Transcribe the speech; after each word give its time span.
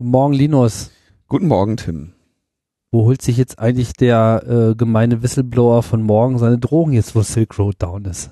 Guten 0.00 0.12
Morgen, 0.12 0.32
Linus. 0.32 0.90
Guten 1.28 1.46
Morgen, 1.46 1.76
Tim. 1.76 2.14
Wo 2.90 3.04
holt 3.04 3.20
sich 3.20 3.36
jetzt 3.36 3.58
eigentlich 3.58 3.92
der 3.92 4.42
äh, 4.48 4.74
gemeine 4.74 5.22
Whistleblower 5.22 5.82
von 5.82 6.00
morgen 6.00 6.38
seine 6.38 6.56
Drogen 6.56 6.94
jetzt, 6.94 7.14
wo 7.14 7.20
Silk 7.20 7.58
Road 7.58 7.74
down 7.82 8.06
ist? 8.06 8.30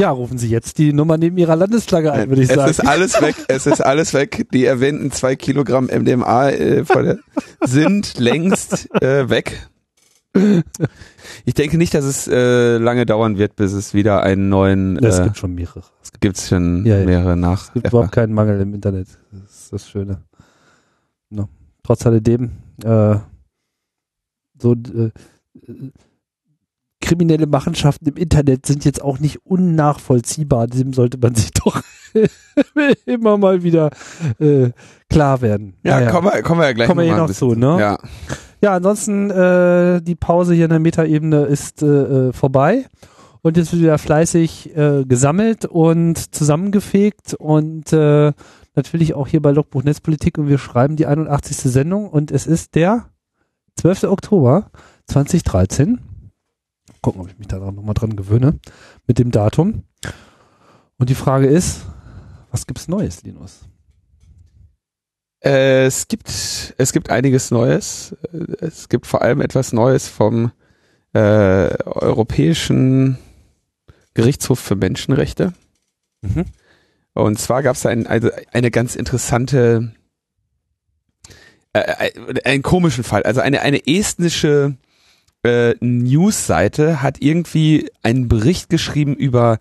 Ja, 0.00 0.12
rufen 0.12 0.38
Sie 0.38 0.48
jetzt 0.48 0.78
die 0.78 0.94
Nummer 0.94 1.18
neben 1.18 1.36
Ihrer 1.36 1.56
Landesflagge 1.56 2.10
ein, 2.10 2.30
würde 2.30 2.40
ich 2.40 2.48
es 2.48 2.54
sagen. 2.54 2.70
Es 2.70 2.78
ist 2.78 2.88
alles 2.88 3.20
weg, 3.20 3.36
es 3.48 3.66
ist 3.66 3.80
alles 3.82 4.14
weg. 4.14 4.46
Die 4.50 4.64
erwähnten 4.64 5.10
zwei 5.10 5.36
Kilogramm 5.36 5.90
MDMA 5.94 6.48
äh, 6.48 6.84
der, 6.84 7.18
sind 7.66 8.18
längst 8.18 8.88
äh, 9.02 9.28
weg. 9.28 9.68
Ich 11.44 11.52
denke 11.52 11.76
nicht, 11.76 11.92
dass 11.92 12.06
es 12.06 12.26
äh, 12.28 12.78
lange 12.78 13.04
dauern 13.04 13.36
wird, 13.36 13.56
bis 13.56 13.74
es 13.74 13.92
wieder 13.92 14.22
einen 14.22 14.48
neuen. 14.48 14.96
Äh, 14.96 15.08
es 15.08 15.22
gibt 15.22 15.36
schon 15.36 15.54
mehrere. 15.54 15.82
Es 16.02 16.12
gibt 16.18 16.38
schon 16.38 16.86
ja, 16.86 17.04
mehrere 17.04 17.36
nach. 17.36 17.64
Es 17.64 17.72
gibt 17.74 17.88
überhaupt 17.88 18.12
keinen 18.12 18.32
Mangel 18.32 18.58
im 18.58 18.72
Internet. 18.72 19.08
Das 19.30 19.50
ist 19.50 19.72
das 19.74 19.86
Schöne. 19.86 20.22
No. 21.28 21.50
Trotz 21.82 22.06
alledem, 22.06 22.52
äh, 22.84 23.16
so 24.58 24.72
äh, 24.72 25.10
kriminelle 27.10 27.48
Machenschaften 27.48 28.06
im 28.06 28.16
Internet 28.16 28.66
sind 28.66 28.84
jetzt 28.84 29.02
auch 29.02 29.18
nicht 29.18 29.44
unnachvollziehbar. 29.44 30.68
Dem 30.68 30.92
sollte 30.92 31.18
man 31.18 31.34
sich 31.34 31.50
doch 31.64 31.82
immer 33.04 33.36
mal 33.36 33.64
wieder 33.64 33.90
äh, 34.38 34.70
klar 35.08 35.40
werden. 35.40 35.74
Ja, 35.82 35.98
naja. 35.98 36.10
kommen, 36.12 36.32
wir, 36.32 36.42
kommen 36.42 36.60
wir 36.60 36.66
ja 36.66 36.72
gleich 36.72 36.86
kommen 36.86 37.04
wir 37.04 37.16
noch, 37.16 37.26
noch 37.26 37.34
zu, 37.34 37.56
ne? 37.56 37.76
Ja. 37.80 37.98
Ja, 38.62 38.74
ansonsten 38.74 39.30
äh, 39.30 40.02
die 40.02 40.14
Pause 40.14 40.54
hier 40.54 40.66
in 40.66 40.70
der 40.70 40.78
Metaebene 40.78 41.46
ist 41.46 41.82
äh, 41.82 41.86
äh, 42.28 42.32
vorbei 42.32 42.84
und 43.40 43.56
jetzt 43.56 43.72
wird 43.72 43.82
wieder 43.82 43.98
fleißig 43.98 44.76
äh, 44.76 45.04
gesammelt 45.04 45.64
und 45.64 46.34
zusammengefegt 46.34 47.34
und 47.34 47.92
äh, 47.92 48.32
natürlich 48.76 49.14
auch 49.14 49.26
hier 49.26 49.40
bei 49.40 49.50
Logbuch 49.50 49.82
Netzpolitik 49.82 50.36
und 50.36 50.48
wir 50.48 50.58
schreiben 50.58 50.96
die 50.96 51.06
81. 51.06 51.56
Sendung 51.56 52.08
und 52.08 52.30
es 52.30 52.46
ist 52.46 52.74
der 52.74 53.06
12. 53.78 54.04
Oktober 54.04 54.70
2013 55.06 56.09
gucken, 57.02 57.20
ob 57.20 57.28
ich 57.28 57.38
mich 57.38 57.48
da 57.48 57.58
nochmal 57.58 57.94
dran 57.94 58.16
gewöhne 58.16 58.58
mit 59.06 59.18
dem 59.18 59.30
Datum. 59.30 59.84
Und 60.98 61.08
die 61.08 61.14
Frage 61.14 61.46
ist, 61.46 61.86
was 62.50 62.66
gibt's 62.66 62.88
Neues, 62.88 63.22
Linus? 63.22 63.60
Es 65.40 66.08
gibt, 66.08 66.28
es 66.76 66.92
gibt 66.92 67.10
einiges 67.10 67.50
Neues. 67.50 68.14
Es 68.60 68.88
gibt 68.90 69.06
vor 69.06 69.22
allem 69.22 69.40
etwas 69.40 69.72
Neues 69.72 70.08
vom 70.08 70.52
äh, 71.14 71.18
Europäischen 71.84 73.18
Gerichtshof 74.14 74.58
für 74.58 74.76
Menschenrechte. 74.76 75.54
Mhm. 76.20 76.44
Und 77.14 77.38
zwar 77.38 77.62
gab 77.62 77.76
es 77.76 77.86
ein, 77.86 78.06
also 78.06 78.30
eine 78.52 78.70
ganz 78.70 78.96
interessante, 78.96 79.94
äh, 81.72 81.80
äh, 81.80 82.42
einen 82.44 82.62
komischen 82.62 83.04
Fall. 83.04 83.22
Also 83.22 83.40
eine, 83.40 83.62
eine 83.62 83.86
estnische 83.86 84.76
äh, 85.42 85.74
News-Seite 85.80 87.02
hat 87.02 87.20
irgendwie 87.20 87.90
einen 88.02 88.28
Bericht 88.28 88.68
geschrieben 88.68 89.14
über 89.14 89.58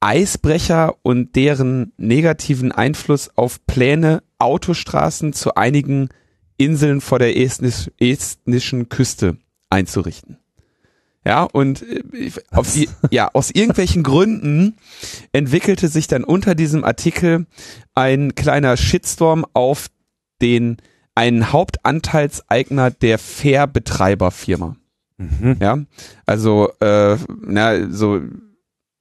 Eisbrecher 0.00 0.96
und 1.02 1.36
deren 1.36 1.92
negativen 1.96 2.72
Einfluss 2.72 3.30
auf 3.36 3.64
Pläne, 3.66 4.22
Autostraßen 4.38 5.32
zu 5.32 5.54
einigen 5.54 6.08
Inseln 6.56 7.00
vor 7.00 7.18
der 7.18 7.36
estnisch, 7.36 7.90
estnischen 7.98 8.88
Küste 8.88 9.36
einzurichten. 9.70 10.38
Ja, 11.24 11.44
und 11.44 11.82
äh, 11.82 12.32
auf, 12.50 12.74
ja, 13.10 13.30
aus 13.32 13.50
irgendwelchen 13.50 14.02
Gründen 14.02 14.76
entwickelte 15.32 15.88
sich 15.88 16.08
dann 16.08 16.24
unter 16.24 16.54
diesem 16.54 16.84
Artikel 16.84 17.46
ein 17.94 18.34
kleiner 18.34 18.76
Shitstorm 18.76 19.46
auf 19.52 19.86
den 20.40 20.78
einen 21.14 21.52
Hauptanteilseigner 21.52 22.90
der 22.90 23.18
Fährbetreiberfirma. 23.18 24.76
Mhm. 25.30 25.56
Ja, 25.60 25.78
also 26.26 26.70
äh, 26.80 27.16
na 27.44 27.90
so 27.90 28.20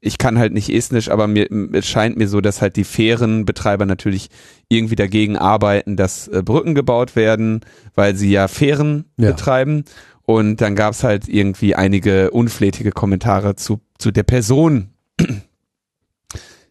ich 0.04 0.18
kann 0.18 0.40
halt 0.40 0.52
nicht 0.52 0.70
Estnisch, 0.70 1.10
aber 1.10 1.28
mir 1.28 1.48
es 1.74 1.88
scheint 1.88 2.18
mir 2.18 2.28
so, 2.28 2.42
dass 2.42 2.62
halt 2.62 2.76
die 2.76 2.84
Fährenbetreiber 2.84 3.86
natürlich 3.86 4.30
irgendwie 4.68 4.96
dagegen 4.96 5.38
arbeiten, 5.38 5.96
dass 5.96 6.28
äh, 6.28 6.42
Brücken 6.44 6.74
gebaut 6.74 7.16
werden, 7.16 7.62
weil 7.94 8.16
sie 8.16 8.32
ja 8.32 8.48
Fähren 8.48 9.06
ja. 9.18 9.30
betreiben. 9.30 9.86
Und 10.24 10.62
dann 10.62 10.76
gab's 10.76 11.04
halt 11.04 11.28
irgendwie 11.28 11.76
einige 11.76 12.32
unflätige 12.32 12.92
Kommentare 12.92 13.56
zu, 13.56 13.80
zu 13.98 14.12
der 14.12 14.24
Person 14.24 14.90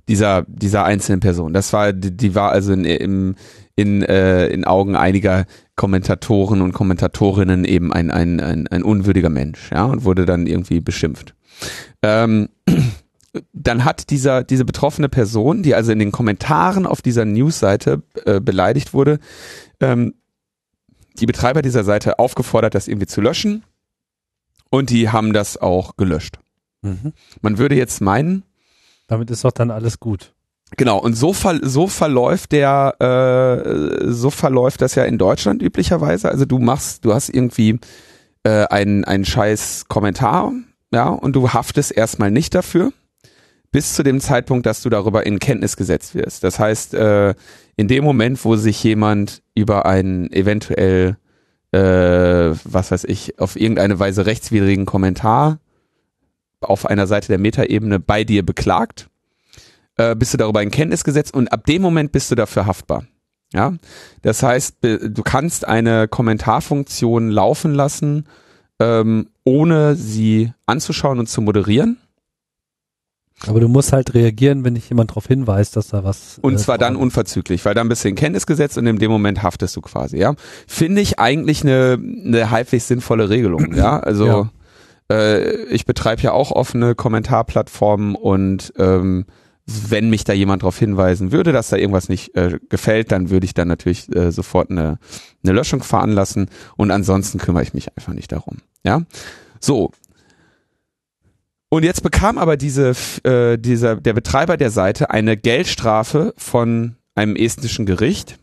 dieser, 0.08 0.44
dieser 0.48 0.84
einzelnen 0.84 1.20
Person. 1.20 1.52
Das 1.52 1.72
war, 1.72 1.92
die, 1.92 2.16
die 2.16 2.34
war 2.34 2.50
also 2.50 2.72
in, 2.72 2.84
im, 2.84 3.36
in, 3.76 4.02
äh, 4.02 4.48
in 4.48 4.64
Augen 4.64 4.96
einiger 4.96 5.46
Kommentatoren 5.80 6.60
und 6.60 6.74
Kommentatorinnen 6.74 7.64
eben 7.64 7.90
ein, 7.90 8.10
ein, 8.10 8.38
ein, 8.38 8.66
ein 8.66 8.82
unwürdiger 8.82 9.30
Mensch, 9.30 9.70
ja, 9.70 9.86
und 9.86 10.04
wurde 10.04 10.26
dann 10.26 10.46
irgendwie 10.46 10.80
beschimpft. 10.80 11.34
Ähm, 12.02 12.50
dann 13.54 13.86
hat 13.86 14.10
dieser, 14.10 14.44
diese 14.44 14.66
betroffene 14.66 15.08
Person, 15.08 15.62
die 15.62 15.74
also 15.74 15.90
in 15.90 15.98
den 15.98 16.12
Kommentaren 16.12 16.84
auf 16.84 17.00
dieser 17.00 17.24
Newsseite 17.24 18.02
äh, 18.26 18.40
beleidigt 18.42 18.92
wurde, 18.92 19.20
ähm, 19.80 20.12
die 21.18 21.24
Betreiber 21.24 21.62
dieser 21.62 21.82
Seite 21.82 22.18
aufgefordert, 22.18 22.74
das 22.74 22.86
irgendwie 22.86 23.06
zu 23.06 23.22
löschen. 23.22 23.64
Und 24.68 24.90
die 24.90 25.08
haben 25.08 25.32
das 25.32 25.56
auch 25.56 25.96
gelöscht. 25.96 26.40
Mhm. 26.82 27.14
Man 27.40 27.56
würde 27.56 27.74
jetzt 27.74 28.02
meinen. 28.02 28.42
Damit 29.06 29.30
ist 29.30 29.46
doch 29.46 29.52
dann 29.52 29.70
alles 29.70 29.98
gut. 29.98 30.34
Genau, 30.76 30.98
und 30.98 31.14
so, 31.14 31.32
ver 31.32 31.58
so 31.62 31.88
verläuft 31.88 32.52
der, 32.52 32.94
äh, 33.00 34.10
so 34.10 34.30
verläuft 34.30 34.80
das 34.82 34.94
ja 34.94 35.04
in 35.04 35.18
Deutschland 35.18 35.62
üblicherweise. 35.62 36.30
Also 36.30 36.44
du 36.44 36.58
machst, 36.58 37.04
du 37.04 37.12
hast 37.12 37.28
irgendwie 37.28 37.80
äh, 38.44 38.66
einen, 38.66 39.04
einen 39.04 39.24
scheiß 39.24 39.86
Kommentar, 39.88 40.52
ja, 40.92 41.08
und 41.08 41.34
du 41.34 41.50
haftest 41.50 41.96
erstmal 41.96 42.30
nicht 42.30 42.54
dafür, 42.54 42.92
bis 43.72 43.94
zu 43.94 44.02
dem 44.02 44.20
Zeitpunkt, 44.20 44.66
dass 44.66 44.82
du 44.82 44.90
darüber 44.90 45.26
in 45.26 45.38
Kenntnis 45.38 45.76
gesetzt 45.76 46.14
wirst. 46.14 46.42
Das 46.44 46.58
heißt, 46.58 46.94
äh, 46.94 47.34
in 47.76 47.88
dem 47.88 48.04
Moment, 48.04 48.44
wo 48.44 48.56
sich 48.56 48.82
jemand 48.82 49.42
über 49.54 49.86
einen 49.86 50.32
eventuell, 50.32 51.16
äh, 51.72 51.78
was 52.64 52.90
weiß 52.90 53.04
ich, 53.04 53.38
auf 53.38 53.56
irgendeine 53.56 53.98
Weise 53.98 54.26
rechtswidrigen 54.26 54.86
Kommentar 54.86 55.58
auf 56.60 56.86
einer 56.86 57.06
Seite 57.06 57.28
der 57.28 57.38
Metaebene 57.38 58.00
bei 58.00 58.24
dir 58.24 58.44
beklagt, 58.44 59.09
äh, 60.00 60.16
bist 60.16 60.32
du 60.32 60.38
darüber 60.38 60.62
in 60.62 60.70
Kenntnis 60.70 61.04
gesetzt 61.04 61.34
und 61.34 61.52
ab 61.52 61.66
dem 61.66 61.82
Moment 61.82 62.12
bist 62.12 62.30
du 62.30 62.34
dafür 62.34 62.66
haftbar. 62.66 63.04
Ja, 63.52 63.74
das 64.22 64.42
heißt, 64.42 64.76
du 64.80 65.22
kannst 65.24 65.66
eine 65.66 66.06
Kommentarfunktion 66.06 67.30
laufen 67.30 67.74
lassen, 67.74 68.26
ähm, 68.78 69.28
ohne 69.44 69.96
sie 69.96 70.52
anzuschauen 70.66 71.18
und 71.18 71.28
zu 71.28 71.42
moderieren. 71.42 71.98
Aber 73.46 73.58
du 73.58 73.68
musst 73.68 73.92
halt 73.92 74.14
reagieren, 74.14 74.64
wenn 74.64 74.74
dich 74.74 74.88
jemand 74.88 75.10
darauf 75.10 75.26
hinweist, 75.26 75.74
dass 75.74 75.88
da 75.88 76.04
was. 76.04 76.38
Und 76.42 76.54
äh, 76.54 76.56
zwar 76.58 76.78
dann 76.78 76.94
unverzüglich, 76.94 77.64
weil 77.64 77.74
dann 77.74 77.88
bist 77.88 78.04
du 78.04 78.08
in 78.08 78.14
Kenntnis 78.14 78.46
gesetzt 78.46 78.78
und 78.78 78.86
in 78.86 78.98
dem 78.98 79.10
Moment 79.10 79.42
haftest 79.42 79.74
du 79.74 79.80
quasi, 79.80 80.18
ja. 80.18 80.34
Finde 80.66 81.00
ich 81.00 81.18
eigentlich 81.18 81.62
eine, 81.62 81.98
eine 82.00 82.50
halbwegs 82.50 82.86
sinnvolle 82.86 83.30
Regelung, 83.30 83.74
ja. 83.74 83.98
Also 84.10 84.26
ja. 84.26 84.50
Äh, 85.10 85.64
ich 85.64 85.86
betreibe 85.86 86.22
ja 86.22 86.32
auch 86.32 86.52
offene 86.52 86.94
Kommentarplattformen 86.94 88.14
und 88.14 88.72
ähm, 88.78 89.26
wenn 89.66 90.10
mich 90.10 90.24
da 90.24 90.32
jemand 90.32 90.62
darauf 90.62 90.78
hinweisen 90.78 91.32
würde, 91.32 91.52
dass 91.52 91.68
da 91.68 91.76
irgendwas 91.76 92.08
nicht 92.08 92.34
äh, 92.34 92.58
gefällt, 92.68 93.12
dann 93.12 93.30
würde 93.30 93.44
ich 93.44 93.54
dann 93.54 93.68
natürlich 93.68 94.14
äh, 94.14 94.32
sofort 94.32 94.70
eine, 94.70 94.98
eine 95.44 95.52
Löschung 95.52 95.82
veranlassen 95.82 96.48
und 96.76 96.90
ansonsten 96.90 97.38
kümmere 97.38 97.62
ich 97.62 97.74
mich 97.74 97.96
einfach 97.96 98.12
nicht 98.12 98.32
darum. 98.32 98.58
Ja, 98.84 99.02
so. 99.60 99.92
Und 101.68 101.84
jetzt 101.84 102.02
bekam 102.02 102.36
aber 102.36 102.56
diese, 102.56 102.94
äh, 103.22 103.56
dieser, 103.56 103.96
der 103.96 104.12
Betreiber 104.12 104.56
der 104.56 104.70
Seite 104.70 105.10
eine 105.10 105.36
Geldstrafe 105.36 106.34
von 106.36 106.96
einem 107.14 107.36
estnischen 107.36 107.86
Gericht. 107.86 108.38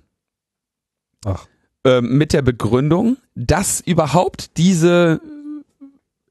Ach. 1.26 1.46
Äh, 1.84 2.02
mit 2.02 2.32
der 2.32 2.42
Begründung, 2.42 3.18
dass 3.36 3.82
überhaupt 3.82 4.58
diese 4.58 5.20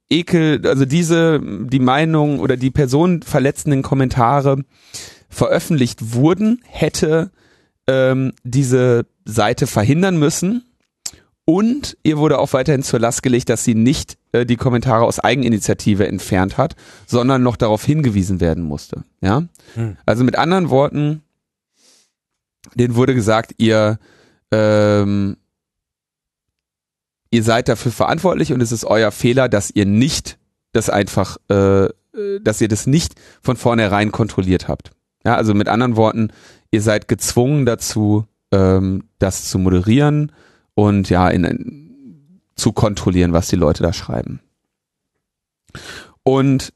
Ekel, 0.08 0.66
also 0.66 0.84
diese, 0.84 1.40
die 1.40 1.80
Meinung 1.80 2.38
oder 2.38 2.56
die 2.56 2.70
personenverletzenden 2.70 3.82
Kommentare 3.82 4.58
veröffentlicht 5.28 6.14
wurden, 6.14 6.60
hätte 6.64 7.30
ähm, 7.88 8.32
diese 8.44 9.06
Seite 9.24 9.66
verhindern 9.66 10.18
müssen 10.18 10.62
Und 11.48 11.96
ihr 12.02 12.18
wurde 12.18 12.38
auch 12.38 12.52
weiterhin 12.52 12.82
zur 12.82 12.98
Last 12.98 13.22
gelegt, 13.22 13.48
dass 13.48 13.62
sie 13.62 13.76
nicht 13.76 14.18
äh, 14.32 14.44
die 14.44 14.56
Kommentare 14.56 15.04
aus 15.04 15.20
Eigeninitiative 15.20 16.06
entfernt 16.06 16.58
hat, 16.58 16.74
sondern 17.06 17.44
noch 17.44 17.56
darauf 17.56 17.84
hingewiesen 17.84 18.40
werden 18.40 18.64
musste. 18.64 19.04
Ja, 19.20 19.44
hm. 19.74 19.96
also 20.04 20.24
mit 20.24 20.36
anderen 20.36 20.70
Worten, 20.70 21.22
denen 22.74 22.96
wurde 22.96 23.14
gesagt, 23.14 23.54
ihr 23.58 24.00
ähm, 24.50 25.36
ihr 27.36 27.42
seid 27.42 27.68
dafür 27.68 27.92
verantwortlich 27.92 28.54
und 28.54 28.62
es 28.62 28.72
ist 28.72 28.86
euer 28.86 29.12
Fehler, 29.12 29.50
dass 29.50 29.70
ihr 29.70 29.84
nicht 29.84 30.38
das 30.72 30.88
einfach, 30.88 31.36
äh, 31.50 31.84
äh 31.84 31.90
dass 32.42 32.62
ihr 32.62 32.68
das 32.68 32.86
nicht 32.86 33.14
von 33.42 33.56
vornherein 33.56 34.10
kontrolliert 34.10 34.68
habt. 34.68 34.92
Ja, 35.24 35.36
also 35.36 35.52
mit 35.52 35.68
anderen 35.68 35.96
Worten, 35.96 36.30
ihr 36.70 36.80
seid 36.80 37.08
gezwungen 37.08 37.66
dazu, 37.66 38.24
ähm, 38.52 39.04
das 39.18 39.50
zu 39.50 39.58
moderieren 39.58 40.32
und 40.74 41.10
ja, 41.10 41.28
in, 41.28 41.44
in, 41.44 42.40
zu 42.56 42.72
kontrollieren, 42.72 43.34
was 43.34 43.48
die 43.48 43.56
Leute 43.56 43.82
da 43.82 43.92
schreiben. 43.92 44.40
Und 46.22 46.72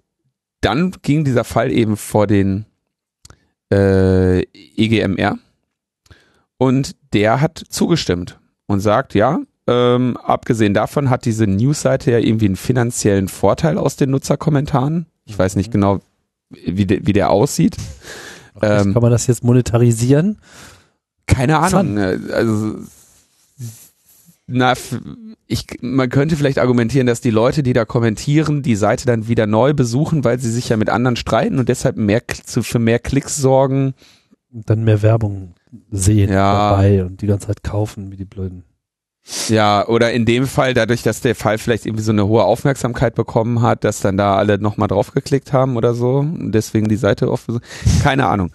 dann 0.60 0.92
ging 1.00 1.24
dieser 1.24 1.44
Fall 1.44 1.72
eben 1.72 1.96
vor 1.96 2.26
den 2.26 2.66
äh, 3.72 4.42
EGMR 4.76 5.38
und 6.58 6.96
der 7.14 7.40
hat 7.40 7.64
zugestimmt 7.70 8.38
und 8.66 8.80
sagt, 8.80 9.14
ja, 9.14 9.40
ähm, 9.66 10.16
abgesehen 10.16 10.74
davon 10.74 11.10
hat 11.10 11.24
diese 11.24 11.46
Newsseite 11.46 12.10
ja 12.10 12.18
irgendwie 12.18 12.46
einen 12.46 12.56
finanziellen 12.56 13.28
Vorteil 13.28 13.78
aus 13.78 13.96
den 13.96 14.10
Nutzerkommentaren. 14.10 15.06
Ich 15.24 15.38
weiß 15.38 15.56
nicht 15.56 15.68
mhm. 15.68 15.72
genau, 15.72 16.00
wie, 16.50 16.86
de, 16.86 17.06
wie 17.06 17.12
der 17.12 17.30
aussieht. 17.30 17.76
Ähm, 18.62 18.92
kann 18.92 19.02
man 19.02 19.12
das 19.12 19.26
jetzt 19.26 19.44
monetarisieren? 19.44 20.38
Keine 21.26 21.58
Ahnung. 21.60 21.96
Fun. 21.96 21.98
Also 22.32 22.74
na, 24.52 24.74
ich, 25.46 25.66
man 25.80 26.08
könnte 26.08 26.36
vielleicht 26.36 26.58
argumentieren, 26.58 27.06
dass 27.06 27.20
die 27.20 27.30
Leute, 27.30 27.62
die 27.62 27.72
da 27.72 27.84
kommentieren, 27.84 28.62
die 28.62 28.74
Seite 28.74 29.06
dann 29.06 29.28
wieder 29.28 29.46
neu 29.46 29.74
besuchen, 29.74 30.24
weil 30.24 30.40
sie 30.40 30.50
sich 30.50 30.68
ja 30.68 30.76
mit 30.76 30.90
anderen 30.90 31.14
streiten 31.14 31.60
und 31.60 31.68
deshalb 31.68 31.96
mehr 31.96 32.22
zu, 32.26 32.64
für 32.64 32.80
mehr 32.80 32.98
Klicks 32.98 33.36
sorgen. 33.36 33.94
Dann 34.50 34.82
mehr 34.82 35.02
Werbung 35.02 35.54
sehen 35.92 36.30
ja. 36.30 36.70
dabei 36.70 37.04
und 37.04 37.22
die 37.22 37.28
ganze 37.28 37.46
Zeit 37.46 37.62
kaufen, 37.62 38.10
wie 38.10 38.16
die 38.16 38.24
Blöden. 38.24 38.64
Ja, 39.48 39.86
oder 39.86 40.12
in 40.12 40.24
dem 40.24 40.46
Fall, 40.46 40.74
dadurch, 40.74 41.02
dass 41.02 41.20
der 41.20 41.34
Fall 41.34 41.58
vielleicht 41.58 41.86
irgendwie 41.86 42.02
so 42.02 42.12
eine 42.12 42.26
hohe 42.26 42.44
Aufmerksamkeit 42.44 43.14
bekommen 43.14 43.62
hat, 43.62 43.84
dass 43.84 44.00
dann 44.00 44.16
da 44.16 44.36
alle 44.36 44.58
nochmal 44.58 44.88
draufgeklickt 44.88 45.52
haben 45.52 45.76
oder 45.76 45.94
so 45.94 46.18
und 46.18 46.52
deswegen 46.52 46.88
die 46.88 46.96
Seite 46.96 47.30
offen. 47.30 47.60
Keine 48.02 48.26
Ahnung. 48.26 48.50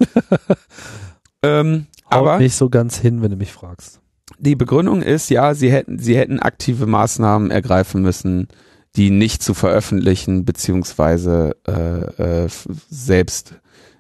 ähm, 1.44 1.88
aber 2.10 2.40
nicht 2.40 2.56
so 2.56 2.70
ganz 2.70 2.98
hin, 2.98 3.22
wenn 3.22 3.32
du 3.32 3.38
mich 3.38 3.52
fragst. 3.52 4.02
Die 4.38 4.56
Begründung 4.56 5.02
ist, 5.02 5.30
ja, 5.30 5.54
sie 5.54 5.72
hätten, 5.72 6.00
sie 6.00 6.18
hätten 6.18 6.40
aktive 6.40 6.86
Maßnahmen 6.86 7.52
ergreifen 7.52 8.02
müssen, 8.02 8.48
die 8.96 9.12
nicht 9.12 9.44
zu 9.44 9.54
veröffentlichen, 9.54 10.46
beziehungsweise 10.46 11.56
äh, 11.68 12.44
äh, 12.44 12.50
selbst 12.90 13.56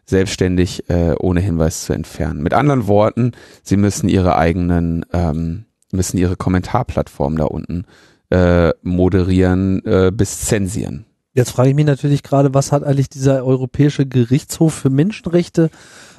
selbstständig 0.05 0.89
äh, 0.89 1.15
ohne 1.19 1.39
Hinweis 1.39 1.85
zu 1.85 1.93
entfernen. 1.93 2.43
Mit 2.43 2.53
anderen 2.53 2.87
Worten, 2.87 3.31
sie 3.63 3.77
müssen 3.77 4.07
ihre 4.07 4.37
eigenen, 4.37 5.03
ähm, 5.11 5.65
müssen 5.95 6.17
ihre 6.17 6.35
Kommentarplattform 6.35 7.37
da 7.37 7.45
unten 7.45 7.85
äh, 8.29 8.73
moderieren 8.81 9.83
äh, 9.85 10.11
bis 10.13 10.41
zensieren. 10.41 11.05
Jetzt 11.33 11.51
frage 11.51 11.69
ich 11.69 11.75
mich 11.75 11.85
natürlich 11.85 12.23
gerade, 12.23 12.53
was 12.53 12.71
hat 12.71 12.83
eigentlich 12.83 13.09
dieser 13.09 13.45
Europäische 13.45 14.05
Gerichtshof 14.05 14.73
für 14.73 14.89
Menschenrechte 14.89 15.69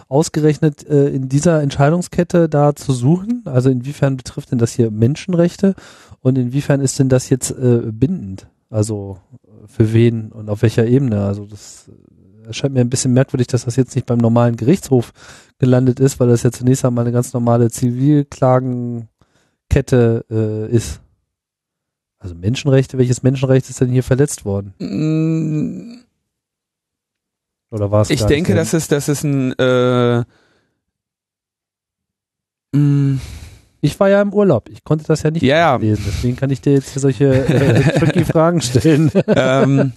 ausgerechnet 0.09 0.87
äh, 0.87 1.09
in 1.09 1.29
dieser 1.29 1.63
Entscheidungskette 1.63 2.49
da 2.49 2.77
zu 2.77 2.93
suchen? 2.93 3.43
Also 3.47 3.71
inwiefern 3.71 4.17
betrifft 4.17 4.53
denn 4.53 4.59
das 4.59 4.73
hier 4.73 4.91
Menschenrechte 4.91 5.75
und 6.21 6.37
inwiefern 6.37 6.81
ist 6.81 6.99
denn 6.99 7.09
das 7.09 7.31
jetzt 7.31 7.51
äh, 7.51 7.83
bindend? 7.91 8.47
Also 8.69 9.19
äh, 9.45 9.67
für 9.67 9.93
wen 9.93 10.33
und 10.33 10.51
auf 10.51 10.63
welcher 10.63 10.87
Ebene? 10.87 11.25
Also 11.25 11.47
das 11.47 11.91
erscheint 12.47 12.75
mir 12.75 12.81
ein 12.81 12.91
bisschen 12.91 13.13
merkwürdig, 13.13 13.47
dass 13.49 13.65
das 13.65 13.77
jetzt 13.77 13.95
nicht 13.95 14.07
beim 14.07 14.19
normalen 14.19 14.57
Gerichtshof 14.57 15.13
gelandet 15.59 15.99
ist, 15.99 16.21
weil 16.21 16.29
das 16.29 16.43
ja 16.43 16.53
zunächst 16.53 16.85
einmal 16.85 17.05
eine 17.05 17.13
ganz 17.13 17.33
normale 17.33 17.71
Zivilklagenkette 19.77 20.25
äh, 20.31 20.75
ist. 20.75 21.01
Also 22.19 22.35
Menschenrechte, 22.35 22.99
welches 22.99 23.23
Menschenrecht 23.23 23.69
ist 23.69 23.81
denn 23.81 23.91
hier 23.91 24.03
verletzt 24.03 24.45
worden? 24.45 24.75
Mm, 24.79 25.99
oder 27.71 27.91
war 27.91 28.03
es 28.03 28.11
Ich 28.11 28.25
denke, 28.25 28.55
das 28.55 28.75
ist, 28.75 28.91
das 28.91 29.09
ist 29.09 29.23
ein 29.23 29.53
äh, 29.59 30.25
mm. 32.73 33.21
ich 33.83 34.01
war 34.01 34.09
ja 34.09 34.23
im 34.23 34.33
Urlaub. 34.33 34.69
Ich 34.71 34.83
konnte 34.83 35.05
das 35.07 35.23
ja 35.23 35.31
nicht 35.31 35.43
yeah. 35.43 35.77
lesen. 35.77 36.05
Deswegen 36.07 36.37
kann 36.37 36.51
ich 36.51 36.63
dir 36.63 36.73
jetzt 36.73 36.91
hier 36.91 37.01
solche 37.01 37.47
äh, 37.47 37.83
tricky 37.99 38.25
Fragen 38.25 38.63
stellen. 38.63 39.13
ähm, 39.29 39.93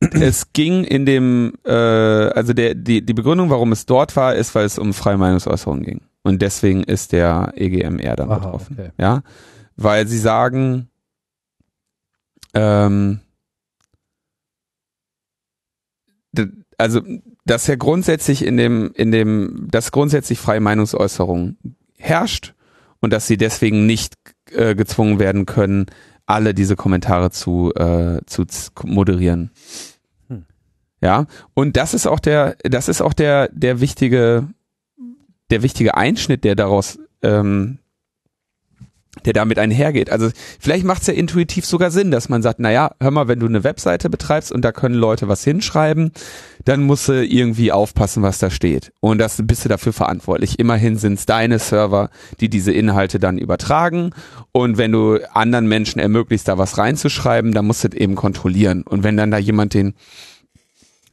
es 0.00 0.52
ging 0.52 0.84
in 0.84 1.04
dem, 1.06 1.54
äh, 1.64 1.72
also 1.72 2.52
der, 2.52 2.74
die, 2.74 3.04
die 3.04 3.14
Begründung, 3.14 3.50
warum 3.50 3.72
es 3.72 3.84
dort 3.84 4.16
war, 4.16 4.34
ist, 4.36 4.54
weil 4.54 4.64
es 4.64 4.78
um 4.78 4.94
freie 4.94 5.18
Meinungsäußerung 5.18 5.82
ging. 5.82 6.00
Und 6.22 6.42
deswegen 6.42 6.82
ist 6.82 7.12
der 7.12 7.52
EGMR 7.56 8.16
dann 8.16 8.30
Aha, 8.30 8.38
betroffen. 8.38 8.76
Okay. 8.78 8.90
Ja, 8.98 9.22
weil 9.76 10.06
sie 10.06 10.18
sagen, 10.18 10.90
ähm, 12.54 13.20
also 16.78 17.00
dass 17.44 17.66
ja 17.66 17.76
grundsätzlich 17.76 18.44
in 18.44 18.56
dem, 18.56 18.92
in 18.94 19.10
dem, 19.10 19.68
dass 19.70 19.92
grundsätzlich 19.92 20.38
freie 20.38 20.60
Meinungsäußerung 20.60 21.56
herrscht 21.98 22.54
und 23.00 23.12
dass 23.12 23.26
sie 23.26 23.36
deswegen 23.36 23.86
nicht 23.86 24.14
äh, 24.52 24.74
gezwungen 24.74 25.18
werden 25.18 25.46
können, 25.46 25.86
alle 26.26 26.54
diese 26.54 26.76
Kommentare 26.76 27.30
zu, 27.30 27.72
äh, 27.74 28.20
zu 28.26 28.44
moderieren. 28.84 29.50
Hm. 30.28 30.44
Ja, 31.00 31.26
und 31.54 31.76
das 31.76 31.92
ist 31.94 32.06
auch 32.06 32.20
der, 32.20 32.56
das 32.62 32.88
ist 32.88 33.00
auch 33.00 33.14
der, 33.14 33.48
der 33.48 33.80
wichtige, 33.80 34.48
der 35.50 35.62
wichtige 35.62 35.96
Einschnitt, 35.96 36.44
der 36.44 36.54
daraus 36.54 36.98
ähm, 37.22 37.78
der 39.24 39.32
damit 39.32 39.58
einhergeht. 39.58 40.10
Also 40.10 40.30
vielleicht 40.60 40.84
macht 40.84 41.02
es 41.02 41.08
ja 41.08 41.14
intuitiv 41.14 41.66
sogar 41.66 41.90
Sinn, 41.90 42.12
dass 42.12 42.28
man 42.28 42.42
sagt, 42.42 42.60
naja, 42.60 42.92
hör 43.00 43.10
mal, 43.10 43.26
wenn 43.26 43.40
du 43.40 43.46
eine 43.46 43.64
Webseite 43.64 44.08
betreibst 44.08 44.52
und 44.52 44.64
da 44.64 44.70
können 44.70 44.94
Leute 44.94 45.26
was 45.26 45.42
hinschreiben, 45.42 46.12
dann 46.64 46.82
musst 46.82 47.08
du 47.08 47.24
irgendwie 47.24 47.72
aufpassen, 47.72 48.22
was 48.22 48.38
da 48.38 48.50
steht. 48.50 48.92
Und 49.00 49.18
das 49.18 49.42
bist 49.44 49.64
du 49.64 49.68
dafür 49.68 49.92
verantwortlich. 49.92 50.58
Immerhin 50.58 50.96
sind 50.96 51.14
es 51.14 51.26
deine 51.26 51.58
Server, 51.58 52.10
die 52.38 52.48
diese 52.48 52.72
Inhalte 52.72 53.18
dann 53.18 53.36
übertragen. 53.36 54.12
Und 54.52 54.78
wenn 54.78 54.92
du 54.92 55.18
anderen 55.34 55.66
Menschen 55.66 55.98
ermöglicht, 55.98 56.46
da 56.46 56.56
was 56.56 56.78
reinzuschreiben, 56.78 57.52
dann 57.52 57.66
musst 57.66 57.82
du 57.82 57.88
das 57.88 57.98
eben 57.98 58.14
kontrollieren. 58.14 58.82
Und 58.82 59.02
wenn 59.02 59.16
dann 59.16 59.32
da 59.32 59.38
jemand 59.38 59.74
den 59.74 59.94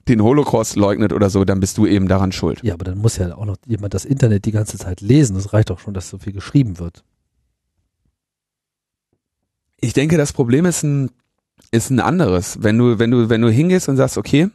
den 0.10 0.22
Holocaust 0.22 0.76
leugnet 0.76 1.14
oder 1.14 1.30
so, 1.30 1.46
dann 1.46 1.60
bist 1.60 1.78
du 1.78 1.86
eben 1.86 2.08
daran 2.08 2.32
schuld. 2.32 2.60
Ja, 2.64 2.74
aber 2.74 2.86
dann 2.86 2.98
muss 2.98 3.18
ja 3.18 3.36
auch 3.36 3.46
noch 3.46 3.58
jemand 3.66 3.94
das 3.94 4.06
Internet 4.06 4.46
die 4.46 4.52
ganze 4.52 4.78
Zeit 4.78 5.02
lesen. 5.02 5.36
Das 5.36 5.54
reicht 5.54 5.70
doch 5.70 5.80
schon, 5.80 5.94
dass 5.94 6.10
so 6.10 6.18
viel 6.18 6.34
geschrieben 6.34 6.80
wird. 6.80 7.04
Ich 9.80 9.94
denke, 9.94 10.18
das 10.18 10.34
Problem 10.34 10.66
ist 10.66 10.84
ein, 10.84 11.12
ist 11.72 11.90
ein 11.90 12.00
anderes. 12.00 12.58
Wenn 12.62 12.78
du, 12.78 13.00
wenn 13.00 13.12
du, 13.12 13.30
wenn 13.30 13.42
du 13.42 13.50
hingehst 13.50 13.90
und 13.90 13.98
sagst, 13.98 14.18
okay, 14.18 14.50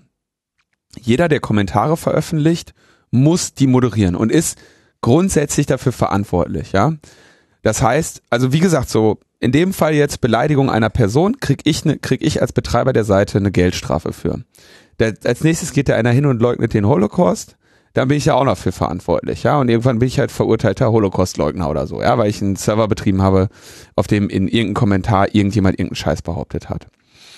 jeder, 1.01 1.29
der 1.29 1.41
Kommentare 1.41 1.97
veröffentlicht, 1.97 2.75
muss 3.11 3.55
die 3.55 3.67
moderieren 3.67 4.17
und 4.17 4.33
ist 4.33 4.59
grundsätzlich 5.01 5.67
dafür 5.67 5.93
verantwortlich, 5.93 6.73
ja. 6.73 6.95
Das 7.63 7.81
heißt, 7.81 8.23
also 8.29 8.53
wie 8.53 8.59
gesagt, 8.59 8.91
so 8.91 9.21
in 9.39 9.53
dem 9.53 9.73
Fall 9.73 9.95
jetzt 9.95 10.21
Beleidigung 10.21 10.71
einer 10.71 10.91
Person, 10.91 11.39
krieg 11.39 11.63
ich 11.65 11.85
ne, 11.85 11.99
krieg 11.99 12.23
ich 12.23 12.41
als 12.41 12.53
Betreiber 12.53 12.93
der 12.93 13.05
Seite 13.05 13.39
eine 13.39 13.51
Geldstrafe 13.51 14.13
für. 14.13 14.41
Der, 14.99 15.15
als 15.25 15.43
nächstes 15.43 15.73
geht 15.73 15.89
da 15.89 15.95
einer 15.95 16.11
hin 16.11 16.27
und 16.27 16.41
leugnet 16.41 16.75
den 16.75 16.87
Holocaust 16.87 17.57
dann 17.95 18.09
bin 18.09 18.17
ich 18.17 18.25
ja 18.25 18.35
auch 18.35 18.45
noch 18.45 18.57
für 18.57 18.73
verantwortlich, 18.73 19.43
ja. 19.43 19.61
Und 19.61 19.69
irgendwann 19.69 19.99
bin 19.99 20.09
ich 20.09 20.19
halt 20.19 20.33
verurteilter 20.33 20.91
Holocaust-Leugner 20.91 21.69
oder 21.69 21.87
so, 21.87 22.01
ja, 22.01 22.17
weil 22.17 22.31
ich 22.31 22.41
einen 22.41 22.57
Server 22.57 22.89
betrieben 22.89 23.23
habe, 23.23 23.49
auf 23.97 24.07
dem 24.07 24.29
in 24.29 24.49
irgendeinem 24.49 24.75
Kommentar 24.75 25.35
irgendjemand 25.35 25.79
irgendeinen 25.79 25.97
Scheiß 25.97 26.23
behauptet 26.23 26.71
hat. 26.71 26.87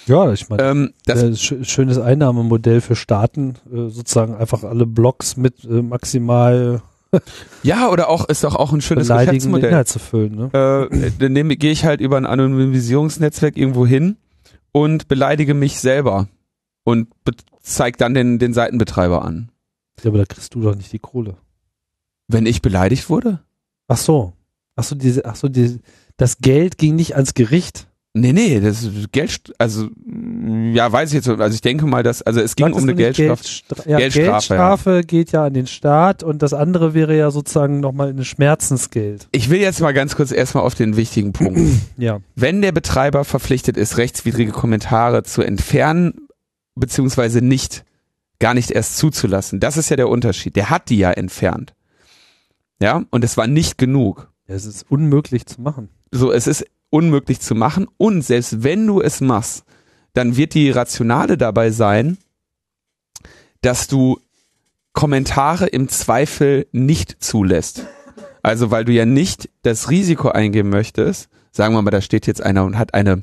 Ja, 0.07 0.31
ich 0.33 0.49
meine, 0.49 0.63
ähm, 0.63 0.93
das 1.07 1.23
äh, 1.23 1.65
schönes 1.65 1.99
Einnahmemodell 1.99 2.81
für 2.83 2.95
Staaten, 2.95 3.55
äh, 3.73 3.89
sozusagen 3.89 4.35
einfach 4.35 4.63
alle 4.63 4.87
Blogs 4.87 5.37
mit 5.37 5.65
äh, 5.65 5.83
maximal 5.83 6.83
ja, 7.63 7.89
oder 7.91 8.09
auch 8.09 8.29
ist 8.29 8.43
doch 8.43 8.57
auch 8.57 8.73
ein 8.73 8.81
schönes 8.81 9.09
Geschäftsmodell. 9.09 9.71
Inhalt 9.71 9.89
zu 9.89 10.01
füllen, 10.01 10.35
ne? 10.53 10.89
Äh, 10.91 11.11
dann 11.19 11.49
gehe 11.59 11.71
ich 11.71 11.85
halt 11.85 12.01
über 12.01 12.17
ein 12.17 12.27
Anonymisierungsnetzwerk 12.27 13.57
irgendwo 13.57 13.87
hin 13.87 14.17
und 14.73 15.07
beleidige 15.09 15.55
mich 15.55 15.79
selber 15.79 16.27
und 16.85 17.09
zeig 17.61 17.99
dann 17.99 18.15
den, 18.15 18.39
den 18.39 18.55
Seitenbetreiber 18.55 19.25
an. 19.25 19.51
Ja, 20.03 20.11
aber 20.11 20.19
da 20.19 20.25
kriegst 20.25 20.55
du 20.55 20.61
doch 20.61 20.77
nicht 20.77 20.93
die 20.93 20.99
Kohle. 20.99 21.37
Wenn 22.29 22.47
ich 22.47 22.63
beleidigt 22.63 23.11
wurde? 23.11 23.41
Ach 23.89 23.97
so. 23.97 24.35
Ach 24.77 24.85
so, 24.85 24.95
diese, 24.95 25.25
ach 25.25 25.37
so, 25.37 25.49
diese, 25.49 25.81
das 26.17 26.39
Geld 26.39 26.79
ging 26.79 26.97
nicht 26.97 27.15
ans 27.15 27.35
Gericht. 27.35 27.87
Nee, 28.17 28.33
nee, 28.33 28.61
das 28.61 28.89
Geld, 29.11 29.53
also 29.59 29.89
Ja, 30.73 30.91
weiß 30.93 31.11
ich 31.11 31.15
jetzt. 31.17 31.29
Also 31.29 31.53
ich 31.53 31.61
denke 31.63 31.85
mal, 31.85 32.05
dass 32.05 32.23
also 32.23 32.41
es 32.41 32.55
ging 32.55 32.67
Sagtest 32.67 32.83
um 32.85 32.89
eine 32.89 32.97
Geldstrafe. 32.97 33.43
Geldstra 33.43 33.91
ja, 33.91 33.99
Geldstrafe, 33.99 34.31
Geldstrafe 34.31 35.01
geht 35.05 35.33
ja 35.33 35.45
an 35.47 35.55
den 35.55 35.67
Staat 35.67 36.23
und 36.23 36.41
das 36.41 36.55
andere 36.55 36.95
wäre 36.95 37.17
ja 37.17 37.33
sozusagen 37.33 37.81
nochmal 37.81 38.11
eine 38.11 38.25
Schmerzensgeld. 38.25 39.27
Ich 39.33 39.51
will 39.51 39.61
jetzt 39.61 39.81
mal 39.81 39.93
ganz 39.93 40.15
kurz 40.15 40.31
erstmal 40.31 40.63
auf 40.63 40.77
den 40.77 40.97
wichtigen 40.97 41.33
Punkt. 41.33 41.61
Ja. 41.97 42.21
Wenn 42.35 42.61
der 42.61 42.73
Betreiber 42.73 43.25
verpflichtet 43.25 43.77
ist, 43.77 43.99
rechtswidrige 43.99 44.51
Kommentare 44.53 45.23
zu 45.23 45.43
entfernen, 45.43 46.24
beziehungsweise 46.75 47.41
nicht, 47.41 47.85
gar 48.39 48.55
nicht 48.55 48.71
erst 48.71 48.97
zuzulassen, 48.97 49.61
das 49.61 49.77
ist 49.77 49.91
ja 49.91 49.97
der 49.97 50.09
Unterschied. 50.09 50.57
Der 50.57 50.71
hat 50.71 50.89
die 50.89 50.99
ja 50.99 51.11
entfernt. 51.11 51.75
Ja, 52.81 53.05
und 53.11 53.25
es 53.25 53.37
war 53.37 53.47
nicht 53.47 53.79
genug. 53.79 54.31
Es 54.47 54.67
ist 54.67 54.85
unmöglich 54.91 55.47
zu 55.47 55.61
machen. 55.61 55.89
So, 56.11 56.33
es 56.33 56.47
ist 56.47 56.67
unmöglich 56.91 57.41
zu 57.41 57.55
machen 57.55 57.89
und 57.97 58.23
selbst 58.23 58.63
wenn 58.63 58.87
du 58.87 59.01
es 59.01 59.21
machst, 59.21 59.65
dann 60.13 60.37
wird 60.37 60.55
die 60.55 60.71
Rationale 60.71 61.37
dabei 61.37 61.71
sein, 61.71 62.19
dass 63.63 63.89
du 63.89 64.21
Kommentare 64.93 65.67
im 65.67 65.89
Zweifel 65.89 66.67
nicht 66.71 67.23
zulässt. 67.23 67.87
Also 68.43 68.71
weil 68.71 68.85
du 68.85 68.93
ja 68.93 69.07
nicht 69.07 69.49
das 69.63 69.91
Risiko 69.91 70.29
eingehen 70.29 70.69
möchtest, 70.69 71.29
sagen 71.51 71.75
wir 71.75 71.83
mal, 71.83 71.91
da 71.91 72.01
steht 72.01 72.27
jetzt 72.27 72.43
einer 72.43 72.65
und 72.65 72.79
hat 72.79 72.95
eine 72.95 73.23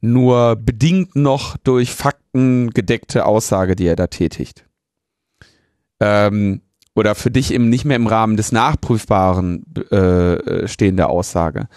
nur 0.00 0.56
bedingt 0.56 1.16
noch 1.16 1.56
durch 1.56 1.92
Fakten 1.92 2.70
gedeckte 2.70 3.26
Aussage, 3.26 3.76
die 3.76 3.86
er 3.86 3.96
da 3.96 4.06
tätigt. 4.06 4.64
Ähm, 6.00 6.62
oder 6.94 7.14
für 7.14 7.30
dich 7.30 7.52
eben 7.52 7.68
nicht 7.68 7.84
mehr 7.84 7.96
im 7.96 8.06
Rahmen 8.06 8.36
des 8.36 8.52
Nachprüfbaren 8.52 9.64
äh, 9.90 10.66
stehende 10.68 11.08
Aussage 11.08 11.68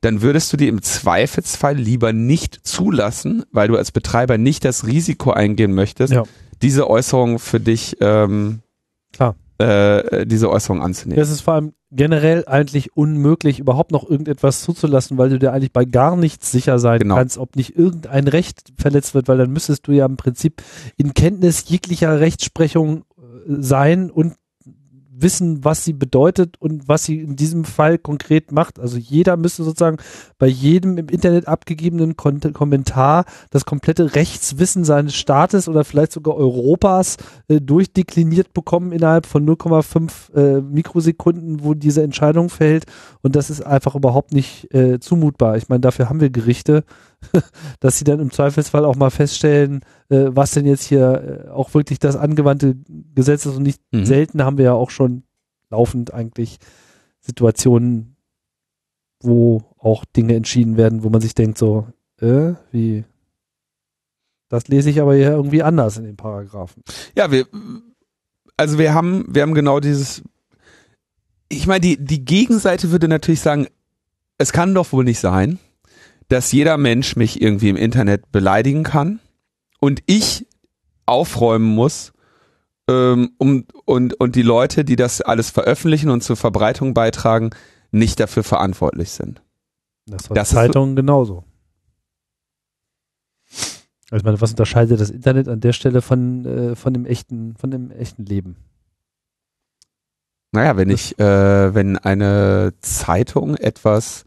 dann 0.00 0.22
würdest 0.22 0.52
du 0.52 0.56
die 0.56 0.68
im 0.68 0.82
Zweifelsfall 0.82 1.76
lieber 1.76 2.12
nicht 2.12 2.66
zulassen, 2.66 3.44
weil 3.50 3.68
du 3.68 3.76
als 3.76 3.90
Betreiber 3.90 4.38
nicht 4.38 4.64
das 4.64 4.86
Risiko 4.86 5.32
eingehen 5.32 5.74
möchtest, 5.74 6.12
Ja. 6.12 6.22
diese 6.62 6.88
Äußerung 6.88 7.38
für 7.38 7.60
dich, 7.60 7.96
ähm, 8.00 8.60
Klar. 9.12 9.34
Äh, 9.58 10.26
diese 10.26 10.50
Äußerung 10.50 10.82
anzunehmen. 10.82 11.20
Es 11.20 11.30
ist 11.30 11.40
vor 11.40 11.54
allem 11.54 11.72
generell 11.90 12.44
eigentlich 12.46 12.96
unmöglich, 12.96 13.58
überhaupt 13.58 13.92
noch 13.92 14.08
irgendetwas 14.08 14.60
zuzulassen, 14.62 15.16
weil 15.18 15.30
du 15.30 15.38
dir 15.38 15.52
eigentlich 15.52 15.72
bei 15.72 15.84
gar 15.84 16.16
nichts 16.16 16.52
sicher 16.52 16.78
sein 16.78 17.00
Genau. 17.00 17.16
kannst, 17.16 17.38
ob 17.38 17.56
nicht 17.56 17.76
irgendein 17.76 18.28
Recht 18.28 18.72
verletzt 18.78 19.14
wird, 19.14 19.26
weil 19.28 19.38
dann 19.38 19.50
müsstest 19.52 19.86
du 19.86 19.92
ja 19.92 20.06
im 20.06 20.16
Prinzip 20.16 20.62
in 20.96 21.14
Kenntnis 21.14 21.64
jeglicher 21.68 22.20
Rechtsprechung 22.20 23.04
äh, 23.18 23.22
sein 23.58 24.10
und 24.10 24.34
wissen, 25.20 25.64
was 25.64 25.84
sie 25.84 25.92
bedeutet 25.92 26.56
und 26.60 26.88
was 26.88 27.04
sie 27.04 27.20
in 27.20 27.36
diesem 27.36 27.64
Fall 27.64 27.98
konkret 27.98 28.52
macht. 28.52 28.78
Also 28.78 28.98
jeder 28.98 29.36
müsste 29.36 29.64
sozusagen 29.64 29.98
bei 30.38 30.46
jedem 30.46 30.98
im 30.98 31.08
Internet 31.08 31.48
abgegebenen 31.48 32.16
Kon 32.16 32.40
Kommentar 32.52 33.24
das 33.50 33.64
komplette 33.64 34.14
Rechtswissen 34.14 34.84
seines 34.84 35.14
Staates 35.14 35.68
oder 35.68 35.84
vielleicht 35.84 36.12
sogar 36.12 36.36
Europas 36.36 37.16
äh, 37.48 37.60
durchdekliniert 37.60 38.52
bekommen 38.52 38.92
innerhalb 38.92 39.26
von 39.26 39.46
0,5 39.46 40.34
äh, 40.34 40.60
Mikrosekunden, 40.60 41.64
wo 41.64 41.74
diese 41.74 42.02
Entscheidung 42.02 42.48
fällt. 42.48 42.86
Und 43.22 43.36
das 43.36 43.50
ist 43.50 43.62
einfach 43.62 43.94
überhaupt 43.94 44.32
nicht 44.32 44.72
äh, 44.72 45.00
zumutbar. 45.00 45.56
Ich 45.56 45.68
meine, 45.68 45.80
dafür 45.80 46.08
haben 46.08 46.20
wir 46.20 46.30
Gerichte, 46.30 46.84
dass 47.80 47.98
sie 47.98 48.04
dann 48.04 48.20
im 48.20 48.30
Zweifelsfall 48.30 48.84
auch 48.84 48.96
mal 48.96 49.10
feststellen, 49.10 49.80
äh, 50.08 50.26
was 50.30 50.52
denn 50.52 50.66
jetzt 50.66 50.84
hier 50.84 51.46
äh, 51.46 51.50
auch 51.50 51.74
wirklich 51.74 51.98
das 51.98 52.16
angewandte 52.16 52.76
Gesetz 53.14 53.46
ist. 53.46 53.56
Und 53.56 53.62
nicht 53.64 53.80
Mhm. 53.92 54.06
selten 54.06 54.44
haben 54.44 54.58
wir 54.58 54.66
ja 54.66 54.72
auch 54.72 54.90
schon 54.90 55.24
laufend 55.70 56.14
eigentlich 56.14 56.58
Situationen, 57.20 58.16
wo 59.20 59.62
auch 59.78 60.04
Dinge 60.04 60.34
entschieden 60.34 60.76
werden, 60.76 61.02
wo 61.02 61.10
man 61.10 61.20
sich 61.20 61.34
denkt 61.34 61.58
so, 61.58 61.86
äh, 62.20 62.52
wie, 62.70 63.04
das 64.48 64.68
lese 64.68 64.90
ich 64.90 65.00
aber 65.00 65.14
hier 65.14 65.30
irgendwie 65.32 65.62
anders 65.62 65.96
in 65.98 66.04
den 66.04 66.16
Paragraphen. 66.16 66.82
Ja, 67.16 67.30
wir, 67.30 67.46
also 68.56 68.78
wir 68.78 68.94
haben, 68.94 69.24
wir 69.28 69.42
haben 69.42 69.54
genau 69.54 69.80
dieses, 69.80 70.22
ich 71.48 71.66
meine, 71.66 71.80
die, 71.80 71.96
die 72.02 72.24
Gegenseite 72.24 72.90
würde 72.90 73.08
natürlich 73.08 73.40
sagen, 73.40 73.66
es 74.38 74.52
kann 74.52 74.74
doch 74.74 74.92
wohl 74.92 75.04
nicht 75.04 75.18
sein, 75.18 75.58
dass 76.28 76.52
jeder 76.52 76.76
Mensch 76.76 77.16
mich 77.16 77.40
irgendwie 77.40 77.70
im 77.70 77.76
Internet 77.76 78.30
beleidigen 78.30 78.84
kann 78.84 79.20
und 79.80 80.02
ich 80.06 80.46
aufräumen 81.06 81.66
muss, 81.74 82.12
ähm, 82.88 83.32
um, 83.38 83.64
und, 83.84 84.18
und 84.20 84.36
die 84.36 84.42
Leute, 84.42 84.84
die 84.84 84.96
das 84.96 85.20
alles 85.20 85.50
veröffentlichen 85.50 86.10
und 86.10 86.22
zur 86.22 86.36
Verbreitung 86.36 86.94
beitragen, 86.94 87.50
nicht 87.90 88.20
dafür 88.20 88.44
verantwortlich 88.44 89.10
sind. 89.10 89.42
Das 90.06 90.28
war 90.28 90.34
Das 90.34 90.50
Zeitungen 90.50 90.96
genauso. 90.96 91.44
Also 94.10 94.20
ich 94.20 94.24
meine, 94.24 94.40
was 94.40 94.50
unterscheidet 94.50 95.00
das 95.00 95.10
Internet 95.10 95.48
an 95.48 95.60
der 95.60 95.74
Stelle 95.74 96.00
von, 96.00 96.46
äh, 96.46 96.74
von 96.74 96.94
dem 96.94 97.04
echten, 97.04 97.56
von 97.56 97.70
dem 97.70 97.90
echten 97.90 98.24
Leben? 98.24 98.56
Naja, 100.50 100.78
wenn 100.78 100.88
ich, 100.88 101.18
äh, 101.18 101.74
wenn 101.74 101.98
eine 101.98 102.72
Zeitung 102.80 103.54
etwas, 103.54 104.24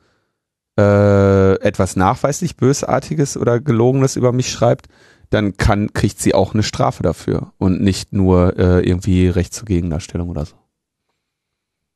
äh, 0.81 1.53
etwas 1.61 1.95
nachweislich 1.95 2.57
Bösartiges 2.57 3.37
oder 3.37 3.59
Gelogenes 3.59 4.15
über 4.15 4.31
mich 4.31 4.51
schreibt, 4.51 4.87
dann 5.29 5.55
kann, 5.57 5.93
kriegt 5.93 6.19
sie 6.19 6.33
auch 6.33 6.53
eine 6.53 6.63
Strafe 6.63 7.03
dafür 7.03 7.53
und 7.57 7.81
nicht 7.81 8.13
nur 8.13 8.57
äh, 8.59 8.81
irgendwie 8.87 9.27
Recht 9.29 9.53
zur 9.53 9.65
Gegendarstellung 9.65 10.29
oder 10.29 10.45
so. 10.45 10.55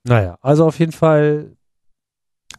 Naja, 0.04 0.38
also 0.42 0.66
auf 0.66 0.80
jeden 0.80 0.92
Fall, 0.92 1.52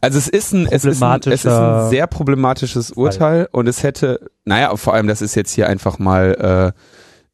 Also 0.01 0.17
es 0.17 0.27
ist 0.27 0.53
ein, 0.53 0.67
es 0.69 0.85
ist 0.85 1.01
ein, 1.01 1.19
es 1.25 1.45
ist 1.45 1.47
ein 1.47 1.89
sehr 1.89 2.05
problematisches 2.07 2.91
Urteil 2.91 3.47
und 3.51 3.67
es 3.67 3.83
hätte, 3.83 4.29
naja, 4.45 4.75
vor 4.75 4.93
allem, 4.93 5.07
das 5.07 5.21
ist 5.21 5.35
jetzt 5.35 5.51
hier 5.53 5.67
einfach 5.67 5.97
mal 5.97 6.73
äh, 6.75 6.79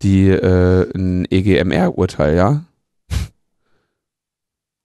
die 0.01 0.29
äh, 0.29 0.89
ein 0.95 1.25
EGMR-Urteil, 1.29 2.35
ja. 2.35 2.63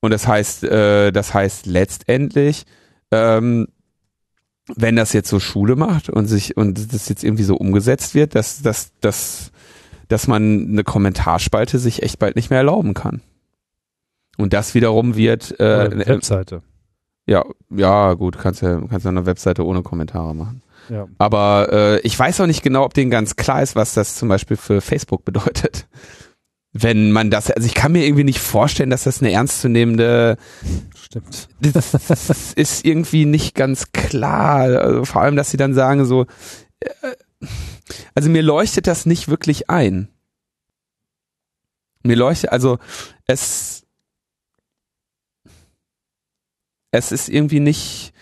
Und 0.01 0.13
das 0.13 0.27
heißt, 0.27 0.65
äh, 0.65 1.11
das 1.13 1.35
heißt 1.35 1.67
letztendlich, 1.67 2.65
ähm, 3.11 3.67
wenn 4.77 4.97
das 4.97 5.13
jetzt 5.13 5.29
so 5.29 5.41
Schule 5.41 5.77
macht 5.77 6.11
und 6.11 6.27
sich 6.27 6.57
und 6.57 6.93
das 6.93 7.09
jetzt 7.09 7.25
irgendwie 7.25 7.45
so 7.45 7.57
umgesetzt 7.57 8.15
wird, 8.15 8.35
dass, 8.35 8.63
dass, 8.63 8.93
dass, 9.01 9.51
dass 10.09 10.27
man 10.27 10.69
eine 10.71 10.85
Kommentarspalte 10.85 11.79
sich 11.79 12.03
echt 12.03 12.19
bald 12.19 12.37
nicht 12.37 12.51
mehr 12.51 12.59
erlauben 12.59 12.95
kann. 12.95 13.23
Und 14.37 14.53
das 14.53 14.75
wiederum 14.75 15.17
wird 15.17 15.59
äh, 15.59 15.87
äh, 15.87 16.07
Webseite. 16.07 16.63
ja, 17.27 17.45
ja, 17.71 18.15
gut, 18.15 18.39
kannst 18.39 18.63
ja, 18.63 18.81
kannst 18.89 19.05
ja 19.05 19.11
eine 19.11 19.27
Webseite 19.27 19.65
ohne 19.65 19.83
Kommentare 19.83 20.35
machen. 20.35 20.63
Ja. 20.89 21.07
Aber 21.19 21.69
äh, 21.73 22.01
ich 22.01 22.19
weiß 22.19 22.41
auch 22.41 22.47
nicht 22.47 22.63
genau, 22.63 22.85
ob 22.85 22.95
denen 22.95 23.11
ganz 23.11 23.37
klar 23.37 23.63
ist, 23.63 23.77
was 23.77 23.95
das 23.95 24.15
zum 24.15 24.29
Beispiel 24.29 24.57
für 24.57 24.81
Facebook 24.81 25.25
bedeutet. 25.25 25.87
Wenn 26.73 27.11
man 27.13 27.31
das, 27.31 27.51
also 27.51 27.67
ich 27.67 27.75
kann 27.75 27.93
mir 27.93 28.05
irgendwie 28.05 28.25
nicht 28.25 28.41
vorstellen, 28.41 28.91
dass 28.91 29.05
das 29.05 29.21
eine 29.21 29.33
ernstzunehmende, 29.33 30.37
Stimmt. 31.11 31.49
das 31.61 32.53
ist 32.55 32.85
irgendwie 32.85 33.25
nicht 33.25 33.55
ganz 33.55 33.93
klar. 33.93 34.61
Also 34.79 35.05
vor 35.07 35.23
allem, 35.23 35.37
dass 35.37 35.51
sie 35.51 35.57
dann 35.57 35.73
sagen 35.73 36.05
so, 36.05 36.27
äh, 36.81 37.17
also 38.15 38.29
mir 38.29 38.43
leuchtet 38.43 38.87
das 38.87 39.07
nicht 39.07 39.29
wirklich 39.29 39.71
ein. 39.71 40.09
Mir 42.03 42.17
leuchtet, 42.17 42.53
also 42.53 42.79
es, 43.27 43.87
es 46.91 47.11
ist 47.11 47.29
irgendwie 47.31 47.61
nicht 47.61 48.13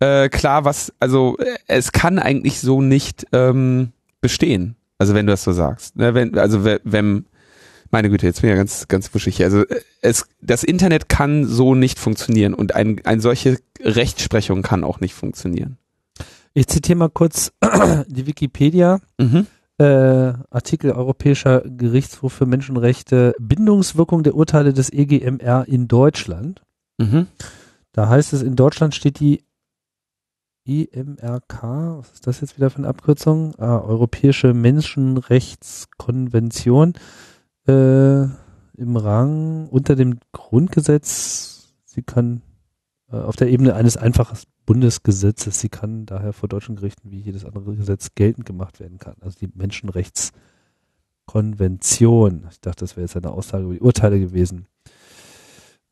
äh, 0.00 0.28
klar, 0.28 0.66
was, 0.66 0.92
also 1.00 1.38
äh, 1.38 1.56
es 1.66 1.92
kann 1.92 2.18
eigentlich 2.18 2.60
so 2.60 2.82
nicht 2.82 3.26
ähm, 3.32 3.92
bestehen. 4.20 4.76
Also 4.98 5.14
wenn 5.14 5.26
du 5.26 5.32
das 5.32 5.44
so 5.44 5.52
sagst. 5.52 5.96
Ne, 5.96 6.14
wenn, 6.14 6.36
also 6.38 6.64
we- 6.64 6.80
wenn, 6.84 7.24
meine 7.94 8.10
Güte, 8.10 8.26
jetzt 8.26 8.40
bin 8.40 8.50
ich 8.50 8.54
ja 8.54 8.56
ganz, 8.56 8.88
ganz 8.88 9.14
wuschig 9.14 9.36
hier. 9.36 9.46
Also 9.46 9.60
äh, 9.60 9.80
es, 10.02 10.26
das 10.40 10.64
Internet 10.64 11.08
kann 11.08 11.46
so 11.46 11.76
nicht 11.76 12.00
funktionieren 12.00 12.52
und 12.52 12.74
ein, 12.74 13.00
ein 13.04 13.20
solche 13.20 13.60
Rechtsprechung 13.80 14.62
kann 14.62 14.82
auch 14.82 14.98
nicht 14.98 15.14
funktionieren. 15.14 15.78
Ich 16.54 16.66
zitiere 16.66 16.98
mal 16.98 17.08
kurz 17.08 17.52
die 18.08 18.26
Wikipedia. 18.26 18.98
Mhm. 19.18 19.46
Äh, 19.78 20.32
Artikel 20.50 20.90
Europäischer 20.90 21.60
Gerichtshof 21.60 22.32
für 22.32 22.46
Menschenrechte, 22.46 23.32
Bindungswirkung 23.38 24.24
der 24.24 24.34
Urteile 24.34 24.72
des 24.72 24.92
EGMR 24.92 25.68
in 25.68 25.86
Deutschland. 25.86 26.62
Mhm. 26.98 27.28
Da 27.92 28.08
heißt 28.08 28.32
es, 28.32 28.42
in 28.42 28.56
Deutschland 28.56 28.96
steht 28.96 29.20
die 29.20 29.44
EMRK, 30.66 31.98
was 31.98 32.10
ist 32.10 32.26
das 32.26 32.40
jetzt 32.40 32.56
wieder 32.56 32.70
für 32.70 32.78
eine 32.78 32.88
Abkürzung? 32.88 33.54
Ah, 33.58 33.78
Europäische 33.78 34.52
Menschenrechtskonvention 34.52 36.94
äh, 37.66 38.24
im 38.76 38.96
Rang 38.96 39.68
unter 39.68 39.96
dem 39.96 40.18
Grundgesetz. 40.32 41.72
Sie 41.84 42.02
kann 42.02 42.42
äh, 43.10 43.16
auf 43.16 43.36
der 43.36 43.48
Ebene 43.48 43.74
eines 43.74 43.96
einfachen 43.96 44.36
Bundesgesetzes, 44.66 45.60
sie 45.60 45.68
kann 45.68 46.06
daher 46.06 46.32
vor 46.32 46.48
deutschen 46.48 46.76
Gerichten 46.76 47.10
wie 47.10 47.20
jedes 47.20 47.44
andere 47.44 47.76
Gesetz 47.76 48.14
geltend 48.14 48.46
gemacht 48.46 48.80
werden 48.80 48.98
kann. 48.98 49.16
Also 49.20 49.38
die 49.38 49.50
Menschenrechtskonvention. 49.54 52.46
Ich 52.50 52.60
dachte, 52.60 52.84
das 52.84 52.96
wäre 52.96 53.04
jetzt 53.04 53.16
eine 53.16 53.30
Aussage 53.30 53.64
über 53.64 53.74
die 53.74 53.80
Urteile 53.80 54.18
gewesen. 54.18 54.66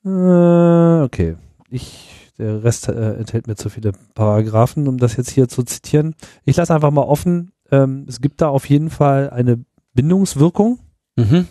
Äh, 0.05 1.02
okay. 1.02 1.37
Ich, 1.69 2.33
der 2.38 2.64
Rest 2.64 2.88
äh, 2.88 3.14
enthält 3.14 3.47
mir 3.47 3.57
zu 3.57 3.69
viele 3.69 3.93
Paragraphen, 4.14 4.88
um 4.88 4.97
das 4.97 5.17
jetzt 5.17 5.31
hier 5.31 5.49
zu 5.49 5.62
zitieren. 5.62 6.14
Ich 6.45 6.57
lasse 6.57 6.75
einfach 6.75 6.91
mal 6.91 7.02
offen. 7.02 7.52
ähm, 7.71 8.07
es 8.09 8.21
gibt 8.21 8.41
da 8.41 8.49
auf 8.49 8.69
jeden 8.69 8.91
Fall 8.91 9.31
eine 9.31 9.64
Bindungswirkung, 9.95 10.79
Mhm. 11.17 11.47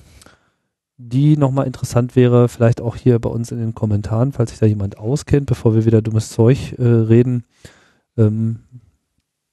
Die 1.04 1.36
nochmal 1.36 1.66
interessant 1.66 2.16
wäre, 2.16 2.48
vielleicht 2.48 2.80
auch 2.80 2.96
hier 2.96 3.18
bei 3.20 3.30
uns 3.30 3.52
in 3.52 3.58
den 3.58 3.74
Kommentaren, 3.74 4.32
falls 4.32 4.52
sich 4.52 4.60
da 4.60 4.66
jemand 4.66 4.98
auskennt, 4.98 5.48
bevor 5.48 5.74
wir 5.74 5.86
wieder 5.86 6.02
dummes 6.02 6.30
Zeug 6.30 6.76
äh, 6.78 6.84
reden, 6.84 7.44
ähm, 8.18 8.60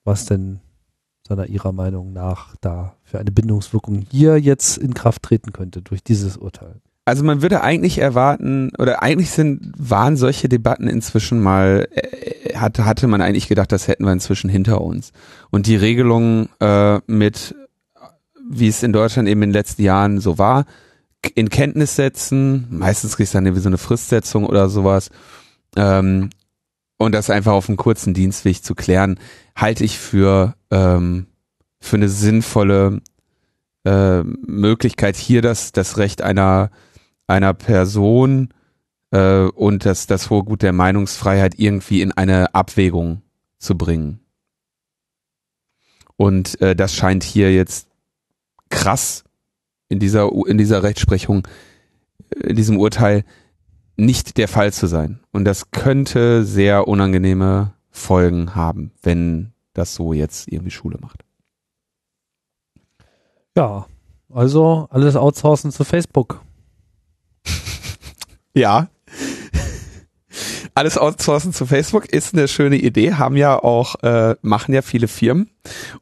was 0.05 0.27
denn 0.27 0.61
seiner 1.27 1.47
ihrer 1.47 1.73
Meinung 1.73 2.13
nach 2.13 2.55
da 2.61 2.95
für 3.03 3.19
eine 3.19 3.31
Bindungswirkung 3.31 4.07
hier 4.11 4.39
jetzt 4.39 4.79
in 4.79 4.95
Kraft 4.95 5.23
treten 5.23 5.53
könnte 5.53 5.83
durch 5.83 6.03
dieses 6.03 6.37
Urteil. 6.37 6.77
Also 7.05 7.25
man 7.25 7.41
würde 7.41 7.63
eigentlich 7.63 7.99
erwarten, 7.99 8.71
oder 8.79 9.03
eigentlich 9.03 9.31
sind, 9.31 9.73
waren 9.79 10.17
solche 10.19 10.49
Debatten 10.49 10.89
inzwischen 10.89 11.41
mal, 11.41 11.89
äh, 11.91 12.55
hatte, 12.55 12.85
hatte 12.85 13.07
man 13.09 13.23
eigentlich 13.23 13.49
gedacht, 13.49 13.73
das 13.73 13.89
hätten 13.89 14.05
wir 14.05 14.13
inzwischen 14.13 14.51
hinter 14.51 14.83
uns. 14.83 15.13
Und 15.51 15.67
die 15.67 15.77
Regelung 15.77 16.51
äh, 16.61 17.01
mit, 17.07 17.55
wie 18.51 18.69
es 18.69 18.83
in 18.83 18.93
Deutschland 18.93 19.29
eben 19.29 19.43
in 19.43 19.49
den 19.49 19.55
letzten 19.55 19.83
Jahren 19.83 20.21
so 20.21 20.37
war, 20.37 20.67
in 21.35 21.51
Kenntnis 21.51 21.97
setzen, 21.97 22.67
meistens 22.71 23.17
kriegst 23.17 23.35
du 23.35 23.39
dann 23.39 23.47
irgendwie 23.47 23.63
so 23.63 23.69
eine 23.69 23.79
Fristsetzung 23.79 24.47
oder 24.47 24.69
sowas, 24.69 25.11
ähm, 25.77 26.31
und 26.97 27.13
das 27.13 27.31
einfach 27.31 27.53
auf 27.53 27.69
einem 27.69 27.77
kurzen 27.77 28.13
Dienstweg 28.13 28.65
zu 28.65 28.75
klären, 28.75 29.21
halte 29.55 29.85
ich 29.85 29.99
für, 29.99 30.55
ähm, 30.71 31.27
für 31.81 31.97
eine 31.97 32.09
sinnvolle 32.09 33.03
äh, 33.85 34.23
Möglichkeit, 34.23 35.17
hier 35.17 35.43
das, 35.43 35.71
das 35.73 35.97
Recht 35.97 36.23
einer 36.23 36.71
einer 37.29 37.55
Person 37.55 38.49
äh, 39.13 39.43
und 39.43 39.85
das, 39.85 40.07
das 40.09 40.31
hohe 40.31 40.43
Gut 40.43 40.63
der 40.63 40.73
Meinungsfreiheit 40.73 41.55
irgendwie 41.59 42.03
in 42.03 42.11
eine 42.13 42.55
Abwägung 42.55 43.23
zu 43.59 43.77
bringen. 43.77 44.21
Und 46.17 46.61
äh, 46.61 46.75
das 46.75 46.95
scheint 46.95 47.23
hier 47.23 47.55
jetzt 47.55 47.89
krass 48.71 49.25
in 49.89 49.99
dieser, 49.99 50.31
in 50.47 50.59
dieser 50.59 50.83
Rechtsprechung, 50.83 51.47
äh, 52.35 52.49
in 52.49 52.57
diesem 52.57 52.79
Urteil 52.79 53.25
nicht 53.97 54.37
der 54.37 54.49
Fall 54.49 54.73
zu 54.73 54.87
sein. 54.87 55.21
Und 55.33 55.45
das 55.45 55.71
könnte 55.71 56.45
sehr 56.45 56.87
unangenehme 56.87 57.75
Folgen 57.91 58.55
haben, 58.55 58.93
wenn 59.03 59.53
das 59.75 59.95
so 59.95 60.13
jetzt 60.13 60.49
irgendwie 60.49 60.71
Schule 60.71 60.99
macht. 61.01 61.25
Ja, 63.57 63.87
also 64.33 64.87
alles 64.91 65.17
outsourcen 65.17 65.73
zu 65.73 65.85
Facebook. 65.85 66.41
Ja. 68.55 68.89
Alles 70.79 70.97
outsourcen 70.97 71.53
zu 71.53 71.67
Facebook 71.67 72.07
ist 72.07 72.35
eine 72.35 72.47
schöne 72.47 72.77
Idee, 72.77 73.15
haben 73.15 73.37
ja 73.37 73.61
auch, 73.61 73.97
äh, 74.05 74.37
machen 74.43 74.73
ja 74.73 74.81
viele 74.81 75.09
Firmen. 75.09 75.51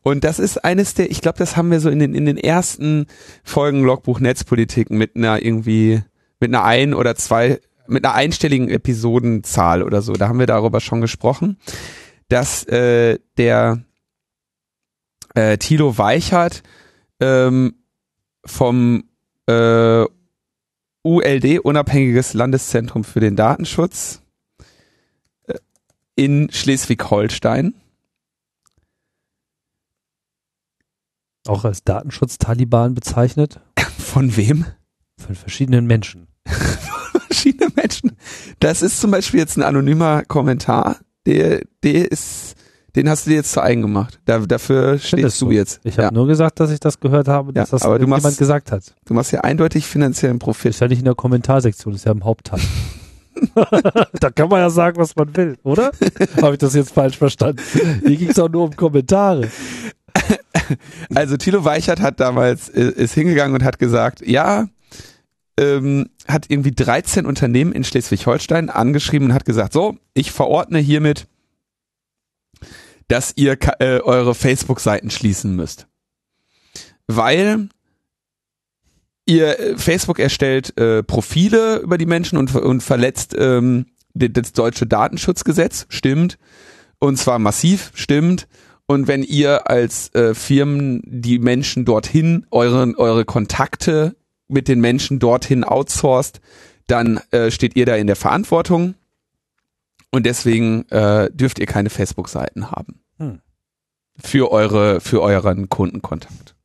Und 0.02 0.23
das 0.23 0.38
ist 0.38 0.66
eines 0.66 0.92
der, 0.92 1.11
ich 1.11 1.23
glaube, 1.23 1.38
das 1.38 1.56
haben 1.56 1.71
wir 1.71 1.80
so 1.80 1.88
in 1.88 1.99
den, 1.99 2.14
in 2.14 2.26
den 2.26 2.37
ersten 2.37 3.06
Folgen 3.42 3.83
Logbuch 3.83 4.21
Netzpolitik 4.21 4.90
mit 4.90 5.16
einer 5.16 5.42
irgendwie, 5.42 6.02
mit 6.40 6.50
einer 6.50 6.62
ein 6.62 6.92
oder 6.92 7.16
zwei, 7.16 7.59
mit 7.87 8.04
einer 8.04 8.14
einstelligen 8.14 8.68
Episodenzahl 8.68 9.83
oder 9.83 10.02
so. 10.02 10.12
Da 10.12 10.28
haben 10.28 10.40
wir 10.40 10.47
darüber 10.47 10.80
schon 10.80 11.00
gesprochen, 11.00 11.56
dass 12.28 12.62
äh, 12.64 13.18
der 13.38 13.83
äh, 15.35 15.56
Thilo 15.56 15.97
Weichert 15.97 16.62
ähm, 17.21 17.76
vom 18.45 19.04
äh, 19.47 20.04
ULD, 21.02 21.61
Unabhängiges 21.61 22.35
Landeszentrum 22.35 23.04
für 23.04 23.21
den 23.21 23.37
Datenschutz 23.37 24.21
in 26.16 26.50
Schleswig-Holstein. 26.50 27.75
Auch 31.46 31.64
als 31.64 31.85
Datenschutz-Taliban 31.85 32.94
bezeichnet. 32.94 33.61
Von 33.99 34.37
wem? 34.37 34.64
Von 35.18 35.35
verschiedenen 35.37 35.87
Menschen. 35.87 36.26
Verschiedene 37.28 37.70
Menschen. 37.76 38.16
Das 38.61 38.82
ist 38.82 39.00
zum 39.00 39.11
Beispiel 39.12 39.40
jetzt 39.40 39.56
ein 39.56 39.62
anonymer 39.62 40.25
Kommentar. 40.25 40.96
Der, 41.26 41.61
der 41.82 42.11
ist, 42.11 42.54
den 42.96 43.08
hast 43.08 43.26
du 43.26 43.30
dir 43.30 43.37
jetzt 43.37 43.52
zu 43.52 43.62
eigen 43.62 43.82
gemacht. 43.82 44.20
Da, 44.25 44.38
dafür 44.40 44.99
stehst 44.99 45.40
du 45.40 45.46
du? 45.46 45.52
jetzt. 45.52 45.80
Ich 45.85 45.94
habe 45.99 46.04
ja. 46.08 46.11
nur 46.12 46.26
gesagt, 46.26 46.61
dass 46.61 46.70
ich 46.70 46.80
das 46.80 46.99
gehört 47.00 47.28
habe, 47.28 47.52
dass 47.52 47.68
Ja, 47.70 47.76
das 47.76 47.82
aber 47.82 47.99
du 47.99 48.04
jemand 48.04 48.23
machst- 48.25 48.38
gesagt 48.38 48.73
hat. 48.73 48.94
Du 49.04 49.14
machst 49.14 49.32
ja 49.32 49.40
eindeutig 49.42 49.87
finanziellen 49.87 50.38
Profit. 50.38 50.70
Ist 50.70 50.80
ja 50.80 50.88
nicht 50.88 50.99
in 51.00 51.04
der 51.04 51.14
Kommentarsektion, 51.14 51.94
ist 51.94 52.04
ja 52.06 52.12
im 52.12 52.25
Hauptteil. 52.25 52.61
da 54.20 54.30
kann 54.30 54.49
man 54.49 54.60
ja 54.60 54.70
sagen, 54.70 54.96
was 54.99 55.16
man 55.16 55.34
will, 55.36 55.58
oder? 55.62 55.90
Habe 56.40 56.54
ich 56.54 56.58
das 56.58 56.75
jetzt 56.75 56.92
falsch 56.92 57.18
verstanden? 57.18 57.62
Hier 58.06 58.16
ging 58.16 58.30
es 58.30 58.38
auch 58.38 58.49
nur 58.49 58.64
um 58.64 58.76
Kommentare. 58.76 59.50
Also 61.14 61.36
Thilo 61.36 61.64
Weichert 61.64 62.00
hat 62.00 62.18
damals, 62.18 62.68
äh, 62.70 62.90
ist 62.90 63.14
hingegangen 63.14 63.54
und 63.54 63.62
hat 63.62 63.78
gesagt, 63.78 64.26
ja, 64.26 64.66
ähm, 65.58 66.10
hat 66.26 66.46
irgendwie 66.49 66.72
13 66.72 67.25
Unternehmen 67.25 67.72
in 67.72 67.84
Schleswig-Holstein 67.84 68.68
angeschrieben 68.70 69.28
und 69.28 69.34
hat 69.34 69.44
gesagt, 69.44 69.72
so, 69.72 69.96
ich 70.14 70.32
verordne 70.32 70.78
hiermit, 70.78 71.28
dass 73.08 73.32
ihr 73.36 73.56
äh, 73.78 74.00
eure 74.00 74.34
Facebook-Seiten 74.34 75.10
schließen 75.10 75.54
müsst. 75.54 75.86
Weil 77.06 77.68
ihr 79.26 79.58
äh, 79.58 79.76
Facebook 79.76 80.19
erstellt 80.19 80.78
äh, 80.78 81.02
Profile 81.02 81.78
über 81.78 81.99
die 81.99 82.06
Menschen 82.06 82.39
und, 82.39 82.54
und 82.54 82.82
verletzt 82.82 83.34
ähm, 83.39 83.86
das 84.15 84.52
deutsche 84.52 84.86
Datenschutzgesetz, 84.86 85.86
stimmt. 85.91 86.39
Und 86.99 87.19
zwar 87.19 87.39
massiv, 87.39 87.93
stimmt. 87.95 88.49
Und 88.86 89.08
wenn 89.08 89.23
ihr 89.23 89.69
als 89.69 90.15
äh, 90.15 90.32
Firmen 90.34 91.02
die 91.04 91.39
Menschen 91.39 91.84
dorthin, 91.84 92.47
eure, 92.50 92.95
eure 92.97 93.25
Kontakte 93.25 94.17
mit 94.49 94.69
den 94.69 94.80
Menschen 94.80 95.19
dorthin 95.19 95.65
outsourced, 95.65 96.41
dann 96.86 97.21
äh, 97.32 97.50
steht 97.50 97.76
ihr 97.76 97.84
da 97.84 97.97
in 97.97 98.06
der 98.06 98.17
Verantwortung. 98.17 98.95
Und 100.12 100.25
deswegen 100.25 100.89
äh, 100.91 101.30
dürft 101.32 101.58
ihr 101.58 101.67
keine 101.67 101.91
Facebook-Seiten 101.91 102.71
haben. 102.71 103.00
Hm. 103.19 103.41
Für 104.19 104.50
eure, 104.50 105.00
für 105.00 105.21
euren 105.21 105.69
Kundenkontakt. 105.69 106.55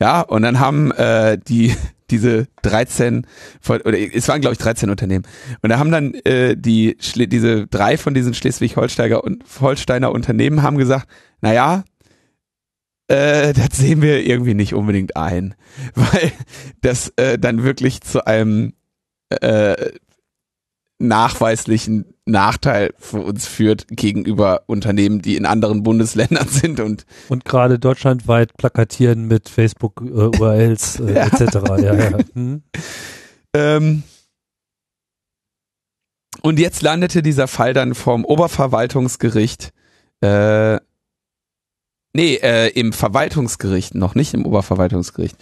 Ja, 0.00 0.20
und 0.20 0.42
dann 0.42 0.60
haben 0.60 0.92
äh, 0.92 1.38
die 1.38 1.74
diese 2.10 2.48
13 2.62 3.26
von, 3.60 3.80
oder 3.80 3.98
es 3.98 4.28
waren 4.28 4.40
glaube 4.40 4.52
ich 4.52 4.58
13 4.58 4.90
Unternehmen. 4.90 5.24
Und 5.62 5.70
da 5.70 5.78
haben 5.78 5.90
dann 5.90 6.14
äh, 6.14 6.56
die 6.56 6.96
diese 7.14 7.66
drei 7.66 7.96
von 7.96 8.14
diesen 8.14 8.34
Schleswig-Holsteiner 8.34 9.24
und 9.24 9.42
Holsteiner 9.60 10.12
Unternehmen 10.12 10.62
haben 10.62 10.76
gesagt, 10.76 11.08
naja, 11.40 11.84
äh, 13.08 13.52
das 13.52 13.78
sehen 13.78 14.02
wir 14.02 14.26
irgendwie 14.26 14.54
nicht 14.54 14.74
unbedingt 14.74 15.16
ein, 15.16 15.54
weil 15.94 16.32
das 16.82 17.12
äh, 17.16 17.38
dann 17.38 17.64
wirklich 17.64 18.00
zu 18.02 18.26
einem 18.26 18.74
äh, 19.30 19.92
nachweislichen 20.98 22.14
Nachteil 22.24 22.94
für 22.98 23.20
uns 23.20 23.46
führt 23.46 23.86
gegenüber 23.88 24.62
Unternehmen, 24.66 25.20
die 25.20 25.36
in 25.36 25.46
anderen 25.46 25.82
Bundesländern 25.82 26.48
sind 26.50 26.80
und 26.80 27.04
Und 27.28 27.44
gerade 27.44 27.78
deutschlandweit 27.78 28.56
plakatieren 28.56 29.26
mit 29.26 29.48
Facebook-URLs 29.48 31.00
äh, 31.00 31.12
Ja. 31.14 31.26
etc. 31.26 31.54
Ja, 31.82 31.94
ja. 31.94 32.18
Hm? 32.34 32.62
Ähm, 33.56 34.02
und 36.42 36.58
jetzt 36.58 36.82
landete 36.82 37.22
dieser 37.22 37.48
Fall 37.48 37.72
dann 37.72 37.94
vom 37.94 38.24
Oberverwaltungsgericht, 38.24 39.72
äh, 40.20 40.78
nee, 42.12 42.34
äh, 42.34 42.68
im 42.68 42.92
Verwaltungsgericht, 42.92 43.94
noch 43.94 44.14
nicht 44.14 44.34
im 44.34 44.44
Oberverwaltungsgericht, 44.44 45.36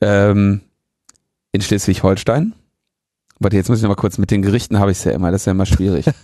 ähm, 0.00 0.60
in 1.52 1.60
Schleswig-Holstein. 1.60 2.54
Warte, 3.38 3.56
jetzt 3.56 3.68
muss 3.68 3.78
ich 3.78 3.82
noch 3.82 3.90
mal 3.90 3.96
kurz, 3.96 4.18
mit 4.18 4.30
den 4.30 4.42
Gerichten 4.42 4.78
habe 4.78 4.90
ich 4.90 4.98
es 4.98 5.04
ja 5.04 5.12
immer, 5.12 5.30
das 5.30 5.42
ist 5.42 5.46
ja 5.46 5.52
immer 5.52 5.66
schwierig. 5.66 6.06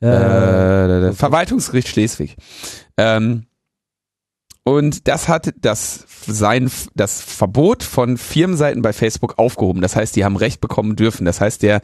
Äh, 0.00 1.12
Verwaltungsgericht 1.12 1.88
Schleswig. 1.88 2.36
Ähm, 2.96 3.46
und 4.62 5.08
das 5.08 5.28
hat 5.28 5.52
das 5.60 6.04
sein 6.26 6.70
das 6.94 7.22
Verbot 7.22 7.82
von 7.82 8.18
Firmenseiten 8.18 8.82
bei 8.82 8.92
Facebook 8.92 9.38
aufgehoben. 9.38 9.80
Das 9.80 9.96
heißt, 9.96 10.14
die 10.14 10.24
haben 10.24 10.36
Recht 10.36 10.60
bekommen 10.60 10.94
dürfen. 10.94 11.24
Das 11.24 11.40
heißt, 11.40 11.62
der 11.62 11.80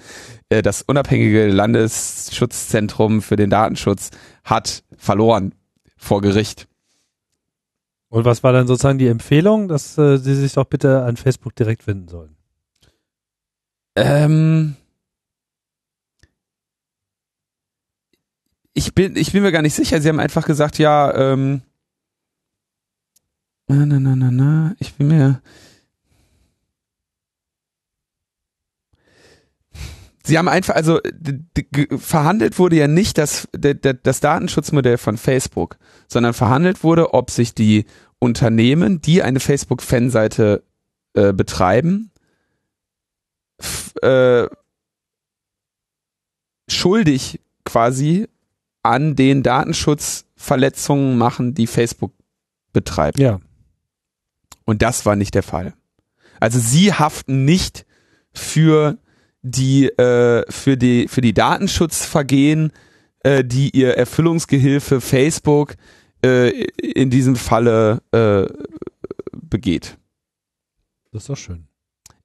äh, 0.51 0.61
das 0.62 0.83
unabhängige 0.83 1.49
Landesschutzzentrum 1.49 3.23
für 3.23 3.37
den 3.37 3.51
Datenschutz 3.51 4.11
hat 4.44 4.85
verloren 4.97 5.55
vor 5.97 6.20
Gericht. 6.20 6.68
Und 8.11 8.25
was 8.25 8.42
war 8.42 8.53
dann 8.53 8.66
sozusagen 8.66 8.99
die 8.99 9.09
Empfehlung, 9.09 9.66
dass 9.66 9.97
äh, 9.99 10.18
sie 10.18 10.35
sich 10.35 10.53
doch 10.53 10.66
bitte 10.66 11.03
an 11.05 11.16
Facebook 11.16 11.57
direkt 11.57 11.87
wenden 11.87 12.09
sollen? 12.09 12.34
Ähm, 13.96 14.76
ich 18.72 18.94
bin, 18.94 19.16
ich 19.16 19.33
bin 19.33 19.42
mir 19.42 19.52
gar 19.52 19.62
nicht 19.62 19.74
sicher. 19.74 20.00
Sie 20.00 20.09
haben 20.09 20.20
einfach 20.20 20.46
gesagt, 20.46 20.78
ja, 20.78 21.14
ähm, 21.14 21.62
na, 23.68 23.87
na, 23.87 23.98
na, 23.98 24.16
na, 24.16 24.30
na, 24.30 24.76
ich 24.78 24.94
bin 24.94 25.09
mir. 25.09 25.40
Sie 30.26 30.38
haben 30.38 30.48
einfach, 30.48 30.74
also 30.74 31.00
verhandelt 31.98 32.59
wurde 32.59 32.76
ja 32.76 32.88
nicht 32.88 33.18
das, 33.18 33.46
das 33.52 34.20
Datenschutzmodell 34.20 34.96
von 34.96 35.18
Facebook, 35.18 35.76
sondern 36.09 36.33
verhandelt 36.33 36.83
wurde, 36.83 37.12
ob 37.12 37.30
sich 37.30 37.54
die 37.54 37.85
Unternehmen, 38.18 39.02
die 39.02 39.22
eine 39.22 39.38
Facebook-Fanseite 39.38 40.64
äh, 41.12 41.35
betreiben, 41.35 42.11
äh, 44.03 44.47
schuldig 46.69 47.40
quasi 47.64 48.29
an 48.83 49.17
den 49.17 49.43
Datenschutzverletzungen 49.43 51.17
machen, 51.17 51.55
die 51.55 51.67
Facebook 51.67 52.12
betreibt. 52.73 53.19
Ja. 53.19 53.40
Und 54.64 54.83
das 54.83 55.07
war 55.07 55.17
nicht 55.17 55.35
der 55.35 55.43
Fall. 55.43 55.75
Also 56.40 56.59
sie 56.59 56.93
haften 56.93 57.45
nicht 57.45 57.87
für 58.33 58.99
die 59.43 59.87
äh, 59.87 60.51
für 60.51 60.77
die 60.77 61.09
für 61.09 61.21
die 61.21 61.35
Datenschutzvergehen, 61.35 62.73
äh, 63.21 63.45
die 63.45 63.71
ihr 63.71 63.97
Erfüllungsgehilfe 63.97 65.01
Facebook 65.01 65.77
äh, 66.25 66.51
in 66.77 67.11
diesem 67.11 67.37
Falle 67.37 68.03
äh, 68.12 68.47
begeht. 69.33 69.99
Das 71.12 71.23
ist 71.23 71.29
doch 71.29 71.37
schön. 71.37 71.69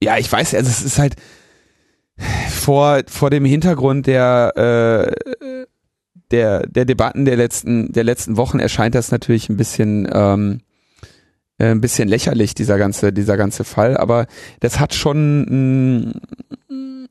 Ja, 0.02 0.18
ich 0.18 0.32
weiß, 0.32 0.54
also 0.56 0.70
es 0.70 0.82
ist 0.82 1.00
halt 1.00 1.16
vor 2.50 3.02
vor 3.08 3.30
dem 3.30 3.46
Hintergrund 3.46 4.08
der 4.08 5.16
äh, 5.16 5.66
der 6.32 6.68
der 6.68 6.86
Debatten 6.86 7.26
der 7.26 7.38
letzten 7.38 7.92
der 7.92 8.04
letzten 8.04 8.38
Wochen 8.38 8.60
erscheint 8.60 8.96
das 8.96 9.12
natürlich 9.12 9.50
ein 9.50 9.58
bisschen 9.58 10.08
ähm, 10.12 10.62
äh, 11.58 11.72
ein 11.72 11.82
bisschen 11.82 12.08
lächerlich 12.08 12.56
dieser 12.56 12.78
ganze 12.78 13.14
dieser 13.14 13.38
ganze 13.38 13.64
Fall, 13.64 13.98
aber 13.98 14.28
das 14.60 14.80
hat 14.80 14.94
schon 14.94 16.14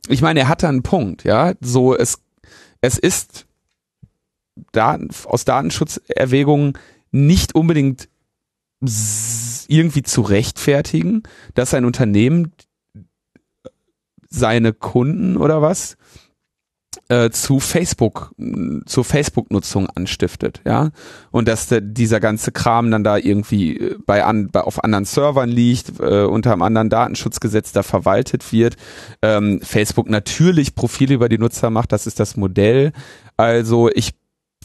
ich 0.09 0.22
meine, 0.22 0.40
er 0.40 0.48
hatte 0.48 0.68
einen 0.68 0.83
Punkt, 0.83 1.24
ja, 1.24 1.53
so 1.61 1.94
es 1.94 2.18
es 2.81 2.98
ist 2.98 3.46
Daten, 4.72 5.09
aus 5.24 5.44
Datenschutzerwägungen 5.44 6.74
nicht 7.11 7.55
unbedingt 7.55 8.09
irgendwie 8.81 10.03
zu 10.03 10.22
rechtfertigen, 10.22 11.24
dass 11.55 11.74
ein 11.74 11.85
Unternehmen 11.85 12.53
seine 14.28 14.72
Kunden 14.72 15.36
oder 15.36 15.62
was 15.62 15.96
äh, 17.08 17.30
zu 17.30 17.60
Facebook, 17.60 18.34
zur 18.86 19.04
Facebook-Nutzung 19.04 19.88
anstiftet, 19.90 20.60
ja. 20.66 20.90
Und 21.30 21.48
dass 21.48 21.68
der, 21.68 21.80
dieser 21.80 22.20
ganze 22.20 22.52
Kram 22.52 22.90
dann 22.90 23.04
da 23.04 23.16
irgendwie 23.16 23.76
äh, 23.78 23.96
bei, 24.06 24.24
an, 24.24 24.48
bei 24.50 24.62
auf 24.62 24.82
anderen 24.84 25.04
Servern 25.04 25.48
liegt, 25.48 26.00
äh, 26.00 26.24
unter 26.24 26.52
einem 26.52 26.62
anderen 26.62 26.90
Datenschutzgesetz 26.90 27.72
da 27.72 27.82
verwaltet 27.82 28.52
wird. 28.52 28.76
Ähm, 29.22 29.60
Facebook 29.62 30.08
natürlich 30.08 30.74
Profile 30.74 31.14
über 31.14 31.28
die 31.28 31.38
Nutzer 31.38 31.70
macht, 31.70 31.92
das 31.92 32.06
ist 32.06 32.20
das 32.20 32.36
Modell. 32.36 32.92
Also 33.36 33.90
ich 33.94 34.14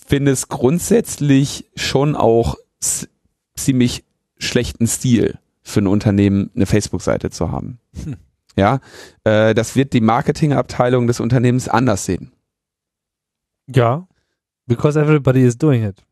finde 0.05 0.31
es 0.31 0.49
grundsätzlich 0.49 1.69
schon 1.75 2.15
auch 2.15 2.57
ziemlich 3.55 4.03
schlechten 4.37 4.87
Stil 4.87 5.39
für 5.61 5.79
ein 5.79 5.87
Unternehmen, 5.87 6.51
eine 6.55 6.65
Facebook-Seite 6.65 7.29
zu 7.29 7.51
haben. 7.51 7.79
Hm. 8.03 8.17
Ja, 8.55 8.79
äh, 9.23 9.53
das 9.53 9.75
wird 9.75 9.93
die 9.93 10.01
Marketingabteilung 10.01 11.07
des 11.07 11.19
Unternehmens 11.19 11.67
anders 11.67 12.05
sehen. 12.05 12.31
Ja, 13.67 14.07
because 14.67 14.99
everybody 14.99 15.43
is 15.43 15.57
doing 15.57 15.83
it. 15.83 16.03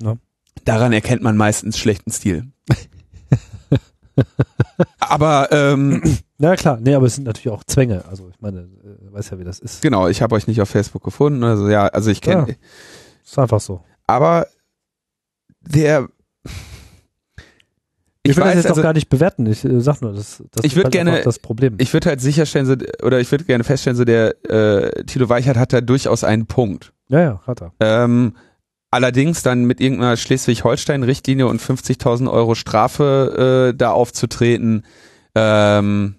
No. 0.00 0.18
Daran 0.64 0.92
erkennt 0.92 1.22
man 1.22 1.36
meistens 1.36 1.78
schlechten 1.78 2.10
Stil. 2.10 2.50
aber 4.98 5.48
ähm, 5.52 6.02
na 6.38 6.56
klar, 6.56 6.78
nee, 6.80 6.94
aber 6.94 7.06
es 7.06 7.14
sind 7.14 7.24
natürlich 7.24 7.50
auch 7.50 7.64
Zwänge. 7.64 8.04
Also 8.06 8.28
ich 8.28 8.40
meine, 8.40 8.60
äh, 8.60 9.12
weiß 9.12 9.30
ja, 9.30 9.38
wie 9.38 9.44
das 9.44 9.60
ist. 9.60 9.82
Genau, 9.82 10.08
ich 10.08 10.20
habe 10.20 10.34
euch 10.34 10.46
nicht 10.46 10.60
auf 10.60 10.68
Facebook 10.68 11.02
gefunden. 11.02 11.44
Also 11.44 11.68
ja, 11.68 11.86
also 11.86 12.10
ich 12.10 12.20
kenne. 12.20 12.46
Ja, 12.48 12.54
ist 13.24 13.38
einfach 13.38 13.60
so. 13.60 13.82
Aber 14.06 14.46
der 15.60 16.08
ich, 18.26 18.36
will 18.36 18.44
weiß, 18.44 18.54
das 18.54 18.64
jetzt 18.64 18.70
also, 18.70 18.80
auch 18.80 18.84
gar 18.84 18.92
nicht 18.94 19.08
bewerten. 19.08 19.46
Ich 19.46 19.64
äh, 19.64 19.80
sag 19.80 20.00
nur, 20.00 20.14
das, 20.14 20.42
das 20.50 20.64
ich 20.64 20.76
würde 20.76 20.84
halt 20.84 20.92
gerne 20.92 21.22
das 21.22 21.38
Problem. 21.38 21.76
Ich 21.78 21.92
würde 21.92 22.08
halt 22.08 22.20
sicherstellen, 22.20 22.66
so, 22.66 22.74
oder 23.02 23.20
ich 23.20 23.30
würde 23.30 23.44
gerne 23.44 23.64
feststellen, 23.64 23.96
so 23.96 24.04
der 24.04 24.34
äh, 24.50 25.04
Tilo 25.04 25.28
Weichert 25.28 25.56
hat 25.58 25.72
da 25.72 25.80
durchaus 25.80 26.24
einen 26.24 26.46
Punkt. 26.46 26.92
Ja, 27.08 27.20
ja, 27.20 27.40
hat 27.46 27.60
er. 27.60 27.72
Ähm, 27.80 28.34
allerdings 28.90 29.42
dann 29.42 29.64
mit 29.64 29.80
irgendeiner 29.80 30.16
Schleswig-Holstein-Richtlinie 30.16 31.46
und 31.46 31.60
50.000 31.60 32.30
Euro 32.30 32.54
Strafe 32.54 33.72
äh, 33.72 33.76
da 33.76 33.90
aufzutreten, 33.90 34.84
ähm, 35.34 36.14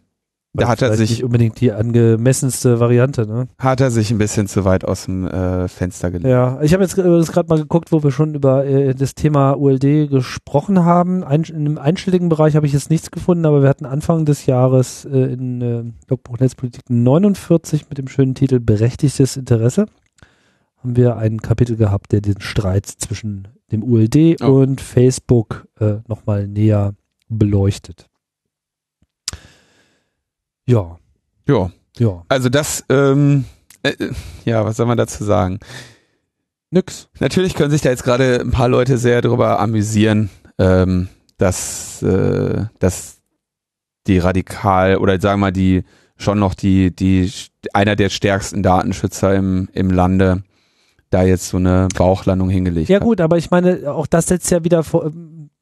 da 0.55 0.67
hat 0.67 0.81
er 0.81 0.95
sich 0.95 1.09
nicht 1.09 1.23
unbedingt 1.23 1.59
die 1.59 1.71
angemessenste 1.71 2.79
Variante, 2.79 3.27
ne? 3.27 3.47
Hat 3.59 3.81
er 3.81 3.91
sich 3.91 4.11
ein 4.11 4.17
bisschen 4.17 4.47
zu 4.47 4.65
weit 4.65 4.85
aus 4.85 5.05
dem 5.05 5.27
äh, 5.27 5.67
Fenster 5.67 6.11
gelegt. 6.11 6.29
Ja, 6.29 6.59
ich 6.61 6.73
habe 6.73 6.83
jetzt 6.83 6.95
gerade 6.95 7.49
mal 7.49 7.59
geguckt, 7.59 7.91
wo 7.91 8.03
wir 8.03 8.11
schon 8.11 8.35
über 8.35 8.65
äh, 8.65 8.93
das 8.93 9.15
Thema 9.15 9.53
ULD 9.53 10.09
gesprochen 10.09 10.85
haben. 10.85 11.23
Ein, 11.23 11.43
in 11.43 11.55
einem 11.55 11.77
einstelligen 11.77 12.29
Bereich 12.29 12.55
habe 12.55 12.65
ich 12.65 12.73
jetzt 12.73 12.89
nichts 12.89 13.11
gefunden, 13.11 13.45
aber 13.45 13.61
wir 13.61 13.69
hatten 13.69 13.85
Anfang 13.85 14.25
des 14.25 14.45
Jahres 14.45 15.05
äh, 15.05 15.33
in 15.33 15.61
äh, 15.61 15.83
Logbuch 16.09 16.39
Netzpolitik 16.39 16.83
49 16.89 17.89
mit 17.89 17.97
dem 17.97 18.07
schönen 18.07 18.35
Titel 18.35 18.59
Berechtigtes 18.59 19.37
Interesse 19.37 19.85
haben 20.85 20.95
wir 20.95 21.17
ein 21.17 21.41
Kapitel 21.41 21.77
gehabt, 21.77 22.11
der 22.11 22.21
den 22.21 22.39
Streit 22.41 22.85
zwischen 22.85 23.47
dem 23.71 23.83
ULD 23.83 24.39
oh. 24.43 24.61
und 24.61 24.81
Facebook 24.81 25.67
äh, 25.79 25.95
nochmal 26.07 26.47
näher 26.47 26.93
beleuchtet. 27.27 28.07
Ja. 30.65 30.97
Ja. 31.47 31.71
Ja. 31.97 32.23
Also 32.27 32.49
das, 32.49 32.83
ähm, 32.89 33.45
äh, 33.83 33.93
ja, 34.43 34.65
was 34.65 34.77
soll 34.77 34.85
man 34.85 34.97
dazu 34.97 35.23
sagen? 35.23 35.59
Nix. 36.71 37.07
Natürlich 37.19 37.53
können 37.53 37.71
sich 37.71 37.81
da 37.81 37.89
jetzt 37.89 38.03
gerade 38.03 38.41
ein 38.41 38.51
paar 38.51 38.67
Leute 38.67 38.97
sehr 38.97 39.21
darüber 39.21 39.59
amüsieren, 39.59 40.29
ähm, 40.57 41.07
dass, 41.37 42.01
äh, 42.01 42.65
dass 42.79 43.17
die 44.07 44.17
radikal 44.17 44.97
oder 44.97 45.19
sagen 45.19 45.39
wir 45.39 45.47
mal 45.47 45.51
die 45.51 45.83
schon 46.17 46.39
noch 46.39 46.53
die, 46.53 46.95
die, 46.95 47.31
einer 47.73 47.95
der 47.95 48.09
stärksten 48.09 48.63
Datenschützer 48.63 49.35
im, 49.35 49.69
im 49.73 49.89
Lande 49.89 50.43
da 51.09 51.23
jetzt 51.23 51.49
so 51.49 51.57
eine 51.57 51.87
Bauchlandung 51.95 52.49
hingelegt 52.49 52.89
ja, 52.89 52.95
hat. 52.95 53.03
Ja 53.03 53.05
gut, 53.05 53.21
aber 53.21 53.37
ich 53.37 53.51
meine, 53.51 53.91
auch 53.91 54.07
das 54.07 54.27
setzt 54.27 54.49
ja 54.51 54.63
wieder 54.63 54.83
vor, 54.83 55.11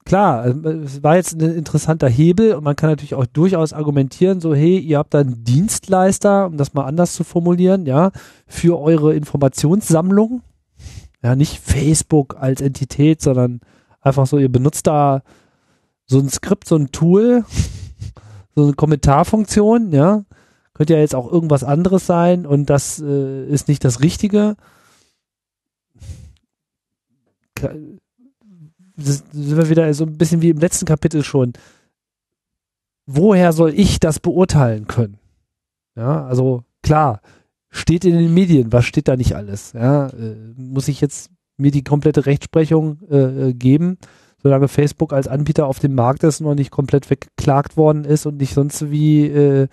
klar, 0.06 0.46
äh, 0.46 0.70
es 0.84 1.04
war 1.04 1.16
jetzt 1.16 1.34
ein 1.34 1.56
interessanter 1.56 2.10
Hebel 2.10 2.54
und 2.54 2.63
man 2.63 2.76
kann 2.76 2.89
natürlich 2.89 3.16
auch 3.16 3.26
durchaus 3.26 3.74
argumentieren, 3.74 4.42
so 4.42 4.54
hey, 4.54 4.78
ihr 4.78 4.98
habt 4.98 5.13
da 5.13 5.20
einen 5.20 5.44
Dienstleister, 5.44 6.48
um 6.48 6.58
das 6.58 6.74
mal 6.74 6.86
anders 6.86 7.13
zu 7.13 7.24
formulieren, 7.24 7.86
ja, 7.86 8.12
für 8.48 8.80
eure 8.80 9.16
Informationssammlung. 9.16 10.42
Ja, 11.22 11.36
nicht 11.36 11.60
Facebook 11.60 12.36
als 12.38 12.60
Entität, 12.62 13.22
sondern 13.22 13.62
einfach 14.02 14.28
so, 14.28 14.38
ihr 14.38 14.52
benutzt 14.52 14.88
da 14.88 15.24
so 16.06 16.20
ein 16.20 16.30
Skript, 16.30 16.68
so 16.68 16.76
ein 16.76 16.92
Tool, 16.92 17.46
so 18.56 18.63
eine 18.63 18.74
Kommentarfunktion, 18.74 19.92
ja. 19.92 20.24
Könnte 20.74 20.96
ja 20.96 21.00
jetzt 21.00 21.16
auch 21.16 21.32
irgendwas 21.32 21.63
anderes 21.63 22.08
sein 22.08 22.46
und 22.46 22.70
das 22.70 23.00
äh, 23.00 23.46
ist 23.46 23.68
nicht 23.68 23.86
das 23.86 24.02
Richtige 24.02 24.56
sind 29.04 29.58
wir 29.58 29.70
wieder 29.70 29.94
so 29.94 30.06
ein 30.06 30.18
bisschen 30.18 30.42
wie 30.42 30.50
im 30.50 30.60
letzten 30.60 30.86
Kapitel 30.86 31.24
schon. 31.24 31.54
Woher 33.06 33.52
soll 33.52 33.74
ich 33.76 34.00
das 34.00 34.20
beurteilen 34.20 34.88
können? 34.88 35.18
Ja, 35.96 36.26
also 36.26 36.63
klar, 36.82 37.22
steht 37.70 38.06
in 38.06 38.18
den 38.18 38.34
Medien, 38.34 38.72
was 38.72 38.86
steht 38.86 39.08
da 39.08 39.16
nicht 39.16 39.36
alles? 39.36 39.74
Ja, 39.74 40.08
äh, 40.08 40.36
muss 40.56 40.88
ich 40.88 41.02
jetzt 41.02 41.30
mir 41.58 41.72
die 41.72 41.84
komplette 41.84 42.26
Rechtsprechung 42.26 43.00
äh, 43.10 43.50
äh, 43.50 43.54
geben, 43.54 43.98
solange 44.42 44.68
Facebook 44.68 45.13
als 45.13 45.28
Anbieter 45.28 45.68
auf 45.68 45.80
dem 45.80 45.96
Markt 45.96 46.24
ist 46.24 46.42
und 46.42 46.48
noch 46.48 46.56
nicht 46.56 46.72
komplett 46.72 47.10
weggeklagt 47.10 47.78
worden 47.78 48.06
ist 48.06 48.26
und 48.26 48.38
nicht 48.38 48.54
sonst 48.54 48.89
wie, 48.92 49.26
äh, 49.28 49.68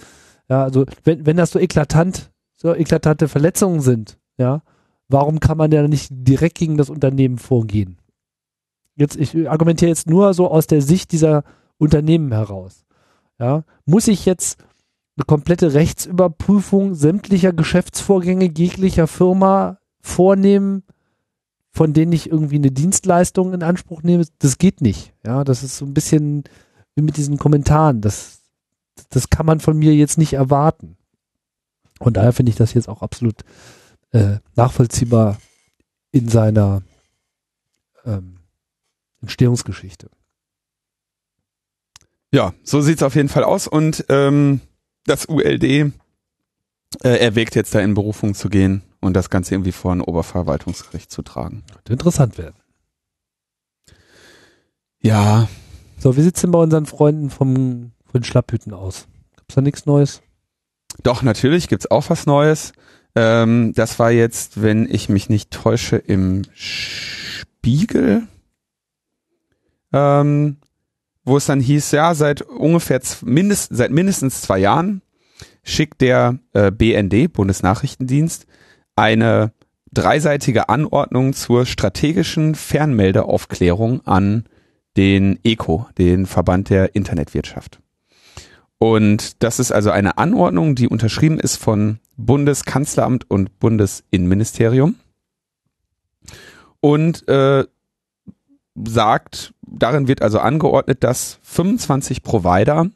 ja, 0.49 0.63
also 0.63 0.85
wenn, 1.05 1.27
wenn 1.27 1.37
das 1.37 1.53
so 1.53 1.59
eklatant, 1.59 2.31
so 2.57 2.75
eklatante 2.75 3.29
Verletzungen 3.29 3.81
sind, 3.81 4.19
ja, 4.37 4.63
warum 5.09 5.41
kann 5.41 5.59
man 5.59 5.73
ja 5.73 5.87
nicht 5.87 6.09
direkt 6.11 6.59
gegen 6.59 6.77
das 6.77 6.91
Unternehmen 6.91 7.39
vorgehen? 7.39 8.00
Jetzt, 9.01 9.17
ich 9.17 9.49
argumentiere 9.49 9.89
jetzt 9.89 10.11
nur 10.11 10.35
so 10.35 10.51
aus 10.51 10.67
der 10.67 10.83
Sicht 10.83 11.13
dieser 11.13 11.43
Unternehmen 11.79 12.33
heraus. 12.33 12.85
Ja, 13.39 13.65
muss 13.87 14.09
ich 14.09 14.27
jetzt 14.27 14.63
eine 15.17 15.25
komplette 15.25 15.73
Rechtsüberprüfung 15.73 16.95
sämtlicher 16.95 17.55
Geschäftsvorgänge 17.55 18.51
jeglicher 18.55 19.07
Firma 19.07 19.79
vornehmen, 20.03 20.83
von 21.73 21.95
denen 21.95 22.13
ich 22.13 22.31
irgendwie 22.31 22.57
eine 22.57 22.73
Dienstleistung 22.73 23.55
in 23.55 23.63
Anspruch 23.63 24.03
nehme? 24.03 24.27
Das 24.39 24.59
geht 24.59 24.83
nicht. 24.83 25.15
Ja, 25.25 25.45
das 25.45 25.63
ist 25.63 25.79
so 25.79 25.87
ein 25.87 25.95
bisschen 25.95 26.45
wie 26.95 27.01
mit 27.01 27.17
diesen 27.17 27.39
Kommentaren. 27.39 28.03
Das, 28.03 28.41
das 29.09 29.31
kann 29.31 29.47
man 29.47 29.61
von 29.61 29.79
mir 29.79 29.95
jetzt 29.95 30.19
nicht 30.19 30.35
erwarten. 30.35 30.99
Und 32.01 32.19
daher 32.19 32.35
finde 32.35 32.51
ich 32.51 32.57
das 32.57 32.75
jetzt 32.75 32.91
auch 32.91 33.01
absolut 33.01 33.45
äh, 34.11 34.41
nachvollziehbar 34.57 35.39
in 36.13 36.29
seiner 36.29 36.83
ähm, 38.05 38.40
Entstehungsgeschichte. 39.21 40.11
Ja, 42.33 42.55
so 42.63 42.81
sieht's 42.81 43.03
auf 43.03 43.17
jeden 43.17 43.29
Fall 43.29 43.45
aus 43.45 43.67
und 43.67 44.05
ähm, 44.09 44.61
das 45.05 45.29
ULD 45.29 45.65
äh, 45.65 45.93
erwägt 47.03 47.57
jetzt 47.57 47.75
da 47.75 47.81
in 47.81 47.95
Berufung 47.95 48.35
zu 48.35 48.49
gehen 48.49 48.83
und 49.01 49.15
das 49.15 49.31
Ganze 49.31 49.55
irgendwie 49.55 49.73
vor 49.73 49.93
ein 49.93 50.01
Oberverwaltungsgericht 50.01 51.11
zu 51.11 51.23
tragen. 51.23 51.65
Könnte 51.73 51.93
interessant 51.93 52.39
werden. 52.39 52.57
Ja. 55.01 55.49
So, 55.99 56.17
wie 56.17 56.23
sieht's 56.23 56.41
denn 56.41 56.51
bei 56.51 56.59
unseren 56.59 56.87
Freunden 56.87 57.31
vom, 57.31 57.93
von 58.11 58.25
Schlapphüten 58.25 58.73
aus? 58.73 59.07
Gibt's 59.37 59.55
da 59.55 59.61
nichts 59.61 59.87
Neues? 59.87 60.23
Doch, 61.03 61.23
natürlich 61.23 61.69
gibt's 61.69 61.91
auch 61.91 62.11
was 62.11 62.27
Neues. 62.27 62.73
Ähm, 63.15 63.73
das 63.75 63.99
war 63.99 64.11
jetzt, 64.11 64.63
wenn 64.63 64.87
ich 64.89 65.09
mich 65.09 65.29
nicht 65.29 65.51
täusche, 65.51 65.97
im 65.97 66.43
Spiegel, 66.55 68.29
ähm, 69.93 70.57
wo 71.25 71.37
es 71.37 71.47
dann 71.47 71.61
hieß, 71.61 71.93
ja, 71.93 72.15
seit 72.15 72.43
ungefähr 72.43 73.01
mindest, 73.25 73.75
seit 73.75 73.91
mindestens 73.91 74.43
zwei 74.43 74.59
Jahren 74.59 75.03
schickt 75.63 76.01
der 76.01 76.39
äh, 76.53 76.71
BND, 76.71 77.33
Bundesnachrichtendienst, 77.33 78.47
eine 78.97 79.53
dreiseitige 79.93 80.69
Anordnung 80.69 81.33
zur 81.33 81.67
strategischen 81.67 82.55
Fernmeldeaufklärung 82.55 84.07
an 84.07 84.45
den 84.97 85.39
ECO, 85.45 85.87
den 85.99 86.27
Verband 86.27 86.71
der 86.71 86.95
Internetwirtschaft. 86.95 87.81
Und 88.79 89.43
das 89.43 89.59
ist 89.59 89.73
also 89.73 89.91
eine 89.91 90.17
Anordnung, 90.19 90.75
die 90.75 90.89
unterschrieben 90.89 91.39
ist 91.39 91.57
von 91.57 91.99
Bundeskanzleramt 92.17 93.31
und 93.31 93.59
Bundesinnenministerium 93.59 94.97
und 96.81 97.29
äh, 97.29 97.65
sagt, 98.85 99.53
darin 99.67 100.09
wird 100.09 100.23
also 100.23 100.39
angeordnet, 100.39 101.03
dass 101.05 101.39
25 101.43 102.23
Provider 102.23 102.87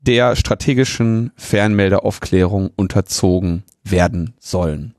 der 0.00 0.36
strategischen 0.36 1.32
Fernmeldeaufklärung 1.36 2.70
unterzogen 2.76 3.64
werden 3.84 4.34
sollen. 4.38 4.94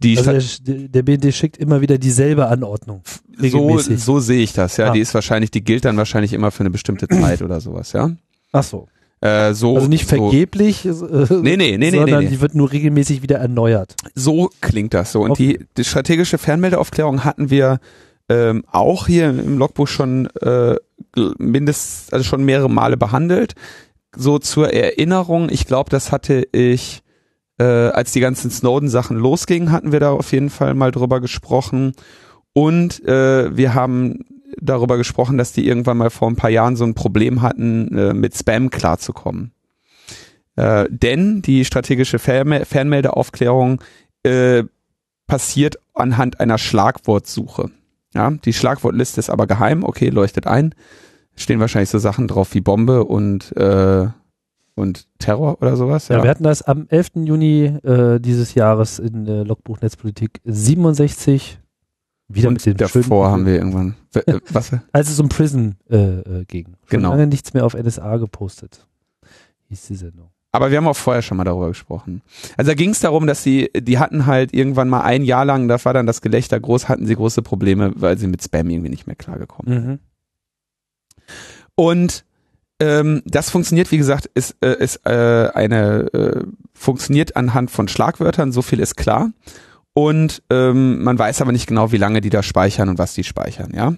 Die 0.00 0.16
also 0.16 0.62
der, 0.62 0.88
der, 0.88 1.02
BND 1.02 1.34
schickt 1.34 1.56
immer 1.56 1.80
wieder 1.80 1.98
dieselbe 1.98 2.46
Anordnung. 2.46 3.02
So, 3.36 3.78
so 3.78 4.20
sehe 4.20 4.42
ich 4.42 4.52
das, 4.52 4.76
ja. 4.76 4.90
Ah. 4.90 4.92
Die 4.92 5.00
ist 5.00 5.12
wahrscheinlich, 5.12 5.50
die 5.50 5.64
gilt 5.64 5.84
dann 5.84 5.96
wahrscheinlich 5.96 6.32
immer 6.32 6.50
für 6.50 6.60
eine 6.60 6.70
bestimmte 6.70 7.08
Zeit 7.20 7.42
oder 7.42 7.60
sowas, 7.60 7.92
ja. 7.92 8.10
Ach 8.52 8.62
so. 8.62 8.86
Äh, 9.20 9.54
so, 9.54 9.74
also 9.74 9.88
nicht 9.88 10.04
vergeblich, 10.04 10.86
so. 10.88 11.08
äh, 11.08 11.26
nee, 11.42 11.56
nee, 11.56 11.76
nee, 11.76 11.90
sondern 11.90 12.20
nee, 12.20 12.24
nee. 12.26 12.30
die 12.30 12.40
wird 12.40 12.54
nur 12.54 12.70
regelmäßig 12.70 13.22
wieder 13.22 13.38
erneuert. 13.38 13.96
So 14.14 14.50
klingt 14.60 14.94
das 14.94 15.10
so. 15.10 15.22
Und 15.22 15.32
okay. 15.32 15.58
die, 15.58 15.66
die 15.76 15.84
strategische 15.84 16.38
Fernmeldeaufklärung 16.38 17.24
hatten 17.24 17.50
wir 17.50 17.80
ähm, 18.28 18.64
auch 18.70 19.06
hier 19.06 19.30
im 19.30 19.58
Logbuch 19.58 19.88
schon 19.88 20.26
äh, 20.42 20.76
mindestens, 21.38 22.12
also 22.12 22.24
schon 22.24 22.44
mehrere 22.44 22.70
Male 22.70 22.96
behandelt. 22.96 23.54
So 24.16 24.38
zur 24.38 24.72
Erinnerung, 24.72 25.48
ich 25.50 25.66
glaube, 25.66 25.90
das 25.90 26.12
hatte 26.12 26.46
ich 26.52 27.02
äh, 27.58 27.64
als 27.64 28.12
die 28.12 28.20
ganzen 28.20 28.50
Snowden-Sachen 28.50 29.16
losgingen, 29.16 29.72
hatten 29.72 29.92
wir 29.92 30.00
da 30.00 30.12
auf 30.12 30.32
jeden 30.32 30.50
Fall 30.50 30.74
mal 30.74 30.90
drüber 30.90 31.20
gesprochen. 31.20 31.92
Und 32.52 33.04
äh, 33.06 33.56
wir 33.56 33.74
haben 33.74 34.24
darüber 34.60 34.96
gesprochen, 34.96 35.38
dass 35.38 35.52
die 35.52 35.66
irgendwann 35.66 35.98
mal 35.98 36.10
vor 36.10 36.28
ein 36.28 36.36
paar 36.36 36.50
Jahren 36.50 36.76
so 36.76 36.84
ein 36.84 36.94
Problem 36.94 37.42
hatten, 37.42 37.96
äh, 37.96 38.14
mit 38.14 38.36
Spam 38.36 38.70
klarzukommen. 38.70 39.52
Äh, 40.56 40.86
denn 40.90 41.42
die 41.42 41.64
strategische 41.64 42.18
Fernme 42.18 42.64
Fernmeldeaufklärung 42.64 43.80
äh, 44.24 44.64
passiert 45.26 45.78
anhand 45.94 46.40
einer 46.40 46.58
Schlagwortsuche. 46.58 47.70
Ja, 48.14 48.30
die 48.30 48.52
Schlagwortliste 48.52 49.20
ist 49.20 49.30
aber 49.30 49.46
geheim, 49.46 49.84
okay, 49.84 50.08
leuchtet 50.08 50.46
ein. 50.46 50.74
Stehen 51.34 51.60
wahrscheinlich 51.60 51.90
so 51.90 51.98
Sachen 51.98 52.26
drauf 52.26 52.54
wie 52.54 52.60
Bombe 52.60 53.04
und 53.04 53.56
äh, 53.56 54.08
und 54.74 55.08
Terror 55.18 55.60
oder 55.60 55.76
sowas. 55.76 56.08
Ja, 56.08 56.18
ja 56.18 56.22
wir 56.22 56.30
hatten 56.30 56.44
das 56.44 56.62
am 56.62 56.86
11. 56.88 57.10
Juni 57.24 57.64
äh, 57.64 58.20
dieses 58.20 58.54
Jahres 58.54 58.98
in 58.98 59.26
äh, 59.26 59.42
Logbuch 59.42 59.80
Netzpolitik 59.80 60.40
67. 60.44 61.58
Wieder 62.28 62.48
und 62.48 62.54
mit 62.54 62.66
dem 62.66 62.76
davor 62.76 63.30
haben 63.30 63.46
wir 63.46 63.54
irgendwann 63.54 63.96
äh, 64.14 64.38
was? 64.52 64.70
Als 64.92 65.10
es 65.10 65.18
um 65.18 65.28
Prison 65.28 65.76
äh, 65.90 65.96
äh, 65.96 66.44
ging. 66.44 66.66
Schon 66.84 67.00
genau. 67.00 67.10
lange 67.10 67.26
nichts 67.26 67.54
mehr 67.54 67.64
auf 67.64 67.74
NSA 67.74 68.18
gepostet. 68.18 68.86
Hieß 69.68 69.86
die 69.86 69.96
Sendung. 69.96 70.30
Aber 70.50 70.70
wir 70.70 70.78
haben 70.78 70.88
auch 70.88 70.96
vorher 70.96 71.22
schon 71.22 71.36
mal 71.36 71.44
darüber 71.44 71.68
gesprochen. 71.68 72.22
Also 72.56 72.70
da 72.70 72.74
ging 72.74 72.90
es 72.90 73.00
darum, 73.00 73.26
dass 73.26 73.42
sie, 73.42 73.70
die 73.76 73.98
hatten 73.98 74.26
halt 74.26 74.54
irgendwann 74.54 74.88
mal 74.88 75.02
ein 75.02 75.22
Jahr 75.22 75.44
lang, 75.44 75.68
da 75.68 75.84
war 75.84 75.92
dann 75.92 76.06
das 76.06 76.22
Gelächter 76.22 76.58
groß, 76.58 76.88
hatten 76.88 77.06
sie 77.06 77.16
große 77.16 77.42
Probleme, 77.42 77.92
weil 77.96 78.16
sie 78.18 78.26
mit 78.26 78.42
Spam 78.42 78.70
irgendwie 78.70 78.90
nicht 78.90 79.06
mehr 79.06 79.16
klargekommen 79.16 79.84
mhm. 79.84 79.98
Und 81.74 82.24
ähm, 82.80 83.22
das 83.24 83.50
funktioniert, 83.50 83.92
wie 83.92 83.98
gesagt, 83.98 84.26
ist, 84.34 84.56
äh, 84.60 84.76
ist 84.82 85.04
äh, 85.04 85.50
eine 85.54 86.12
äh, 86.12 86.44
funktioniert 86.72 87.36
anhand 87.36 87.70
von 87.70 87.88
Schlagwörtern, 87.88 88.52
so 88.52 88.62
viel 88.62 88.80
ist 88.80 88.96
klar. 88.96 89.30
Und 89.94 90.42
ähm, 90.50 91.02
man 91.02 91.18
weiß 91.18 91.40
aber 91.40 91.52
nicht 91.52 91.66
genau, 91.66 91.92
wie 91.92 91.96
lange 91.96 92.20
die 92.20 92.30
da 92.30 92.42
speichern 92.42 92.88
und 92.88 92.98
was 92.98 93.14
die 93.14 93.24
speichern, 93.24 93.72
ja. 93.74 93.94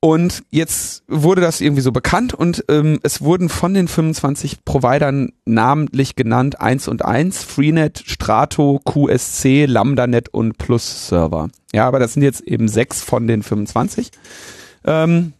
Und 0.00 0.44
jetzt 0.50 1.02
wurde 1.08 1.40
das 1.40 1.60
irgendwie 1.60 1.82
so 1.82 1.90
bekannt 1.90 2.32
und 2.32 2.64
ähm, 2.68 3.00
es 3.02 3.20
wurden 3.20 3.48
von 3.48 3.74
den 3.74 3.88
25 3.88 4.64
Providern 4.64 5.32
namentlich 5.44 6.14
genannt 6.14 6.60
1 6.60 6.86
und 6.86 7.04
1, 7.04 7.42
Freenet, 7.42 8.04
Strato, 8.06 8.80
QSC, 8.84 9.66
LambdaNet 9.66 10.28
und 10.28 10.56
Plus 10.56 11.08
Server. 11.08 11.48
Ja, 11.72 11.88
aber 11.88 11.98
das 11.98 12.14
sind 12.14 12.22
jetzt 12.22 12.42
eben 12.42 12.68
sechs 12.68 13.02
von 13.02 13.26
den 13.26 13.42
25. 13.42 14.10
Ähm, 14.84 15.32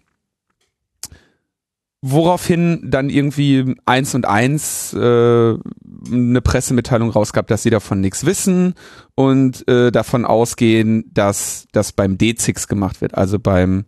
Woraufhin 2.01 2.81
dann 2.85 3.11
irgendwie 3.11 3.75
eins 3.85 4.14
und 4.14 4.25
eins 4.25 4.94
äh, 4.94 4.99
eine 4.99 6.40
Pressemitteilung 6.40 7.11
rausgab, 7.11 7.49
dass 7.49 7.64
sie 7.64 7.71
davon 7.71 8.01
nichts 8.01 8.25
wissen 8.25 8.75
und 9.16 9.66
äh, 9.68 9.90
davon 9.90 10.25
ausgehen, 10.25 11.11
dass 11.12 11.66
das 11.73 11.90
beim 11.90 12.16
DZIX 12.16 12.68
gemacht 12.68 13.01
wird, 13.01 13.16
also 13.16 13.40
beim 13.40 13.85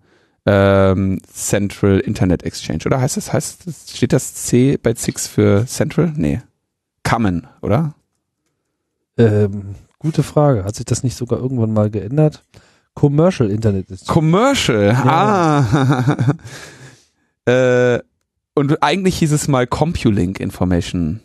ähm, 0.47 1.21
Central 1.33 2.01
Internet 2.01 2.43
Exchange. 2.43 2.85
Oder 2.87 3.01
heißt 3.01 3.17
das, 3.17 3.33
heißt 3.33 3.67
das, 3.67 3.97
steht 3.97 4.13
das 4.13 4.35
C 4.35 4.77
bei 4.77 4.95
ZIX 4.95 5.27
für 5.27 5.67
Central? 5.67 6.13
Nee. 6.17 6.43
Common, 7.03 7.47
oder? 7.63 7.95
Ähm, 9.19 9.75
gute 9.99 10.23
Frage. 10.23 10.65
Hat 10.65 10.77
sich 10.77 10.87
das 10.87 11.03
nicht 11.03 11.17
sogar 11.17 11.39
irgendwann 11.39 11.73
mal 11.73 11.91
geändert? 11.91 12.43
Commercial 12.95 13.51
Internet 13.51 13.91
Exchange. 13.91 14.13
Commercial, 14.13 14.85
ja. 14.87 15.05
ah. 15.05 16.35
Äh, 17.47 18.01
und 18.55 18.83
eigentlich 18.83 19.19
hieß 19.19 19.33
es 19.33 19.49
mal 19.49 19.67
CompuLink 19.67 20.39
Information 20.39 21.21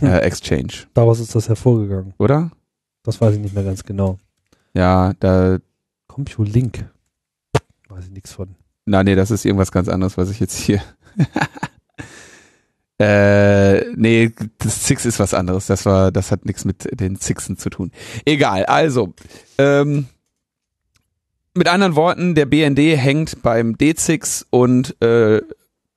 äh, 0.00 0.06
hm. 0.06 0.12
Exchange. 0.20 0.72
Daraus 0.92 1.18
ist 1.18 1.34
das 1.34 1.48
hervorgegangen. 1.48 2.12
Oder? 2.18 2.50
Das 3.02 3.20
weiß 3.20 3.34
ich 3.34 3.40
nicht 3.40 3.54
mehr 3.54 3.64
ganz 3.64 3.84
genau. 3.84 4.18
Ja, 4.74 5.14
da. 5.20 5.58
CompuLink. 6.08 6.84
Weiß 7.94 8.06
ich 8.06 8.10
nichts 8.10 8.32
von. 8.32 8.56
Na, 8.86 9.04
nee, 9.04 9.14
das 9.14 9.30
ist 9.30 9.44
irgendwas 9.44 9.70
ganz 9.70 9.88
anderes, 9.88 10.18
was 10.18 10.28
ich 10.28 10.40
jetzt 10.40 10.58
hier. 10.58 10.82
äh, 12.98 13.84
nee, 13.94 14.32
das 14.58 14.82
Zix 14.82 15.04
ist 15.04 15.20
was 15.20 15.32
anderes. 15.32 15.66
Das 15.66 15.86
war, 15.86 16.10
das 16.10 16.32
hat 16.32 16.44
nichts 16.44 16.64
mit 16.64 16.88
den 16.98 17.20
Zixen 17.20 17.56
zu 17.56 17.70
tun. 17.70 17.92
Egal, 18.24 18.66
also, 18.66 19.14
ähm, 19.58 20.06
mit 21.54 21.68
anderen 21.68 21.94
Worten, 21.94 22.34
der 22.34 22.46
BND 22.46 22.80
hängt 22.98 23.42
beim 23.42 23.78
D-Zix 23.78 24.44
und 24.50 25.00
äh, 25.00 25.40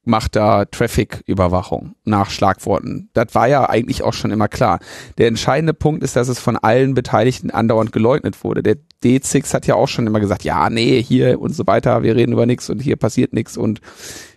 macht 0.07 0.35
da 0.35 0.65
Traffic-Überwachung 0.65 1.95
nach 2.05 2.29
Schlagworten. 2.29 3.09
Das 3.13 3.35
war 3.35 3.47
ja 3.47 3.69
eigentlich 3.69 4.03
auch 4.03 4.13
schon 4.13 4.31
immer 4.31 4.47
klar. 4.47 4.79
Der 5.17 5.27
entscheidende 5.27 5.73
Punkt 5.73 6.03
ist, 6.03 6.15
dass 6.15 6.27
es 6.27 6.39
von 6.39 6.57
allen 6.57 6.93
Beteiligten 6.93 7.51
andauernd 7.51 7.91
geleugnet 7.91 8.43
wurde. 8.43 8.63
Der 8.63 8.77
D6 9.03 9.53
hat 9.53 9.67
ja 9.67 9.75
auch 9.75 9.87
schon 9.87 10.07
immer 10.07 10.19
gesagt, 10.19 10.43
ja, 10.43 10.69
nee, 10.69 11.01
hier 11.01 11.39
und 11.39 11.53
so 11.53 11.67
weiter, 11.67 12.03
wir 12.03 12.15
reden 12.15 12.33
über 12.33 12.45
nichts 12.45 12.69
und 12.69 12.81
hier 12.81 12.95
passiert 12.95 13.33
nichts 13.33 13.57
und 13.57 13.81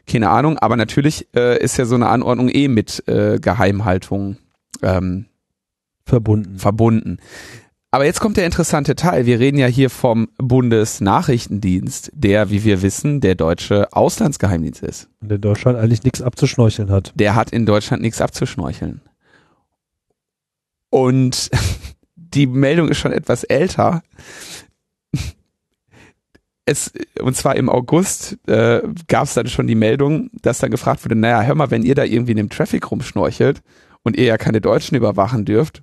keine 0.06 0.30
Ahnung. 0.30 0.58
Aber 0.58 0.76
natürlich 0.76 1.28
äh, 1.34 1.62
ist 1.62 1.76
ja 1.76 1.84
so 1.84 1.94
eine 1.94 2.08
Anordnung 2.08 2.48
eh 2.48 2.68
mit 2.68 3.06
äh, 3.08 3.38
Geheimhaltung 3.40 4.36
ähm, 4.82 5.26
verbunden. 6.04 6.58
verbunden. 6.58 7.18
Aber 7.92 8.04
jetzt 8.04 8.20
kommt 8.20 8.36
der 8.36 8.46
interessante 8.46 8.94
Teil. 8.94 9.26
Wir 9.26 9.40
reden 9.40 9.58
ja 9.58 9.66
hier 9.66 9.90
vom 9.90 10.28
Bundesnachrichtendienst, 10.38 12.12
der, 12.14 12.50
wie 12.50 12.62
wir 12.62 12.82
wissen, 12.82 13.20
der 13.20 13.34
deutsche 13.34 13.92
Auslandsgeheimdienst 13.92 14.82
ist. 14.82 15.08
Und 15.20 15.32
in 15.32 15.40
Deutschland 15.40 15.76
eigentlich 15.76 16.04
nichts 16.04 16.22
abzuschnorcheln 16.22 16.90
hat. 16.90 17.12
Der 17.16 17.34
hat 17.34 17.50
in 17.50 17.66
Deutschland 17.66 18.02
nichts 18.02 18.20
abzuschnorcheln. 18.20 19.00
Und 20.88 21.50
die 22.16 22.46
Meldung 22.46 22.88
ist 22.88 22.98
schon 22.98 23.12
etwas 23.12 23.42
älter. 23.42 24.02
Es, 26.64 26.92
und 27.20 27.36
zwar 27.36 27.56
im 27.56 27.68
August 27.68 28.38
äh, 28.46 28.82
gab 29.08 29.24
es 29.24 29.34
dann 29.34 29.48
schon 29.48 29.66
die 29.66 29.74
Meldung, 29.74 30.30
dass 30.42 30.58
dann 30.58 30.70
gefragt 30.70 31.04
wurde, 31.04 31.16
naja, 31.16 31.42
hör 31.42 31.56
mal, 31.56 31.72
wenn 31.72 31.82
ihr 31.82 31.96
da 31.96 32.04
irgendwie 32.04 32.32
in 32.32 32.36
dem 32.36 32.50
Traffic 32.50 32.88
rumschnorchelt 32.88 33.62
und 34.04 34.16
ihr 34.16 34.26
ja 34.26 34.38
keine 34.38 34.60
Deutschen 34.60 34.96
überwachen 34.96 35.44
dürft, 35.44 35.82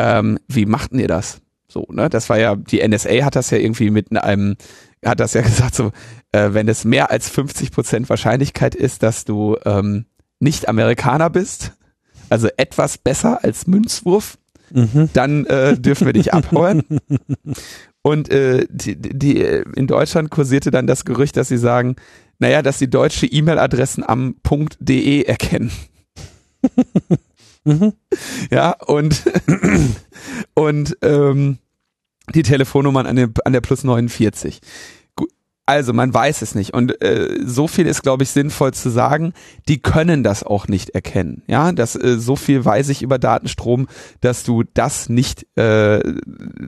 ähm, 0.00 0.38
wie 0.48 0.64
machten 0.64 0.98
ihr 0.98 1.08
das? 1.08 1.42
So, 1.68 1.86
ne? 1.90 2.08
Das 2.08 2.30
war 2.30 2.38
ja, 2.38 2.56
die 2.56 2.86
NSA 2.86 3.24
hat 3.24 3.36
das 3.36 3.50
ja 3.50 3.58
irgendwie 3.58 3.90
mit 3.90 4.10
einem, 4.16 4.56
hat 5.04 5.20
das 5.20 5.34
ja 5.34 5.42
gesagt, 5.42 5.74
so, 5.74 5.92
äh, 6.32 6.48
wenn 6.52 6.68
es 6.68 6.84
mehr 6.84 7.10
als 7.10 7.28
50 7.28 7.70
Prozent 7.70 8.08
Wahrscheinlichkeit 8.08 8.74
ist, 8.74 9.02
dass 9.02 9.24
du 9.24 9.56
ähm, 9.64 10.06
nicht 10.38 10.68
Amerikaner 10.68 11.28
bist, 11.28 11.72
also 12.30 12.48
etwas 12.56 12.96
besser 12.96 13.44
als 13.44 13.66
Münzwurf, 13.66 14.38
mhm. 14.70 15.10
dann 15.12 15.44
äh, 15.46 15.76
dürfen 15.76 16.06
wir 16.06 16.14
dich 16.14 16.32
abholen. 16.34 16.82
Und 18.02 18.30
äh, 18.30 18.66
die, 18.70 18.96
die, 18.96 19.36
in 19.76 19.86
Deutschland 19.86 20.30
kursierte 20.30 20.70
dann 20.70 20.86
das 20.86 21.04
Gerücht, 21.04 21.36
dass 21.36 21.48
sie 21.48 21.58
sagen, 21.58 21.96
naja, 22.38 22.62
dass 22.62 22.78
sie 22.78 22.88
deutsche 22.88 23.26
E-Mail-Adressen 23.26 24.02
am 24.02 24.36
.de 24.80 25.22
erkennen. 25.24 25.70
mhm. 27.64 27.92
Ja, 28.50 28.72
und, 28.86 29.22
und 30.54 30.96
ähm, 31.02 31.58
die 32.34 32.42
Telefonnummern 32.42 33.06
an, 33.06 33.16
der, 33.16 33.30
an 33.44 33.52
der 33.52 33.60
Plus 33.60 33.84
49. 33.84 34.60
Also 35.70 35.92
man 35.92 36.12
weiß 36.12 36.42
es 36.42 36.56
nicht 36.56 36.74
und 36.74 37.00
äh, 37.00 37.38
so 37.44 37.68
viel 37.68 37.86
ist, 37.86 38.02
glaube 38.02 38.24
ich, 38.24 38.30
sinnvoll 38.30 38.74
zu 38.74 38.90
sagen. 38.90 39.34
Die 39.68 39.80
können 39.80 40.24
das 40.24 40.42
auch 40.42 40.66
nicht 40.66 40.90
erkennen. 40.90 41.44
Ja, 41.46 41.70
das 41.70 41.94
äh, 41.94 42.18
so 42.18 42.34
viel 42.34 42.64
weiß 42.64 42.88
ich 42.88 43.02
über 43.02 43.20
Datenstrom, 43.20 43.86
dass 44.20 44.42
du 44.42 44.64
das 44.74 45.08
nicht 45.08 45.46
äh, 45.56 46.00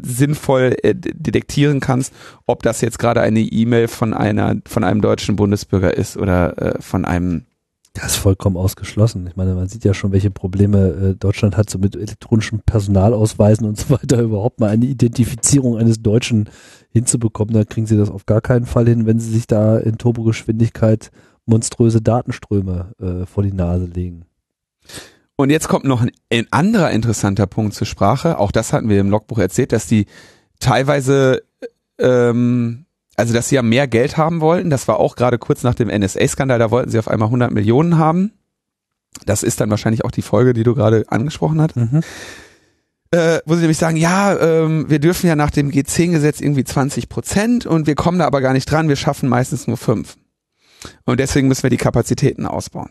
sinnvoll 0.02 0.76
äh, 0.85 0.94
detektieren 0.94 1.81
kannst, 1.81 2.14
ob 2.46 2.62
das 2.62 2.81
jetzt 2.81 3.00
gerade 3.00 3.22
eine 3.22 3.40
E-Mail 3.40 3.88
von 3.88 4.14
einer 4.14 4.55
von 4.68 4.85
einem 4.85 5.00
deutschen 5.00 5.35
Bundesbürger 5.35 5.96
ist 5.96 6.16
oder 6.16 6.76
äh, 6.76 6.81
von 6.81 7.05
einem 7.05 7.46
das 7.94 8.12
ist 8.12 8.16
vollkommen 8.16 8.57
ausgeschlossen. 8.57 9.26
Ich 9.26 9.37
meine, 9.37 9.55
man 9.55 9.68
sieht 9.68 9.85
ja 9.85 9.92
schon, 9.92 10.12
welche 10.12 10.31
Probleme 10.31 10.88
äh, 10.88 11.14
Deutschland 11.14 11.57
hat, 11.57 11.68
so 11.68 11.78
mit 11.78 11.94
elektronischen 11.94 12.61
Personalausweisen 12.61 13.66
und 13.66 13.78
so 13.78 13.90
weiter, 13.90 14.20
überhaupt 14.22 14.61
mal 14.61 14.70
eine 14.70 14.87
Identifizierung 14.87 15.76
eines 15.76 16.00
Deutschen 16.02 16.48
hinzubekommen. 16.90 17.52
Da 17.55 17.64
kriegen 17.64 17.87
sie 17.87 17.96
das 17.96 18.11
auf 18.11 18.24
gar 18.24 18.40
keinen 18.40 18.64
Fall 18.64 18.88
hin, 18.88 19.07
wenn 19.07 19.18
sie 19.18 19.31
sich 19.31 19.46
da 19.46 19.78
in 19.78 19.98
Turbogeschwindigkeit 19.98 21.11
monströse 21.44 22.00
Datenströme 22.00 22.92
äh, 23.00 23.26
vor 23.26 23.42
die 23.42 23.52
Nase 23.52 23.87
legen. 23.87 24.24
Und 25.37 25.50
jetzt 25.50 25.68
kommt 25.68 25.85
noch 25.85 26.00
ein, 26.00 26.12
ein 26.31 26.46
anderer 26.50 26.90
interessanter 26.92 27.46
Punkt 27.46 27.74
zur 27.74 27.87
Sprache. 27.87 28.38
Auch 28.38 28.52
das 28.52 28.72
hatten 28.72 28.88
wir 28.88 29.00
im 29.00 29.11
Logbuch 29.11 29.38
erzählt, 29.38 29.72
dass 29.72 29.87
die 29.87 30.07
teilweise 30.61 31.42
ähm, 31.98 32.87
also 33.16 33.35
dass 33.35 33.48
sie 33.48 33.57
ja 33.57 33.62
mehr 33.62 33.87
Geld 33.87 34.16
haben 34.16 34.40
wollten. 34.40 34.70
Das 34.70 34.88
war 34.88 34.98
auch 34.98 35.16
gerade 35.16 35.38
kurz 35.38 35.62
nach 35.62 35.75
dem 35.75 35.88
NSA-Skandal, 35.88 36.59
da 36.59 36.70
wollten 36.70 36.90
sie 36.90 36.98
auf 36.98 37.09
einmal 37.09 37.27
100 37.27 37.51
Millionen 37.53 37.98
haben. 37.98 38.33
Das 39.27 39.42
ist 39.42 39.61
dann 39.61 39.70
wahrscheinlich 39.70 40.05
auch 40.05 40.11
die 40.11 40.22
Folge, 40.22 40.55
die 40.55 40.62
du 40.62 40.75
gerade 40.75 41.05
angesprochen 41.09 41.61
hast. 41.61 41.77
Mhm. 41.77 42.03
Äh, 43.11 43.40
wo 43.44 43.55
sie 43.55 43.61
nämlich 43.61 43.77
sagen, 43.77 43.98
ja, 43.98 44.38
ähm, 44.38 44.88
wir 44.88 44.98
dürfen 44.98 45.27
ja 45.27 45.37
nach 45.37 45.51
dem 45.51 45.70
G10-Gesetz 45.70 46.40
irgendwie 46.40 46.64
20 46.64 47.11
Prozent 47.11 47.66
und 47.66 47.87
wir 47.87 47.94
kommen 47.94 48.18
da 48.18 48.27
aber 48.27 48.40
gar 48.40 48.55
nicht 48.55 48.70
dran, 48.70 48.88
wir 48.88 48.96
schaffen 48.96 49.29
meistens 49.29 49.66
nur 49.66 49.77
fünf. 49.77 50.16
Und 51.05 51.20
deswegen 51.20 51.46
müssen 51.46 51.62
wir 51.62 51.70
die 51.70 51.77
Kapazitäten 51.77 52.46
ausbauen. 52.46 52.90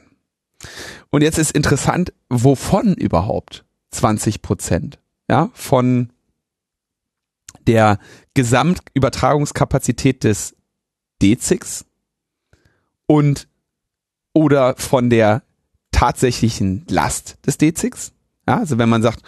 Und 1.10 1.24
jetzt 1.24 1.40
ist 1.40 1.52
interessant, 1.52 2.14
wovon 2.30 2.94
überhaupt 2.94 3.66
20 3.90 4.44
Prozent? 4.44 5.00
Ja, 5.28 5.50
von 5.54 6.12
der 7.72 8.00
Gesamtübertragungskapazität 8.34 10.26
des 10.26 10.58
DZIGs 11.24 11.86
und 13.08 13.48
oder 14.34 14.76
von 14.76 15.10
der 15.10 15.44
tatsächlichen 15.92 16.86
Last 16.90 17.38
des 17.46 17.58
DZIGs. 17.58 18.12
Ja, 18.46 18.58
also 18.58 18.78
wenn 18.78 18.90
man 18.90 19.02
sagt, 19.02 19.22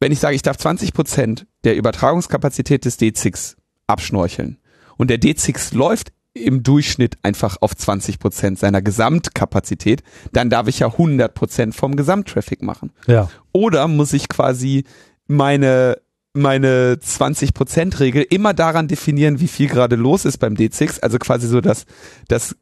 wenn 0.00 0.10
ich 0.10 0.18
sage, 0.18 0.34
ich 0.34 0.42
darf 0.42 0.56
20 0.56 0.92
Prozent 0.92 1.46
der 1.62 1.76
Übertragungskapazität 1.76 2.84
des 2.84 2.96
DZIGs 2.96 3.56
abschnorcheln 3.86 4.58
und 4.96 5.10
der 5.10 5.20
DZIGs 5.20 5.72
läuft 5.72 6.12
im 6.32 6.64
Durchschnitt 6.64 7.18
einfach 7.22 7.58
auf 7.60 7.76
20 7.76 8.18
Prozent 8.18 8.58
seiner 8.58 8.82
Gesamtkapazität, 8.82 10.02
dann 10.32 10.50
darf 10.50 10.66
ich 10.66 10.80
ja 10.80 10.88
100 10.88 11.34
Prozent 11.34 11.76
vom 11.76 11.94
Gesamttraffic 11.94 12.62
machen. 12.62 12.92
Ja. 13.06 13.30
Oder 13.52 13.86
muss 13.86 14.12
ich 14.12 14.28
quasi 14.28 14.84
meine 15.28 16.00
meine 16.32 16.94
20%-Regel 16.94 18.24
immer 18.30 18.54
daran 18.54 18.88
definieren, 18.88 19.40
wie 19.40 19.48
viel 19.48 19.68
gerade 19.68 19.96
los 19.96 20.24
ist 20.24 20.38
beim 20.38 20.54
D6, 20.54 21.00
also 21.00 21.18
quasi 21.18 21.48
so 21.48 21.60
das, 21.60 21.86
das, 22.28 22.56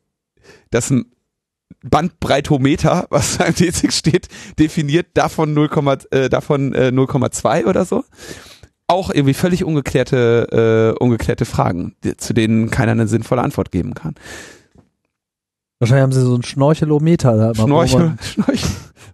das 0.71 0.93
Bandbreitometer, 1.83 3.07
was 3.11 3.39
beim 3.39 3.53
D6 3.53 3.93
steht, 3.93 4.29
definiert 4.59 5.09
davon 5.15 5.53
0, 5.55 5.71
äh, 6.11 6.29
davon 6.29 6.73
äh, 6.75 6.89
0,2 6.89 7.67
oder 7.67 7.85
so. 7.85 8.05
Auch 8.91 9.11
irgendwie 9.11 9.35
völlig 9.35 9.65
ungeklärte, 9.65 10.95
äh, 10.99 11.03
ungeklärte 11.03 11.45
Fragen, 11.45 11.95
zu 12.17 12.33
denen 12.33 12.71
keiner 12.71 12.93
eine 12.93 13.07
sinnvolle 13.07 13.43
Antwort 13.43 13.71
geben 13.71 13.93
kann. 13.93 14.15
Wahrscheinlich 15.79 16.03
haben 16.03 16.13
sie 16.13 16.23
so 16.23 16.35
ein 16.35 16.43
Schnorchelometer 16.43 17.37
da 17.37 17.51
immer, 17.51 17.67
Schnorchel, 17.67 18.01
wo, 18.01 18.05
man, 18.07 18.19
Schnorchel. 18.23 18.71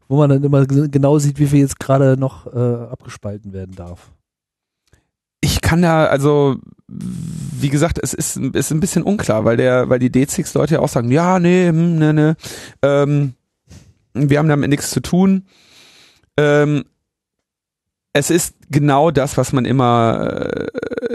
wo 0.06 0.16
man 0.16 0.30
dann 0.30 0.44
immer 0.44 0.64
genau 0.64 1.18
sieht, 1.18 1.40
wie 1.40 1.46
viel 1.48 1.58
jetzt 1.58 1.80
gerade 1.80 2.16
noch 2.16 2.46
äh, 2.46 2.58
abgespalten 2.58 3.52
werden 3.52 3.74
darf 3.74 4.12
ich 5.44 5.60
kann 5.60 5.82
da, 5.82 6.06
also, 6.06 6.56
wie 6.88 7.68
gesagt, 7.68 7.98
es 8.02 8.14
ist, 8.14 8.38
ist 8.38 8.70
ein 8.70 8.80
bisschen 8.80 9.02
unklar, 9.02 9.44
weil 9.44 9.58
der, 9.58 9.90
weil 9.90 9.98
die 9.98 10.08
D6-Leute 10.08 10.74
ja 10.74 10.80
auch 10.80 10.88
sagen, 10.88 11.10
ja, 11.10 11.38
nee, 11.38 11.68
hm, 11.68 11.98
nee, 11.98 12.12
nee, 12.14 12.32
ähm, 12.82 13.34
wir 14.14 14.38
haben 14.38 14.48
damit 14.48 14.70
nichts 14.70 14.90
zu 14.90 15.00
tun. 15.00 15.44
Ähm, 16.38 16.84
es 18.14 18.30
ist 18.30 18.54
genau 18.70 19.10
das, 19.10 19.36
was 19.36 19.52
man 19.52 19.66
immer 19.66 20.30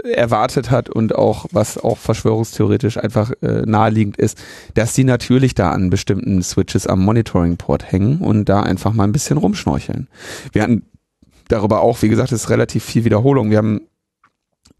äh, 0.04 0.12
erwartet 0.12 0.70
hat 0.70 0.90
und 0.90 1.16
auch, 1.16 1.46
was 1.50 1.76
auch 1.76 1.98
verschwörungstheoretisch 1.98 2.98
einfach 2.98 3.32
äh, 3.42 3.62
naheliegend 3.66 4.16
ist, 4.16 4.38
dass 4.74 4.94
die 4.94 5.04
natürlich 5.04 5.54
da 5.54 5.72
an 5.72 5.90
bestimmten 5.90 6.40
Switches 6.42 6.86
am 6.86 7.00
Monitoring-Port 7.00 7.90
hängen 7.90 8.18
und 8.18 8.48
da 8.48 8.62
einfach 8.62 8.92
mal 8.92 9.04
ein 9.04 9.12
bisschen 9.12 9.38
rumschnorcheln. 9.38 10.06
Wir 10.52 10.62
hatten 10.62 10.84
darüber 11.48 11.80
auch, 11.80 12.00
wie 12.02 12.08
gesagt, 12.08 12.30
es 12.30 12.44
ist 12.44 12.50
relativ 12.50 12.84
viel 12.84 13.04
Wiederholung. 13.04 13.50
Wir 13.50 13.58
haben 13.58 13.80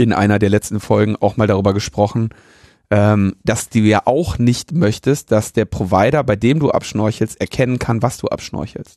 in 0.00 0.14
einer 0.14 0.38
der 0.38 0.48
letzten 0.48 0.80
Folgen 0.80 1.16
auch 1.16 1.36
mal 1.36 1.46
darüber 1.46 1.74
gesprochen, 1.74 2.30
ähm, 2.90 3.36
dass 3.44 3.68
du 3.68 3.80
ja 3.80 4.02
auch 4.06 4.38
nicht 4.38 4.72
möchtest, 4.72 5.30
dass 5.30 5.52
der 5.52 5.66
Provider, 5.66 6.24
bei 6.24 6.36
dem 6.36 6.58
du 6.58 6.70
abschnorchelst, 6.70 7.38
erkennen 7.38 7.78
kann, 7.78 8.00
was 8.00 8.16
du 8.16 8.28
abschnorchelst. 8.28 8.96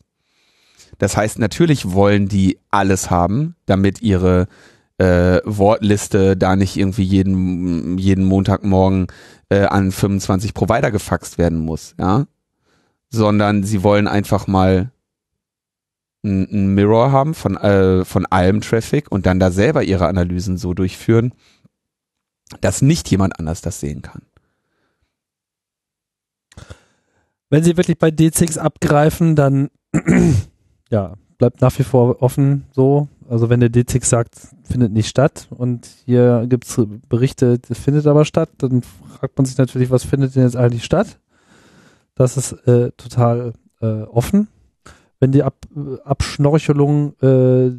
Das 0.99 1.17
heißt, 1.17 1.39
natürlich 1.39 1.91
wollen 1.91 2.29
die 2.29 2.57
alles 2.71 3.11
haben, 3.11 3.57
damit 3.65 4.01
ihre 4.01 4.47
äh, 4.97 5.41
Wortliste 5.43 6.37
da 6.37 6.55
nicht 6.55 6.77
irgendwie 6.77 7.03
jeden, 7.03 7.97
jeden 7.97 8.23
Montagmorgen 8.23 9.07
äh, 9.49 9.65
an 9.65 9.91
25 9.91 10.53
Provider 10.53 10.89
gefaxt 10.89 11.37
werden 11.37 11.59
muss, 11.59 11.95
ja. 11.99 12.27
Sondern 13.09 13.63
sie 13.63 13.83
wollen 13.83 14.07
einfach 14.07 14.47
mal 14.47 14.92
ein 16.23 16.73
Mirror 16.73 17.11
haben 17.11 17.33
von, 17.33 17.57
äh, 17.57 18.05
von 18.05 18.25
allem 18.25 18.61
Traffic 18.61 19.11
und 19.11 19.25
dann 19.25 19.39
da 19.39 19.51
selber 19.51 19.83
ihre 19.83 20.07
Analysen 20.07 20.57
so 20.57 20.73
durchführen, 20.73 21.33
dass 22.61 22.81
nicht 22.81 23.09
jemand 23.11 23.39
anders 23.39 23.61
das 23.61 23.79
sehen 23.79 24.01
kann. 24.01 24.21
Wenn 27.49 27.63
sie 27.63 27.77
wirklich 27.77 27.99
bei 27.99 28.07
D6 28.07 28.57
abgreifen, 28.57 29.35
dann 29.35 29.69
ja, 30.89 31.15
bleibt 31.37 31.61
nach 31.61 31.77
wie 31.77 31.83
vor 31.83 32.21
offen 32.21 32.65
so. 32.71 33.09
Also 33.29 33.49
wenn 33.49 33.59
der 33.59 33.69
D6 33.69 34.05
sagt, 34.05 34.35
findet 34.63 34.91
nicht 34.91 35.09
statt 35.09 35.47
und 35.49 35.87
hier 36.05 36.45
gibt 36.47 36.65
es 36.65 36.81
Berichte, 37.09 37.59
findet 37.71 38.07
aber 38.07 38.25
statt, 38.25 38.49
dann 38.57 38.81
fragt 38.81 39.37
man 39.37 39.45
sich 39.45 39.57
natürlich, 39.57 39.89
was 39.91 40.03
findet 40.03 40.35
denn 40.35 40.43
jetzt 40.43 40.55
eigentlich 40.55 40.83
statt? 40.83 41.19
Das 42.15 42.37
ist 42.37 42.53
äh, 42.67 42.91
total 42.91 43.53
äh, 43.81 44.03
offen 44.03 44.47
wenn 45.23 45.31
die 45.31 45.43
Ab 45.43 45.55
Abschnorchelung 46.03 47.13
äh, 47.21 47.71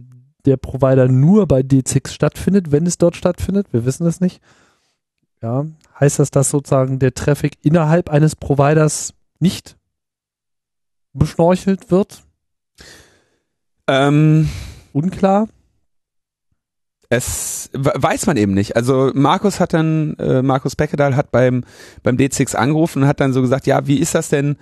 der 0.47 0.57
Provider 0.57 1.09
nur 1.09 1.47
bei 1.47 1.61
D6 1.61 2.09
stattfindet, 2.09 2.73
wenn 2.73 2.87
es 2.87 2.97
dort 2.97 3.17
stattfindet, 3.17 3.67
wir 3.71 3.85
wissen 3.85 4.07
es 4.07 4.23
nicht, 4.23 4.41
ja, 5.43 5.67
heißt 6.01 6.21
das, 6.21 6.31
dass 6.31 6.49
sozusagen 6.49 6.99
der 6.99 7.13
Traffic 7.13 7.59
innerhalb 7.61 8.09
eines 8.09 8.35
Providers 8.35 9.13
nicht 9.41 9.77
beschnorchelt 11.13 11.91
wird? 11.91 12.23
Ähm, 13.89 14.49
Unklar. 14.95 15.49
Es 17.11 17.69
weiß 17.75 18.25
man 18.25 18.39
eben 18.39 18.55
nicht. 18.55 18.75
Also 18.75 19.13
Markus 19.15 19.61
hat 19.61 19.75
dann, 19.75 20.15
äh, 20.15 20.41
Markus 20.41 20.77
Beckedahl 20.77 21.15
hat 21.15 21.31
beim, 21.31 21.65
beim 22.03 22.17
D6 22.17 22.57
angerufen 22.57 23.03
und 23.03 23.09
hat 23.09 23.21
dann 23.21 23.35
so 23.35 23.43
gesagt, 23.43 23.67
ja, 23.67 23.87
wie 23.87 23.99
ist 23.99 24.15
das 24.15 24.31
denn? 24.31 24.57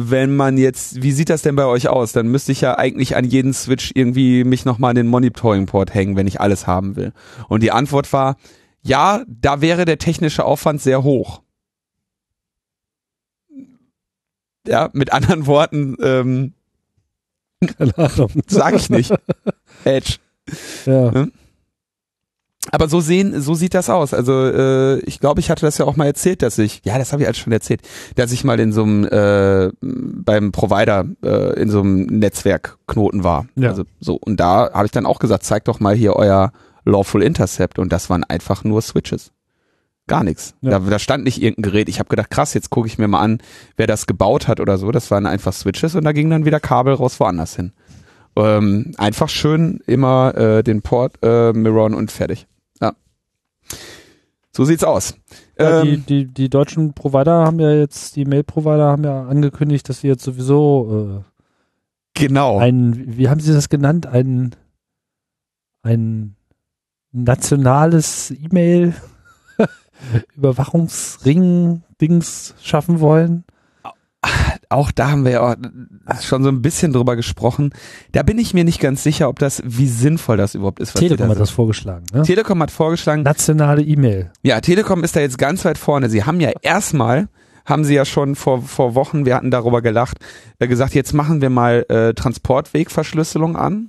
Wenn 0.00 0.36
man 0.36 0.58
jetzt, 0.58 1.02
wie 1.02 1.10
sieht 1.12 1.28
das 1.28 1.42
denn 1.42 1.56
bei 1.56 1.64
euch 1.66 1.88
aus? 1.88 2.12
Dann 2.12 2.28
müsste 2.28 2.52
ich 2.52 2.60
ja 2.60 2.78
eigentlich 2.78 3.16
an 3.16 3.24
jeden 3.24 3.52
Switch 3.52 3.90
irgendwie 3.94 4.44
mich 4.44 4.64
nochmal 4.64 4.90
an 4.90 4.96
den 4.96 5.08
Monitoring-Port 5.08 5.92
hängen, 5.92 6.16
wenn 6.16 6.26
ich 6.28 6.40
alles 6.40 6.66
haben 6.66 6.94
will. 6.94 7.12
Und 7.48 7.62
die 7.62 7.72
Antwort 7.72 8.12
war, 8.12 8.36
ja, 8.82 9.24
da 9.26 9.60
wäre 9.60 9.84
der 9.84 9.98
technische 9.98 10.44
Aufwand 10.44 10.80
sehr 10.80 11.02
hoch. 11.02 11.42
Ja, 14.66 14.90
mit 14.92 15.12
anderen 15.12 15.46
Worten, 15.46 15.96
ähm, 16.02 16.52
Keine 17.78 17.96
Ahnung. 17.98 18.30
sag 18.46 18.74
ich 18.74 18.90
nicht. 18.90 19.12
Edge. 19.84 20.16
Ja. 20.86 21.12
Hm? 21.12 21.32
Aber 22.70 22.88
so 22.88 23.00
sehen, 23.00 23.40
so 23.40 23.54
sieht 23.54 23.74
das 23.74 23.88
aus. 23.88 24.12
Also 24.12 24.32
äh, 24.32 24.98
ich 25.00 25.20
glaube, 25.20 25.40
ich 25.40 25.50
hatte 25.50 25.64
das 25.64 25.78
ja 25.78 25.86
auch 25.86 25.96
mal 25.96 26.06
erzählt, 26.06 26.42
dass 26.42 26.58
ich, 26.58 26.82
ja, 26.84 26.98
das 26.98 27.12
habe 27.12 27.22
ich 27.22 27.28
alles 27.28 27.38
schon 27.38 27.52
erzählt, 27.52 27.80
dass 28.16 28.32
ich 28.32 28.44
mal 28.44 28.60
in 28.60 28.72
so 28.72 28.82
einem 28.82 29.04
äh, 29.04 29.70
beim 29.80 30.52
Provider 30.52 31.06
äh, 31.22 31.60
in 31.60 31.70
so 31.70 31.80
einem 31.80 32.06
Netzwerkknoten 32.06 33.24
war. 33.24 33.46
Ja. 33.54 33.70
Also 33.70 33.84
so 34.00 34.16
und 34.16 34.38
da 34.38 34.70
habe 34.72 34.86
ich 34.86 34.92
dann 34.92 35.06
auch 35.06 35.18
gesagt, 35.18 35.44
zeigt 35.44 35.68
doch 35.68 35.80
mal 35.80 35.94
hier 35.94 36.16
euer 36.16 36.52
Lawful 36.84 37.22
Intercept 37.22 37.78
und 37.78 37.92
das 37.92 38.10
waren 38.10 38.24
einfach 38.24 38.64
nur 38.64 38.82
Switches. 38.82 39.32
Gar 40.08 40.24
nichts. 40.24 40.54
Ja. 40.62 40.70
Da, 40.70 40.78
da 40.78 40.98
stand 40.98 41.24
nicht 41.24 41.40
irgendein 41.40 41.70
Gerät. 41.70 41.88
Ich 41.88 41.98
habe 41.98 42.08
gedacht, 42.08 42.30
krass, 42.30 42.54
jetzt 42.54 42.70
gucke 42.70 42.88
ich 42.88 42.98
mir 42.98 43.08
mal 43.08 43.20
an, 43.20 43.38
wer 43.76 43.86
das 43.86 44.06
gebaut 44.06 44.48
hat 44.48 44.58
oder 44.58 44.78
so. 44.78 44.90
Das 44.90 45.10
waren 45.10 45.26
einfach 45.26 45.52
Switches 45.52 45.94
und 45.94 46.04
da 46.04 46.12
ging 46.12 46.30
dann 46.30 46.46
wieder 46.46 46.60
Kabel 46.60 46.94
raus 46.94 47.20
woanders 47.20 47.56
hin. 47.56 47.72
Ähm, 48.38 48.92
einfach 48.98 49.28
schön 49.28 49.80
immer 49.86 50.34
äh, 50.36 50.62
den 50.62 50.82
Port 50.82 51.14
äh, 51.22 51.52
mirrorn 51.52 51.94
und 51.94 52.12
fertig. 52.12 52.46
Ja. 52.80 52.92
So 54.52 54.64
sieht's 54.64 54.84
aus. 54.84 55.16
Ja, 55.58 55.82
ähm, 55.82 56.04
die, 56.06 56.24
die, 56.24 56.26
die 56.26 56.48
deutschen 56.48 56.94
Provider 56.94 57.44
haben 57.44 57.58
ja 57.58 57.72
jetzt, 57.72 58.16
die 58.16 58.24
Mail-Provider 58.24 58.86
haben 58.86 59.04
ja 59.04 59.26
angekündigt, 59.26 59.88
dass 59.88 60.00
sie 60.00 60.08
jetzt 60.08 60.22
sowieso 60.22 61.24
äh, 61.24 62.22
genau 62.22 62.58
ein, 62.58 63.16
wie 63.16 63.28
haben 63.28 63.40
sie 63.40 63.52
das 63.52 63.68
genannt, 63.68 64.06
ein 64.06 64.54
ein 65.82 66.36
nationales 67.12 68.30
E-Mail 68.30 68.94
Überwachungsring 70.36 71.82
Dings 72.00 72.54
schaffen 72.60 73.00
wollen 73.00 73.44
auch 74.68 74.90
da 74.90 75.10
haben 75.10 75.24
wir 75.24 75.32
ja 75.32 75.56
schon 76.20 76.42
so 76.42 76.50
ein 76.50 76.60
bisschen 76.62 76.92
drüber 76.92 77.16
gesprochen. 77.16 77.70
Da 78.12 78.22
bin 78.22 78.38
ich 78.38 78.54
mir 78.54 78.64
nicht 78.64 78.80
ganz 78.80 79.02
sicher, 79.02 79.28
ob 79.28 79.38
das, 79.38 79.62
wie 79.64 79.88
sinnvoll 79.88 80.36
das 80.36 80.54
überhaupt 80.54 80.80
ist. 80.80 80.94
Telekom 80.94 81.28
da 81.28 81.32
hat 81.32 81.40
das 81.40 81.50
vorgeschlagen. 81.50 82.04
Ne? 82.12 82.22
Telekom 82.22 82.62
hat 82.62 82.70
vorgeschlagen. 82.70 83.22
Nationale 83.22 83.82
E-Mail. 83.82 84.30
Ja, 84.42 84.60
Telekom 84.60 85.04
ist 85.04 85.16
da 85.16 85.20
jetzt 85.20 85.38
ganz 85.38 85.64
weit 85.64 85.78
vorne. 85.78 86.10
Sie 86.10 86.24
haben 86.24 86.40
ja 86.40 86.50
erstmal, 86.62 87.28
haben 87.64 87.84
sie 87.84 87.94
ja 87.94 88.04
schon 88.04 88.34
vor, 88.34 88.62
vor 88.62 88.94
Wochen, 88.94 89.24
wir 89.24 89.36
hatten 89.36 89.50
darüber 89.50 89.80
gelacht, 89.80 90.18
äh, 90.58 90.68
gesagt, 90.68 90.94
jetzt 90.94 91.14
machen 91.14 91.40
wir 91.40 91.50
mal 91.50 91.86
äh, 91.88 92.12
Transportwegverschlüsselung 92.14 93.56
an 93.56 93.88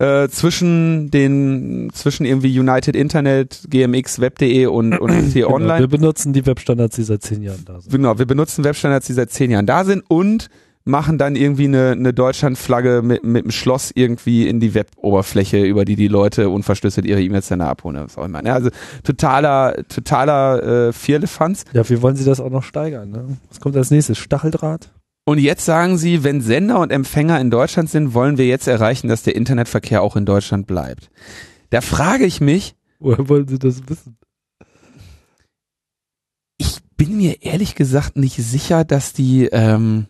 äh, 0.00 0.28
zwischen 0.28 1.10
den 1.10 1.90
zwischen 1.92 2.24
irgendwie 2.24 2.58
United 2.58 2.96
Internet, 2.96 3.66
GMX, 3.68 4.20
Web.de 4.20 4.66
und 4.66 4.98
und 4.98 5.10
T 5.32 5.44
Online. 5.44 5.66
Genau, 5.66 5.78
wir 5.78 5.88
benutzen 5.88 6.32
die 6.32 6.46
Webstandards, 6.46 6.96
die 6.96 7.02
seit 7.02 7.22
zehn 7.22 7.42
Jahren 7.42 7.64
da 7.66 7.80
sind. 7.80 7.92
Genau, 7.92 8.18
wir 8.18 8.26
benutzen 8.26 8.64
Webstandards, 8.64 9.06
die 9.06 9.12
seit 9.12 9.30
zehn 9.30 9.50
Jahren 9.50 9.66
da 9.66 9.84
sind 9.84 10.02
und 10.08 10.48
machen 10.84 11.18
dann 11.18 11.36
irgendwie 11.36 11.66
eine, 11.66 11.90
eine 11.90 12.14
Deutschlandflagge 12.14 13.02
mit, 13.02 13.22
mit 13.22 13.44
einem 13.44 13.50
Schloss 13.50 13.90
irgendwie 13.94 14.48
in 14.48 14.60
die 14.60 14.72
Web-Oberfläche, 14.72 15.62
über 15.62 15.84
die 15.84 15.96
die 15.96 16.08
Leute 16.08 16.48
unverschlüsselt 16.48 17.04
ihre 17.04 17.20
E-Mails 17.20 17.48
dann 17.48 17.60
abholen. 17.60 18.00
Was 18.02 18.16
auch 18.16 18.24
immer. 18.24 18.42
Ja, 18.44 18.54
also 18.54 18.70
totaler, 19.04 19.74
totaler 19.88 20.88
äh, 20.88 20.92
Vierlefanz. 20.94 21.64
Ja, 21.74 21.86
wie 21.88 22.00
wollen 22.00 22.16
Sie 22.16 22.24
das 22.24 22.40
auch 22.40 22.50
noch 22.50 22.62
steigern? 22.62 23.10
Ne? 23.10 23.36
Was 23.50 23.60
kommt 23.60 23.76
als 23.76 23.90
nächstes? 23.90 24.16
Stacheldraht? 24.16 24.90
Und 25.24 25.38
jetzt 25.38 25.64
sagen 25.64 25.98
sie, 25.98 26.24
wenn 26.24 26.40
Sender 26.40 26.80
und 26.80 26.90
Empfänger 26.90 27.40
in 27.40 27.50
Deutschland 27.50 27.90
sind, 27.90 28.14
wollen 28.14 28.38
wir 28.38 28.46
jetzt 28.46 28.66
erreichen, 28.66 29.08
dass 29.08 29.22
der 29.22 29.36
Internetverkehr 29.36 30.02
auch 30.02 30.16
in 30.16 30.26
Deutschland 30.26 30.66
bleibt. 30.66 31.10
Da 31.70 31.80
frage 31.80 32.24
ich 32.24 32.40
mich. 32.40 32.74
Woher 32.98 33.28
wollen 33.28 33.48
Sie 33.48 33.58
das 33.58 33.88
wissen? 33.88 34.16
Ich 36.58 36.78
bin 36.96 37.16
mir 37.16 37.42
ehrlich 37.42 37.74
gesagt 37.74 38.16
nicht 38.16 38.36
sicher, 38.36 38.84
dass 38.84 39.12
die, 39.12 39.46
ähm, 39.46 40.06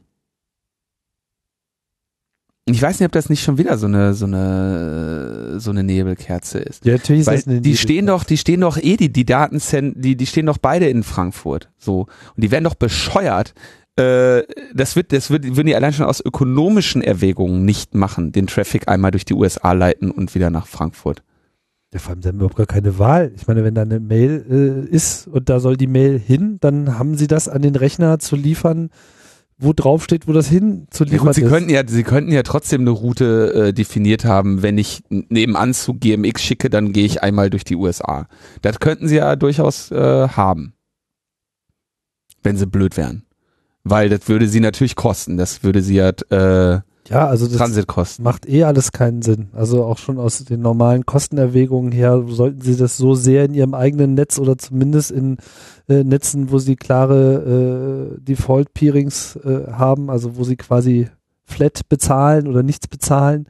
ich 2.66 2.80
weiß 2.80 2.98
nicht, 3.00 3.06
ob 3.06 3.12
das 3.12 3.28
nicht 3.28 3.42
schon 3.42 3.58
wieder 3.58 3.78
so 3.78 3.86
eine 3.86 4.14
so 4.14 4.26
eine 4.26 5.60
so 5.60 5.70
eine 5.70 5.82
Nebelkerze 5.82 6.58
ist. 6.58 6.84
Ja, 6.84 6.92
natürlich 6.94 7.26
Weil 7.26 7.36
ist 7.36 7.46
das 7.46 7.52
eine 7.52 7.60
die 7.60 7.76
stehen 7.76 8.06
doch, 8.06 8.24
die 8.24 8.36
stehen 8.36 8.60
doch 8.60 8.76
eh 8.76 8.96
die 8.96 9.12
die 9.12 9.24
Datencent, 9.24 10.04
die 10.04 10.16
die 10.16 10.26
stehen 10.26 10.46
doch 10.46 10.58
beide 10.58 10.88
in 10.88 11.02
Frankfurt, 11.02 11.70
so 11.78 12.06
und 12.34 12.44
die 12.44 12.50
werden 12.50 12.64
doch 12.64 12.74
bescheuert, 12.74 13.54
äh, 14.00 14.44
das 14.74 14.96
wird, 14.96 15.12
das 15.12 15.30
wird, 15.30 15.44
würden 15.44 15.66
die 15.66 15.76
allein 15.76 15.92
schon 15.92 16.06
aus 16.06 16.24
ökonomischen 16.24 17.02
Erwägungen 17.02 17.64
nicht 17.64 17.94
machen, 17.94 18.32
den 18.32 18.46
Traffic 18.46 18.88
einmal 18.88 19.10
durch 19.10 19.24
die 19.24 19.34
USA 19.34 19.72
leiten 19.72 20.10
und 20.10 20.34
wieder 20.34 20.50
nach 20.50 20.66
Frankfurt. 20.66 21.22
Ja, 21.92 21.98
vor 21.98 22.12
allem, 22.12 22.22
sie 22.22 22.28
haben 22.28 22.36
überhaupt 22.36 22.56
gar 22.56 22.66
keine 22.66 22.98
Wahl. 22.98 23.32
Ich 23.34 23.46
meine, 23.48 23.64
wenn 23.64 23.74
da 23.74 23.82
eine 23.82 23.98
Mail 23.98 24.86
äh, 24.88 24.94
ist 24.94 25.26
und 25.26 25.48
da 25.48 25.58
soll 25.58 25.76
die 25.76 25.88
Mail 25.88 26.18
hin, 26.18 26.58
dann 26.60 26.98
haben 26.98 27.16
sie 27.16 27.26
das 27.26 27.48
an 27.48 27.62
den 27.62 27.74
Rechner 27.74 28.20
zu 28.20 28.36
liefern, 28.36 28.90
wo 29.58 29.72
drauf 29.72 30.04
steht, 30.04 30.28
wo 30.28 30.32
das 30.32 30.48
hin 30.48 30.86
zu 30.90 31.04
liefern 31.04 31.18
ja 31.18 31.24
gut, 31.24 31.34
sie 31.34 31.42
ist. 31.42 31.50
Könnten 31.50 31.70
ja, 31.70 31.82
sie 31.86 32.04
könnten 32.04 32.32
ja 32.32 32.42
trotzdem 32.42 32.82
eine 32.82 32.90
Route 32.90 33.52
äh, 33.54 33.72
definiert 33.72 34.24
haben. 34.24 34.62
Wenn 34.62 34.78
ich 34.78 35.02
nebenan 35.08 35.74
zu 35.74 35.94
GMX 35.94 36.42
schicke, 36.42 36.70
dann 36.70 36.92
gehe 36.92 37.04
ich 37.04 37.22
einmal 37.22 37.50
durch 37.50 37.64
die 37.64 37.76
USA. 37.76 38.28
Das 38.62 38.78
könnten 38.78 39.08
sie 39.08 39.16
ja 39.16 39.34
durchaus 39.34 39.90
äh, 39.90 40.28
haben. 40.28 40.74
Wenn 42.42 42.56
sie 42.56 42.66
blöd 42.66 42.96
wären. 42.96 43.24
Weil 43.84 44.08
das 44.08 44.28
würde 44.28 44.48
sie 44.48 44.60
natürlich 44.60 44.96
kosten. 44.96 45.36
Das 45.36 45.62
würde 45.62 45.82
sie 45.82 46.02
halt 46.02 46.30
äh, 46.30 46.80
ja, 47.10 47.26
also 47.26 47.46
das 47.46 47.56
Transit 47.56 47.88
kosten. 47.88 48.22
macht 48.22 48.48
eh 48.48 48.62
alles 48.62 48.92
keinen 48.92 49.20
Sinn. 49.22 49.48
Also 49.52 49.84
auch 49.84 49.98
schon 49.98 50.18
aus 50.18 50.44
den 50.44 50.60
normalen 50.60 51.04
Kostenerwägungen 51.06 51.90
her 51.90 52.22
sollten 52.28 52.60
sie 52.60 52.76
das 52.76 52.96
so 52.96 53.16
sehr 53.16 53.44
in 53.46 53.54
ihrem 53.54 53.74
eigenen 53.74 54.14
Netz 54.14 54.38
oder 54.38 54.56
zumindest 54.56 55.10
in 55.10 55.38
äh, 55.88 56.04
Netzen, 56.04 56.52
wo 56.52 56.58
sie 56.58 56.76
klare 56.76 58.14
äh, 58.16 58.20
Default-Peerings 58.20 59.36
äh, 59.36 59.72
haben, 59.72 60.08
also 60.08 60.36
wo 60.36 60.44
sie 60.44 60.56
quasi 60.56 61.08
flat 61.44 61.88
bezahlen 61.88 62.46
oder 62.46 62.62
nichts 62.62 62.86
bezahlen, 62.86 63.46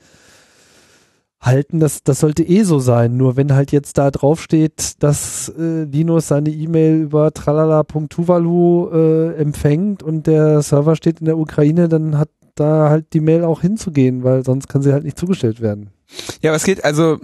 halten. 1.41 1.80
Das, 1.80 2.03
das 2.03 2.20
sollte 2.20 2.43
eh 2.43 2.62
so 2.62 2.78
sein. 2.78 3.16
Nur 3.16 3.36
wenn 3.36 3.55
halt 3.55 3.72
jetzt 3.72 3.99
da 3.99 4.11
drauf 4.11 4.43
steht, 4.43 5.03
dass 5.03 5.49
äh, 5.49 5.84
Linus 5.84 6.28
seine 6.28 6.51
E-Mail 6.51 7.01
über 7.03 7.32
tralala.tuvalu 7.32 8.91
äh, 8.93 9.34
empfängt 9.36 10.03
und 10.03 10.26
der 10.26 10.62
Server 10.62 10.97
steht 10.97 11.20
in 11.20 11.26
der 11.26 11.38
Ukraine, 11.38 11.88
dann 11.88 12.18
hat 12.18 12.28
da 12.55 12.91
halt 12.91 13.12
die 13.14 13.20
Mail 13.20 13.45
auch 13.45 13.62
hinzugehen, 13.62 14.22
weil 14.22 14.45
sonst 14.45 14.68
kann 14.68 14.82
sie 14.82 14.93
halt 14.93 15.05
nicht 15.05 15.18
zugestellt 15.18 15.61
werden. 15.61 15.91
Ja, 16.43 16.53
was 16.53 16.64
geht 16.64 16.84
also. 16.84 17.18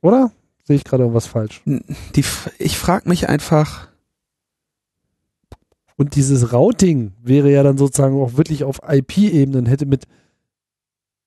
Oder? 0.00 0.32
Sehe 0.64 0.76
ich 0.76 0.84
gerade 0.84 1.02
irgendwas 1.02 1.26
falsch? 1.26 1.62
Die, 1.64 2.24
ich 2.58 2.78
frage 2.78 3.08
mich 3.08 3.28
einfach. 3.28 3.88
Und 5.96 6.14
dieses 6.14 6.52
Routing 6.52 7.12
wäre 7.22 7.50
ja 7.50 7.62
dann 7.62 7.76
sozusagen 7.76 8.20
auch 8.20 8.36
wirklich 8.36 8.62
auf 8.64 8.80
IP-Ebenen, 8.88 9.66
hätte 9.66 9.86
mit 9.86 10.04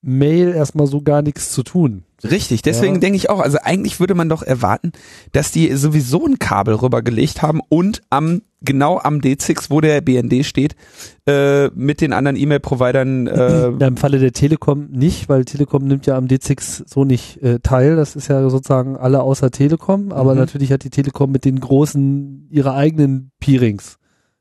Mail 0.02 0.54
erstmal 0.54 0.88
so 0.88 1.02
gar 1.02 1.22
nichts 1.22 1.52
zu 1.52 1.64
tun. 1.64 2.04
Richtig, 2.24 2.62
deswegen 2.62 2.96
ja. 2.96 3.00
denke 3.00 3.18
ich 3.18 3.30
auch, 3.30 3.40
also 3.40 3.58
eigentlich 3.64 4.00
würde 4.00 4.14
man 4.14 4.30
doch 4.30 4.44
erwarten, 4.44 4.92
dass 5.32 5.52
die 5.52 5.76
sowieso 5.76 6.26
ein 6.26 6.38
Kabel 6.38 6.76
rübergelegt 6.76 7.42
haben 7.42 7.62
und 7.70 8.02
am 8.10 8.42
genau 8.62 9.00
am 9.00 9.20
D6, 9.20 9.70
wo 9.70 9.82
der 9.82 10.02
BND 10.02 10.46
steht, 10.46 10.76
äh, 11.28 11.70
mit 11.70 12.00
den 12.00 12.14
anderen 12.14 12.38
E-Mail-Providern. 12.38 13.28
Äh 13.28 13.70
ja, 13.80 13.88
Im 13.88 13.98
Falle 13.98 14.20
der 14.20 14.34
Telekom 14.34 14.90
nicht, 14.92 15.30
weil 15.30 15.46
Telekom 15.46 15.88
nimmt 15.88 16.06
ja 16.06 16.16
am 16.16 16.26
D6 16.26 16.84
so 16.86 17.04
nicht 17.04 17.42
äh, 17.42 17.60
teil. 17.60 17.96
Das 17.96 18.16
ist 18.16 18.28
ja 18.28 18.48
sozusagen 18.50 18.98
alle 18.98 19.22
außer 19.22 19.50
Telekom, 19.50 20.12
aber 20.12 20.34
mhm. 20.34 20.42
natürlich 20.42 20.72
hat 20.72 20.84
die 20.84 20.92
Telekom 20.92 21.32
mit 21.32 21.44
den 21.44 21.60
großen 21.60 22.48
ihre 22.52 22.76
eigenen 22.76 23.32
Peerings. 23.40 23.98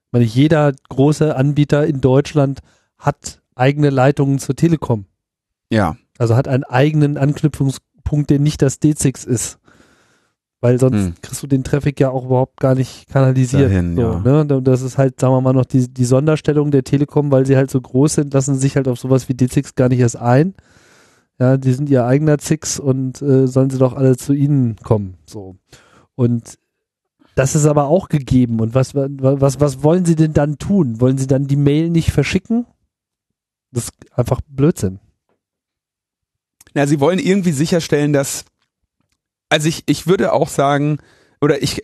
Ich 0.07 0.13
meine, 0.13 0.25
jeder 0.25 0.73
große 0.89 1.35
Anbieter 1.35 1.87
in 1.87 2.01
Deutschland 2.01 2.61
hat 2.99 3.41
eigene 3.55 3.91
Leitungen 3.91 4.39
zur 4.39 4.57
Telekom. 4.57 5.07
Ja. 5.71 5.97
Also 6.18 6.37
hat 6.37 6.49
einen 6.49 6.64
eigenen 6.64 7.16
Anknüpfungspunkt, 7.16 8.31
der 8.31 8.39
nicht 8.39 8.62
das 8.62 8.81
D6 8.81 9.27
ist. 9.27 9.59
Weil 10.62 10.79
sonst 10.79 10.97
hm. 10.97 11.14
kriegst 11.23 11.43
du 11.43 11.47
den 11.47 11.64
Traffic 11.64 11.99
ja 12.01 12.11
auch 12.11 12.27
überhaupt 12.27 12.61
gar 12.61 12.75
nicht 12.75 13.09
kanalisiert. 13.09 13.71
Dahin, 13.71 13.97
so, 13.97 14.03
ja. 14.03 14.45
ne? 14.45 14.62
Das 14.62 14.83
ist 14.83 14.99
halt, 14.99 15.18
sagen 15.18 15.33
wir 15.33 15.41
mal, 15.41 15.55
noch 15.55 15.64
die, 15.64 15.89
die 15.89 16.05
Sonderstellung 16.05 16.71
der 16.71 16.85
Telekom, 16.85 17.33
weil 17.33 17.47
sie 17.47 17.57
halt 17.57 17.71
so 17.71 17.81
groß 17.81 18.14
sind, 18.14 18.35
lassen 18.35 18.57
sich 18.57 18.77
halt 18.77 18.87
auf 18.87 18.99
sowas 18.99 19.31
wie 19.31 19.33
D6 19.33 19.75
gar 19.75 19.89
nicht 19.89 20.01
erst 20.01 20.18
ein. 20.18 20.55
Ja, 21.39 21.57
die 21.57 21.73
sind 21.73 21.89
ihr 21.89 22.05
eigener 22.05 22.37
Zix 22.37 22.79
und 22.79 23.23
äh, 23.23 23.47
sollen 23.47 23.71
sie 23.71 23.79
doch 23.79 23.95
alle 23.95 24.18
zu 24.18 24.35
ihnen 24.35 24.77
kommen. 24.77 25.14
So. 25.25 25.57
Und 26.14 26.59
das 27.35 27.55
ist 27.55 27.64
aber 27.64 27.87
auch 27.87 28.11
gegeben. 28.11 28.61
Und 28.61 28.75
was, 28.75 28.95
was, 28.95 29.61
was 29.61 29.83
wollen 29.83 30.05
sie 30.05 30.16
denn 30.16 30.35
dann 30.35 30.59
tun? 30.59 31.01
Wollen 31.01 31.16
sie 31.16 31.27
dann 31.27 31.47
die 31.47 31.57
Mail 31.57 31.89
nicht 31.89 32.11
verschicken? 32.11 32.66
Das 33.73 33.85
ist 33.85 33.93
einfach 34.14 34.43
Blödsinn. 34.47 34.99
Na, 36.75 36.87
sie 36.87 37.01
wollen 37.01 37.18
irgendwie 37.18 37.53
sicherstellen, 37.53 38.12
dass, 38.12 38.45
also 39.49 39.68
ich, 39.68 39.83
ich 39.87 40.07
würde 40.07 40.33
auch 40.33 40.49
sagen, 40.49 40.99
oder 41.41 41.62
ich, 41.62 41.83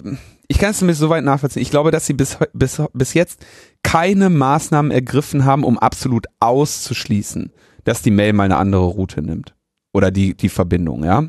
ich 0.48 0.58
kann 0.58 0.70
es 0.70 0.78
zumindest 0.78 1.00
soweit 1.00 1.24
nachvollziehen. 1.24 1.62
Ich 1.62 1.70
glaube, 1.70 1.90
dass 1.90 2.06
sie 2.06 2.12
bis, 2.12 2.38
bis, 2.52 2.82
bis 2.92 3.14
jetzt 3.14 3.44
keine 3.82 4.30
Maßnahmen 4.30 4.90
ergriffen 4.90 5.44
haben, 5.44 5.64
um 5.64 5.78
absolut 5.78 6.26
auszuschließen, 6.40 7.52
dass 7.84 8.02
die 8.02 8.10
Mail 8.10 8.32
mal 8.32 8.44
eine 8.44 8.56
andere 8.56 8.84
Route 8.84 9.22
nimmt. 9.22 9.54
Oder 9.92 10.10
die, 10.10 10.34
die 10.36 10.50
Verbindung, 10.50 11.04
ja. 11.04 11.24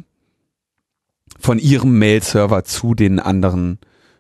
Von 1.39 1.60
ihrem 1.60 1.97
Mail-Server 1.99 2.64
zu 2.64 2.95
den 2.95 3.20
anderen 3.20 3.80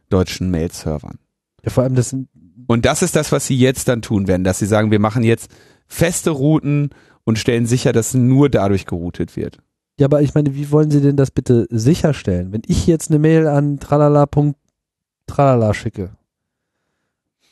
deutschen 0.09 0.51
Mail-Servern. 0.51 1.19
Ja, 1.63 1.71
vor 1.71 1.83
allem 1.83 1.95
das 1.95 2.09
sind 2.09 2.29
Und 2.67 2.85
das 2.85 3.01
ist 3.01 3.15
das, 3.15 3.31
was 3.31 3.47
sie 3.47 3.57
jetzt 3.57 3.87
dann 3.87 4.01
tun 4.01 4.27
werden, 4.27 4.43
dass 4.43 4.59
sie 4.59 4.67
sagen, 4.67 4.91
wir 4.91 4.99
machen 4.99 5.23
jetzt 5.23 5.51
feste 5.87 6.29
Routen 6.29 6.91
und 7.27 7.37
stellen 7.37 7.65
sicher, 7.65 7.91
dass 7.91 8.13
nur 8.13 8.47
dadurch 8.47 8.85
geroutet 8.85 9.35
wird. 9.35 9.57
Ja, 9.99 10.05
aber 10.05 10.21
ich 10.21 10.33
meine, 10.33 10.55
wie 10.55 10.71
wollen 10.71 10.89
Sie 10.91 11.01
denn 11.01 11.17
das 11.17 11.29
bitte 11.29 11.67
sicherstellen? 11.69 12.53
Wenn 12.53 12.61
ich 12.67 12.87
jetzt 12.87 13.11
eine 13.11 13.19
Mail 13.19 13.47
an 13.47 13.79
tralala.tralala 13.79 15.73
schicke, 15.73 16.11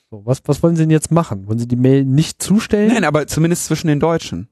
so, 0.10 0.26
was, 0.26 0.42
was 0.46 0.64
wollen 0.64 0.78
Sie 0.78 0.84
denn 0.84 0.92
jetzt 0.92 1.12
machen? 1.12 1.48
Wollen 1.48 1.60
Sie 1.60 1.68
die 1.68 1.76
Mail 1.76 2.06
nicht 2.06 2.42
zustellen? 2.42 2.94
Nein, 2.94 3.04
aber 3.04 3.28
zumindest 3.28 3.66
zwischen 3.66 3.88
den 3.88 4.00
Deutschen. 4.00 4.48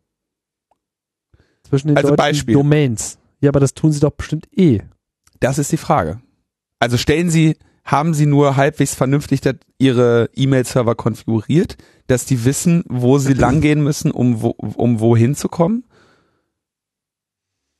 Zwischen 1.63 1.87
den 1.87 1.95
also 1.95 2.09
deutschen 2.09 2.17
Beispiel. 2.17 2.55
Domains. 2.55 3.17
Ja, 3.39 3.49
aber 3.49 3.61
das 3.61 3.73
tun 3.73 3.93
sie 3.93 4.01
doch 4.01 4.11
bestimmt 4.11 4.49
eh. 4.51 4.81
Das 5.39 5.57
ist 5.57 5.71
die 5.71 5.77
Frage. 5.77 6.19
Also 6.79 6.97
stellen 6.97 7.29
Sie, 7.29 7.55
haben 7.83 8.13
Sie 8.13 8.25
nur 8.25 8.55
halbwegs 8.55 8.95
vernünftig 8.95 9.41
Ihre 9.77 10.29
E-Mail-Server 10.35 10.95
konfiguriert, 10.95 11.77
dass 12.07 12.25
die 12.25 12.45
wissen, 12.45 12.83
wo 12.87 13.17
sie 13.17 13.33
langgehen 13.33 13.83
müssen, 13.83 14.11
um, 14.11 14.41
wo, 14.41 14.49
um 14.49 14.99
wohin 14.99 15.35
zu 15.35 15.49
kommen? 15.49 15.83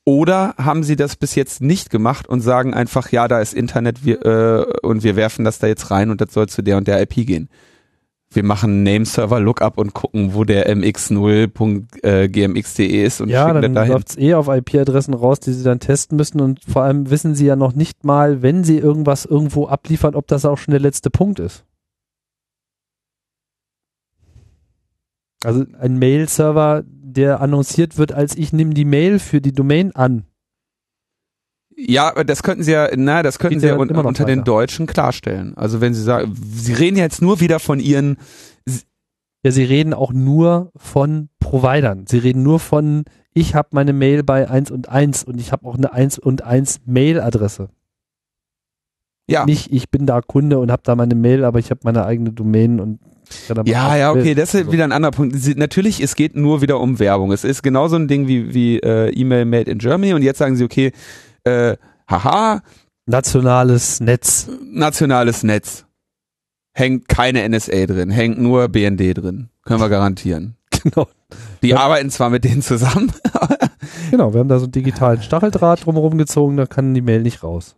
Oder 0.06 0.56
haben 0.58 0.84
sie 0.84 0.97
das 0.97 1.16
bis 1.16 1.36
jetzt 1.36 1.62
nicht 1.62 1.89
gemacht 1.89 2.28
und 2.28 2.41
sagen 2.41 2.74
einfach, 2.74 3.12
ja, 3.12 3.30
da 3.30 3.39
ist 3.39 3.54
Internet 3.54 4.04
wir, 4.04 4.26
äh, 4.26 4.86
und 4.86 5.04
wir 5.04 5.16
werfen 5.16 5.45
das 5.45 5.60
da 5.60 5.68
jetzt 5.68 5.91
rein 5.91 6.10
und 6.10 6.20
das 6.20 6.34
soll 6.34 6.49
zu 6.49 6.62
der 6.62 6.78
und 6.78 6.88
der 6.88 7.01
IP 7.01 7.26
gehen? 7.26 7.49
Wir 8.36 8.44
machen 8.44 8.84
Nameserver 8.84 9.40
Lookup 9.40 9.78
und 9.78 9.94
gucken, 9.94 10.34
wo 10.34 10.44
der 10.44 10.70
mx0.gmx.de 10.76 13.06
ist 13.06 13.22
und 13.22 13.30
ja, 13.30 13.48
schicken 13.48 13.62
dann 13.62 13.76
dahin. 13.76 13.94
läuft's 13.94 14.18
eh 14.18 14.34
auf 14.34 14.48
IP-Adressen 14.48 15.14
raus, 15.14 15.40
die 15.40 15.54
sie 15.54 15.64
dann 15.64 15.80
testen 15.80 16.18
müssen 16.18 16.42
und 16.42 16.60
vor 16.68 16.84
allem 16.84 17.10
wissen 17.10 17.36
sie 17.36 17.46
ja 17.46 17.56
noch 17.56 17.74
nicht 17.74 18.04
mal, 18.04 18.42
wenn 18.42 18.64
sie 18.64 18.78
irgendwas 18.78 19.26
irgendwo 19.26 19.68
abliefern, 19.68 20.16
ob 20.16 20.28
das 20.28 20.46
auch 20.46 20.58
schon 20.58 20.72
der 20.72 20.82
letzte 20.82 21.10
Punkt 21.10 21.40
ist. 21.40 21.64
Also 25.44 25.66
ein 25.80 26.00
Mail-Server, 26.00 26.84
der 26.88 27.42
annonciert 27.42 27.98
wird, 27.98 28.14
als 28.14 28.38
ich 28.38 28.54
nehme 28.54 28.74
die 28.74 28.86
Mail 28.86 29.20
für 29.20 29.42
die 29.42 29.52
Domain 29.52 29.94
an. 29.96 30.26
Ja, 31.76 32.11
das 32.24 32.43
könnten 32.43 32.63
Sie 32.63 32.71
ja, 32.71 32.89
na, 32.95 33.24
das 33.24 33.39
könnten 33.39 33.55
Geht 33.55 33.61
Sie 33.61 33.67
ja 33.67 33.74
ja 33.74 33.80
unter 33.80 34.26
den 34.26 34.39
weiter. 34.39 34.43
Deutschen 34.43 34.86
klarstellen. 34.86 35.55
Also 35.57 35.82
wenn 35.82 35.93
Sie 35.93 36.03
sagen, 36.03 36.36
Sie 36.53 36.74
reden 36.74 36.97
jetzt 36.97 37.21
nur 37.21 37.39
wieder 37.39 37.59
von 37.59 37.80
Ihren, 37.80 38.17
Ja, 39.45 39.51
sie 39.51 39.63
reden 39.65 39.93
auch 39.93 40.13
nur 40.13 40.71
von 40.78 41.30
Providern. 41.39 42.05
Sie 42.07 42.17
reden 42.17 42.43
nur 42.43 42.59
von, 42.59 43.03
ich 43.34 43.55
habe 43.55 43.69
meine 43.71 43.91
Mail 43.91 44.24
bei 44.24 44.49
1 44.49 44.71
und 44.71 44.88
1 44.88 45.26
und 45.26 45.39
ich 45.41 45.51
habe 45.51 45.65
auch 45.67 45.76
eine 45.76 45.91
1 45.91 46.17
und 46.19 46.43
1 46.43 46.82
Mail-Adresse. 46.86 47.67
ja, 49.30 49.45
Nicht, 49.45 49.71
ich 49.74 49.89
bin 49.89 50.05
da 50.05 50.21
Kunde 50.21 50.59
und 50.59 50.71
habe 50.71 50.84
da 50.86 50.95
meine 50.95 51.15
Mail, 51.15 51.43
aber 51.43 51.59
ich 51.59 51.71
habe 51.71 51.82
meine 51.84 52.05
eigene 52.05 52.32
Domain 52.32 52.80
und 52.80 52.99
Ja, 53.65 53.95
ja, 53.97 54.11
okay, 54.11 54.34
das 54.36 54.53
ist 54.53 54.61
Also, 54.61 54.71
wieder 54.71 54.84
ein 54.86 54.91
anderer 54.93 55.11
Punkt. 55.11 55.36
Sie, 55.38 55.55
natürlich, 55.55 56.01
es 56.01 56.15
geht 56.15 56.36
nur 56.36 56.61
wieder 56.61 56.80
um 56.80 56.99
Werbung. 56.99 57.32
Es 57.34 57.43
ist 57.43 57.63
genauso 57.63 57.95
ein 57.97 58.07
Ding 58.07 58.28
wie, 58.28 58.53
wie 58.53 58.80
äh, 58.80 59.09
E-Mail 59.09 59.45
made 59.45 59.69
in 59.71 59.78
Germany 59.80 60.13
und 60.13 60.21
jetzt 60.21 60.38
sagen 60.39 60.55
sie, 60.55 60.63
okay, 60.63 60.91
äh, 61.44 61.78
haha, 62.10 62.62
Nationales 63.06 64.00
Netz. 64.00 64.48
nationales 64.64 65.44
Netz. 65.44 65.86
Hängt 66.74 67.08
keine 67.08 67.48
NSA 67.48 67.86
drin, 67.86 68.10
hängt 68.10 68.39
nur 68.39 68.68
BND 68.70 69.18
drin. 69.18 69.50
Können 69.64 69.80
wir 69.82 69.89
garantieren. 69.89 70.56
Genau. 70.84 71.08
Die 71.62 71.70
Ja. 71.70 71.78
arbeiten 71.78 72.10
zwar 72.10 72.30
mit 72.30 72.44
denen 72.44 72.62
zusammen. 72.62 73.12
Genau, 74.12 74.34
wir 74.34 74.39
haben 74.41 74.50
da 74.50 74.60
so 74.60 74.66
einen 74.66 74.72
digitalen 74.74 75.22
Stacheldraht 75.22 75.86
drumherum 75.86 76.18
gezogen, 76.18 76.58
da 76.58 76.66
kann 76.66 76.94
die 76.94 77.02
Mail 77.02 77.22
nicht 77.22 77.41
raus. 77.44 77.76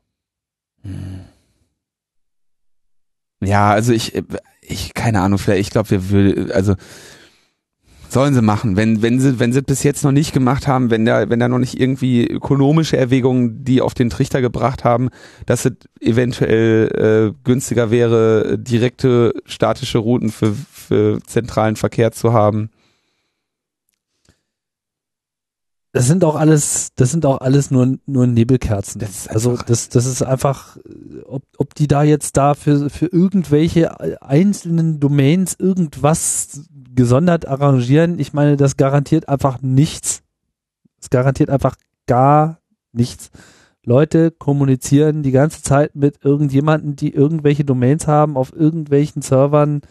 ja, 3.43 3.69
also 3.71 3.91
ich, 3.93 4.13
ich, 4.61 4.93
keine 4.93 5.21
Ahnung, 5.21 5.37
vielleicht, 5.39 5.61
ich 5.61 5.69
glaube, 5.69 5.89
wir 5.91 6.09
würden, 6.09 6.51
also 6.51 6.75
sollen 8.15 8.33
sie 8.33 8.41
machen. 8.41 8.77
Wenn, 8.77 9.01
wenn 9.01 9.19
sie, 9.19 9.39
wenn 9.39 9.51
sie 9.51 9.61
bis 9.61 9.83
jetzt 9.83 10.05
noch 10.05 10.13
nicht 10.13 10.31
gemacht 10.31 10.67
haben, 10.67 10.89
wenn 10.89 11.03
da, 11.03 11.29
wenn 11.29 11.39
da 11.39 11.49
noch 11.49 11.59
nicht 11.59 11.77
irgendwie 11.77 12.25
ökonomische 12.25 12.95
Erwägungen, 12.95 13.65
die 13.65 13.81
auf 13.81 13.93
den 13.93 14.09
Trichter 14.09 14.39
gebracht 14.39 14.85
haben, 14.85 15.09
dass 15.45 15.65
es 15.65 15.73
eventuell 15.99 17.33
äh, 17.33 17.37
günstiger 17.43 17.91
wäre, 17.91 18.57
direkte 18.57 19.33
statische 19.45 19.97
Routen 19.97 20.29
für, 20.29 20.53
für 20.53 21.19
zentralen 21.27 21.75
Verkehr 21.75 22.13
zu 22.13 22.31
haben. 22.31 22.69
Das 25.91 26.07
sind 26.07 26.23
auch 26.23 26.35
alles, 26.35 26.91
das 26.95 27.11
sind 27.11 27.25
auch 27.25 27.41
alles 27.41 27.69
nur, 27.69 27.97
nur 28.05 28.27
Nebelkerzen. 28.27 28.99
Das 28.99 29.27
also 29.27 29.57
das, 29.57 29.89
das 29.89 30.05
ist 30.05 30.21
einfach, 30.21 30.77
ob, 31.25 31.43
ob 31.57 31.75
die 31.75 31.87
da 31.87 32.03
jetzt 32.03 32.37
da 32.37 32.53
für, 32.53 32.89
für 32.89 33.07
irgendwelche 33.07 34.21
einzelnen 34.21 35.01
Domains 35.01 35.55
irgendwas 35.59 36.61
gesondert 36.95 37.47
arrangieren, 37.47 38.19
ich 38.19 38.33
meine, 38.33 38.57
das 38.57 38.77
garantiert 38.77 39.29
einfach 39.29 39.61
nichts. 39.61 40.23
Es 41.01 41.09
garantiert 41.09 41.49
einfach 41.49 41.75
gar 42.07 42.59
nichts. 42.91 43.31
Leute 43.85 44.31
kommunizieren 44.31 45.21
die 45.21 45.31
ganze 45.31 45.61
Zeit 45.61 45.95
mit 45.95 46.25
irgendjemanden, 46.25 46.95
die 46.95 47.13
irgendwelche 47.13 47.63
Domains 47.63 48.07
haben 48.07 48.35
auf 48.35 48.51
irgendwelchen 48.53 49.21
Servern, 49.21 49.81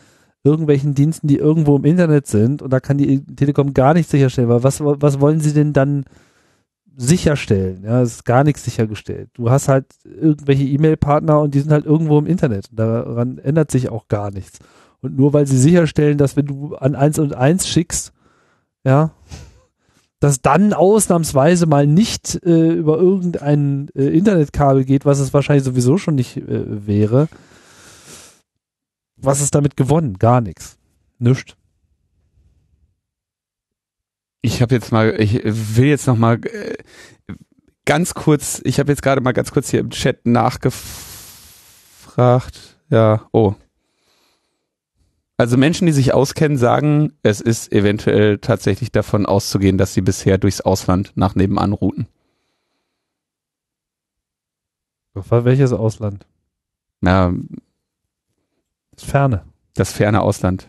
irgendwelchen 0.42 0.94
Diensten, 0.94 1.28
die 1.28 1.38
irgendwo 1.38 1.76
im 1.76 1.84
Internet 1.84 2.26
sind 2.26 2.60
und 2.60 2.72
da 2.72 2.80
kann 2.80 2.98
die 2.98 3.24
Telekom 3.24 3.72
gar 3.72 3.94
nicht 3.94 4.10
sicherstellen, 4.10 4.48
weil 4.48 4.64
was, 4.64 4.80
was 4.80 5.20
wollen 5.20 5.40
sie 5.40 5.52
denn 5.52 5.72
dann 5.72 6.04
sicherstellen? 6.96 7.82
Ja, 7.84 8.02
es 8.02 8.16
ist 8.16 8.24
gar 8.24 8.44
nichts 8.44 8.64
sichergestellt. 8.64 9.30
Du 9.34 9.50
hast 9.50 9.68
halt 9.68 9.86
irgendwelche 10.04 10.64
E-Mail-Partner 10.64 11.40
und 11.40 11.54
die 11.54 11.60
sind 11.60 11.72
halt 11.72 11.86
irgendwo 11.86 12.18
im 12.18 12.26
Internet. 12.26 12.68
Daran 12.72 13.38
ändert 13.38 13.70
sich 13.70 13.88
auch 13.88 14.08
gar 14.08 14.30
nichts. 14.30 14.58
Und 15.04 15.16
nur 15.18 15.34
weil 15.34 15.46
sie 15.46 15.58
sicherstellen, 15.58 16.16
dass 16.16 16.36
wenn 16.36 16.46
du 16.46 16.76
an 16.76 16.94
1 16.94 17.18
und 17.18 17.34
1 17.34 17.68
schickst, 17.68 18.14
ja, 18.84 19.10
dass 20.18 20.40
dann 20.40 20.72
ausnahmsweise 20.72 21.66
mal 21.66 21.86
nicht 21.86 22.42
äh, 22.46 22.72
über 22.72 22.96
irgendein 22.96 23.90
äh, 23.94 24.06
Internetkabel 24.06 24.86
geht, 24.86 25.04
was 25.04 25.18
es 25.18 25.34
wahrscheinlich 25.34 25.64
sowieso 25.64 25.98
schon 25.98 26.14
nicht 26.14 26.38
äh, 26.38 26.86
wäre. 26.86 27.28
Was 29.18 29.42
ist 29.42 29.54
damit 29.54 29.76
gewonnen? 29.76 30.18
Gar 30.18 30.40
nichts. 30.40 30.78
Nischt. 31.18 31.58
Ich 34.40 34.62
habe 34.62 34.74
jetzt 34.74 34.92
mal, 34.92 35.20
ich 35.20 35.42
will 35.44 35.88
jetzt 35.88 36.06
noch 36.06 36.16
mal 36.16 36.40
äh, 36.46 36.78
ganz 37.84 38.14
kurz, 38.14 38.62
ich 38.64 38.80
habe 38.80 38.92
jetzt 38.92 39.02
gerade 39.02 39.20
mal 39.20 39.32
ganz 39.32 39.50
kurz 39.50 39.68
hier 39.68 39.80
im 39.80 39.90
Chat 39.90 40.24
nachgefragt. 40.24 42.78
Ja, 42.88 43.28
oh. 43.32 43.54
Also 45.36 45.56
Menschen, 45.56 45.86
die 45.86 45.92
sich 45.92 46.14
auskennen, 46.14 46.56
sagen, 46.56 47.12
es 47.22 47.40
ist 47.40 47.72
eventuell 47.72 48.38
tatsächlich 48.38 48.92
davon 48.92 49.26
auszugehen, 49.26 49.78
dass 49.78 49.92
sie 49.92 50.00
bisher 50.00 50.38
durchs 50.38 50.60
Ausland 50.60 51.12
nach 51.16 51.34
nebenan 51.34 51.72
routen. 51.72 52.06
Welches 55.14 55.72
Ausland? 55.72 56.26
Na, 57.00 57.32
Das 58.92 59.04
Ferne. 59.04 59.44
das 59.74 59.92
ferne 59.92 60.22
Ausland. 60.22 60.68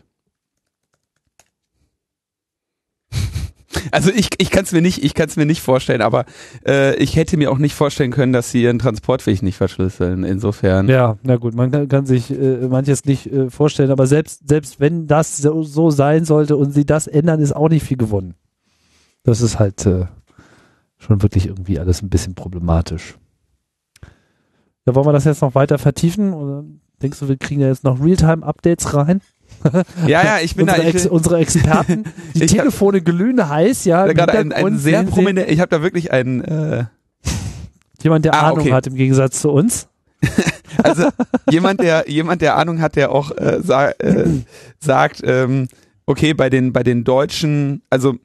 Also 3.96 4.12
ich, 4.12 4.28
ich 4.40 4.52
kann 4.52 4.66
es 4.66 4.74
mir 4.74 4.82
nicht, 4.82 5.06
ich 5.06 5.14
kann 5.14 5.30
es 5.30 5.38
mir 5.38 5.46
nicht 5.46 5.62
vorstellen, 5.62 6.02
aber 6.02 6.26
äh, 6.68 6.98
ich 6.98 7.16
hätte 7.16 7.38
mir 7.38 7.50
auch 7.50 7.58
nicht 7.58 7.74
vorstellen 7.74 8.12
können, 8.12 8.34
dass 8.34 8.52
sie 8.52 8.62
ihren 8.62 8.78
Transportweg 8.78 9.42
nicht 9.42 9.56
verschlüsseln. 9.56 10.26
Insofern. 10.26 10.90
Ja, 10.90 11.18
na 11.24 11.38
gut, 11.38 11.56
man 11.56 11.72
kann, 11.72 11.88
kann 11.88 12.06
sich 12.06 12.30
äh, 12.30 12.68
manches 12.68 13.06
nicht 13.06 13.32
äh, 13.32 13.50
vorstellen, 13.50 13.92
aber 13.92 14.06
selbst, 14.06 14.50
selbst 14.50 14.82
wenn 14.82 15.08
das 15.08 15.38
so, 15.38 15.64
so 15.64 15.92
sein 15.92 16.26
sollte 16.26 16.58
und 16.58 16.72
sie 16.72 16.86
das 16.86 17.08
ändern, 17.08 17.40
ist 17.40 17.56
auch 17.56 17.70
nicht 17.70 17.86
viel 17.86 17.96
gewonnen. 17.96 18.34
Das 19.24 19.40
ist 19.40 19.60
halt 19.60 19.86
äh, 19.86 20.08
schon 20.98 21.22
wirklich 21.22 21.48
irgendwie 21.48 21.80
alles 21.80 22.02
ein 22.02 22.10
bisschen 22.10 22.36
problematisch. 22.36 23.16
Ja, 24.86 24.94
wollen 24.94 25.08
wir 25.08 25.14
das 25.14 25.24
jetzt 25.24 25.42
noch 25.42 25.56
weiter 25.56 25.78
vertiefen? 25.78 26.34
Oder 26.34 26.66
denkst 27.02 27.20
du, 27.20 27.30
wir 27.30 27.38
kriegen 27.38 27.62
ja 27.62 27.70
jetzt 27.70 27.86
noch 27.86 28.04
Realtime-Updates 28.04 28.94
rein? 28.94 29.22
Ja, 30.08 30.24
ja, 30.24 30.40
ich 30.42 30.56
bin 30.56 30.66
da, 30.68 30.74
unsere, 30.74 30.90
ich, 30.90 30.96
Ex 30.96 31.06
unsere 31.08 31.38
Experten, 31.40 32.04
die 32.36 32.44
Ich 32.44 32.52
hab- 32.54 32.60
Telefone 32.60 33.02
glühen 33.02 33.48
heiß, 33.50 33.86
ja. 33.86 34.06
da 34.06 34.14
gerade 34.14 34.38
ein, 34.38 34.52
ein 34.52 34.78
sehr 34.78 35.04
prominent, 35.04 35.50
ich 35.50 35.60
habe 35.60 35.70
da 35.70 35.82
wirklich 35.82 36.12
einen, 36.12 36.44
äh, 36.44 36.86
Jemand, 38.02 38.24
der 38.24 38.36
Ah, 38.36 38.50
Ahnung 38.50 38.60
okay. 38.60 38.74
hat 38.74 38.86
im 38.86 38.94
Gegensatz 38.96 39.42
zu 39.42 39.50
uns. 39.50 39.88
also 40.84 41.10
jemand, 41.50 41.80
der 41.80 42.08
jemand, 42.08 42.42
der 42.44 42.56
Ahnung 42.56 42.80
hat, 42.80 42.96
der 42.96 43.12
auch 43.12 43.32
äh, 43.32 43.60
sa 43.64 43.90
äh, 43.90 44.28
sagt, 44.80 45.22
ähm, 45.26 45.68
okay, 46.06 46.36
bei 46.36 46.52
den 46.52 46.72
bei 46.72 46.84
den 46.84 47.04
Deutschen, 47.04 47.82
also 47.90 48.16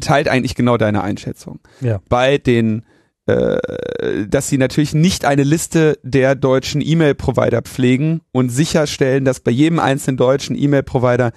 teilt 0.00 0.28
eigentlich 0.28 0.54
genau 0.54 0.76
deine 0.78 1.02
Einschätzung. 1.02 1.60
Ja. 1.80 2.00
Bei 2.08 2.38
den 2.38 2.84
dass 3.26 4.48
sie 4.48 4.58
natürlich 4.58 4.92
nicht 4.92 5.24
eine 5.24 5.44
Liste 5.44 5.98
der 6.02 6.34
deutschen 6.34 6.80
E-Mail-Provider 6.80 7.62
pflegen 7.62 8.22
und 8.32 8.48
sicherstellen, 8.48 9.24
dass 9.24 9.40
bei 9.40 9.52
jedem 9.52 9.78
einzelnen 9.78 10.16
deutschen 10.16 10.56
E-Mail-Provider 10.56 11.32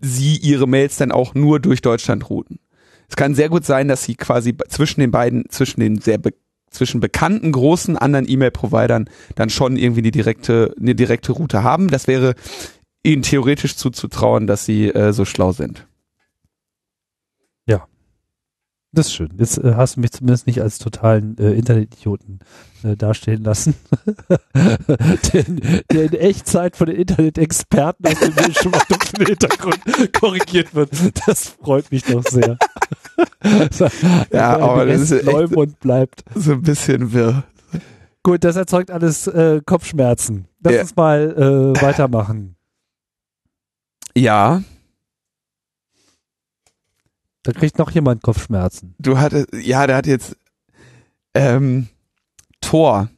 sie 0.00 0.36
ihre 0.36 0.68
Mails 0.68 0.96
dann 0.96 1.12
auch 1.12 1.34
nur 1.34 1.60
durch 1.60 1.80
Deutschland 1.80 2.28
routen. 2.28 2.58
Es 3.08 3.16
kann 3.16 3.34
sehr 3.34 3.48
gut 3.48 3.64
sein, 3.64 3.88
dass 3.88 4.04
sie 4.04 4.16
quasi 4.16 4.54
zwischen 4.68 5.00
den 5.00 5.10
beiden, 5.10 5.48
zwischen 5.48 5.80
den 5.80 6.00
sehr 6.00 6.18
be 6.18 6.34
zwischen 6.70 7.00
bekannten 7.00 7.50
großen 7.50 7.96
anderen 7.96 8.28
E-Mail-Providern 8.28 9.08
dann 9.36 9.48
schon 9.48 9.78
irgendwie 9.78 10.02
die 10.02 10.10
direkte, 10.10 10.74
eine 10.78 10.94
direkte 10.94 11.32
Route 11.32 11.62
haben. 11.62 11.88
Das 11.88 12.06
wäre 12.06 12.34
ihnen 13.02 13.22
theoretisch 13.22 13.74
zuzutrauen, 13.74 14.46
dass 14.46 14.66
sie 14.66 14.90
äh, 14.90 15.14
so 15.14 15.24
schlau 15.24 15.52
sind. 15.52 15.87
Das 18.98 19.06
ist 19.06 19.14
schön. 19.14 19.30
Jetzt 19.38 19.58
äh, 19.58 19.74
hast 19.76 19.94
du 19.94 20.00
mich 20.00 20.10
zumindest 20.10 20.48
nicht 20.48 20.60
als 20.60 20.80
totalen 20.80 21.38
äh, 21.38 21.52
Internetidioten 21.52 22.40
äh, 22.82 22.96
dastehen 22.96 23.44
lassen. 23.44 23.76
der, 24.56 25.44
der 25.92 26.02
in 26.02 26.14
Echtzeit 26.14 26.76
von 26.76 26.88
den 26.88 26.96
Internet-Experten 26.96 28.04
aus 28.08 28.18
dem 28.18 28.34
Bildschirm 28.34 28.72
im 29.20 29.26
Hintergrund 29.26 29.78
korrigiert 30.14 30.74
wird. 30.74 30.90
Das 31.28 31.44
freut 31.44 31.92
mich 31.92 32.02
doch 32.06 32.24
sehr. 32.24 32.58
ja, 34.32 34.58
aber 34.58 34.86
das 34.86 35.12
ist 35.12 35.24
Leumund 35.24 35.78
bleibt. 35.78 36.24
so 36.34 36.54
ein 36.54 36.62
bisschen 36.62 37.12
wirr. 37.12 37.44
Gut, 38.24 38.42
das 38.42 38.56
erzeugt 38.56 38.90
alles 38.90 39.28
äh, 39.28 39.60
Kopfschmerzen. 39.64 40.48
Lass 40.64 40.74
Ja. 40.74 40.80
uns 40.80 40.96
mal 40.96 41.74
äh, 41.76 41.80
weitermachen. 41.80 42.56
Ja, 44.16 44.64
Da 47.48 47.58
kriegt 47.58 47.78
noch 47.78 47.90
jemand 47.90 48.22
Kopfschmerzen. 48.22 48.94
du 48.98 49.18
hattest, 49.18 49.48
ja, 49.54 49.86
der 49.86 49.96
hat 49.96 50.06
jetzt 50.06 50.36
ähm, 51.32 51.88
Tor. 52.60 53.08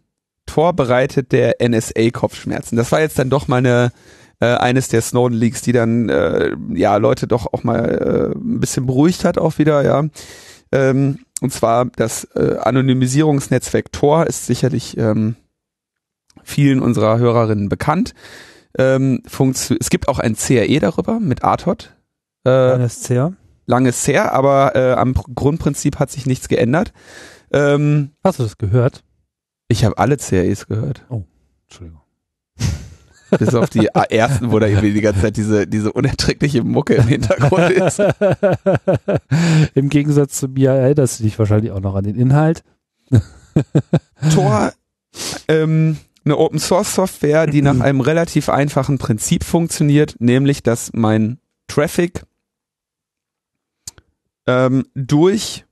Tor 0.47 0.73
bereitet 0.73 1.33
der 1.33 1.57
NSA 1.61 2.11
Kopfschmerzen. 2.13 2.77
Das 2.77 2.93
war 2.93 3.01
jetzt 3.01 3.19
dann 3.19 3.29
doch 3.29 3.49
mal 3.49 3.57
eine 3.57 3.91
äh, 4.39 4.55
eines 4.55 4.87
der 4.87 5.03
Snowden 5.03 5.37
Leaks, 5.37 5.63
die 5.63 5.73
dann 5.73 6.09
äh, 6.09 6.55
ja 6.75 6.97
Leute 6.99 7.27
doch 7.27 7.53
auch 7.53 7.65
mal 7.65 8.33
äh, 8.33 8.39
ein 8.39 8.61
bisschen 8.61 8.87
beruhigt 8.87 9.25
hat 9.25 9.37
auch 9.37 9.59
wieder, 9.59 9.83
ja. 9.83 10.05
Ähm, 10.71 11.19
und 11.41 11.53
zwar 11.53 11.87
das 11.87 12.23
äh, 12.37 12.59
Anonymisierungsnetzwerk 12.61 13.91
Tor 13.91 14.29
ist 14.29 14.47
sicherlich 14.47 14.97
ähm, 14.97 15.35
vielen 16.45 16.79
unserer 16.79 17.19
Hörerinnen 17.19 17.69
bekannt. 17.69 18.15
Ähm, 18.79 19.25
es 19.27 19.91
gibt 19.91 20.07
auch 20.07 20.21
ein 20.21 20.37
CRE 20.37 20.79
darüber 20.79 21.19
mit 21.19 21.43
Artot. 21.43 21.97
Äh, 22.45 22.51
NSCR. 23.71 23.77
langes 23.77 24.07
her, 24.09 24.33
aber 24.33 24.77
äh, 24.77 24.93
am 24.93 25.13
Pr- 25.13 25.35
Grundprinzip 25.35 25.99
hat 25.99 26.11
sich 26.11 26.27
nichts 26.27 26.49
geändert. 26.49 26.93
Ähm, 27.53 28.11
Hast 28.25 28.39
du 28.39 28.43
das 28.45 28.59
gehört? 28.59 29.03
ich 29.69 29.85
habe 29.85 29.97
alle 29.99 30.17
CREs 30.17 30.67
gehört, 30.67 31.07
Entschuldigung. 31.69 32.01
bis 33.39 33.55
auf 33.55 33.71
die 33.71 33.87
ersten, 33.87 34.51
wo 34.51 34.59
da 34.59 34.67
irgendwie 34.67 34.93
die 34.93 35.01
ganze 35.01 35.21
Zeit 35.21 35.37
diese, 35.37 35.67
diese 35.69 35.93
unerträgliche 35.93 36.65
Mucke 36.65 36.95
im 36.95 37.07
Hintergrund 37.07 37.71
ist. 37.71 38.01
Im 39.75 39.89
Gegensatz 39.89 40.39
zu 40.41 40.49
mir 40.49 40.71
erinnerst 40.73 41.21
du 41.21 41.25
dich 41.25 41.39
wahrscheinlich 41.39 41.71
auch 41.71 41.81
noch 41.81 41.95
an 41.95 42.03
den 42.05 42.17
Inhalt. 42.17 42.65
Tor, 44.35 44.73
ähm, 45.47 45.97
eine 46.25 46.37
Open 46.37 46.59
Source 46.59 46.95
Software, 46.95 47.47
die 47.47 47.63
nach 47.63 47.79
einem 47.81 48.01
relativ 48.01 48.49
einfachen 48.49 48.99
Prinzip 48.99 49.45
funktioniert, 49.45 50.17
nämlich 50.19 50.65
dass 50.65 50.91
mein 50.93 51.39
Traffic 51.69 52.25
ähm, 54.51 54.87
durch 54.95 55.65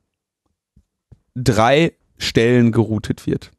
drei 1.34 1.92
Stellen 2.16 2.72
geroutet 2.72 3.26
wird. 3.26 3.50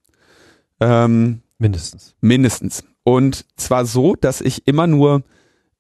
Ähm, 0.80 1.42
Mindestens. 1.58 2.16
Mindestens. 2.22 2.84
Und 3.04 3.46
zwar 3.58 3.86
so, 3.86 4.16
dass 4.16 4.40
ich 4.40 4.66
immer 4.68 4.88
nur, 4.88 5.24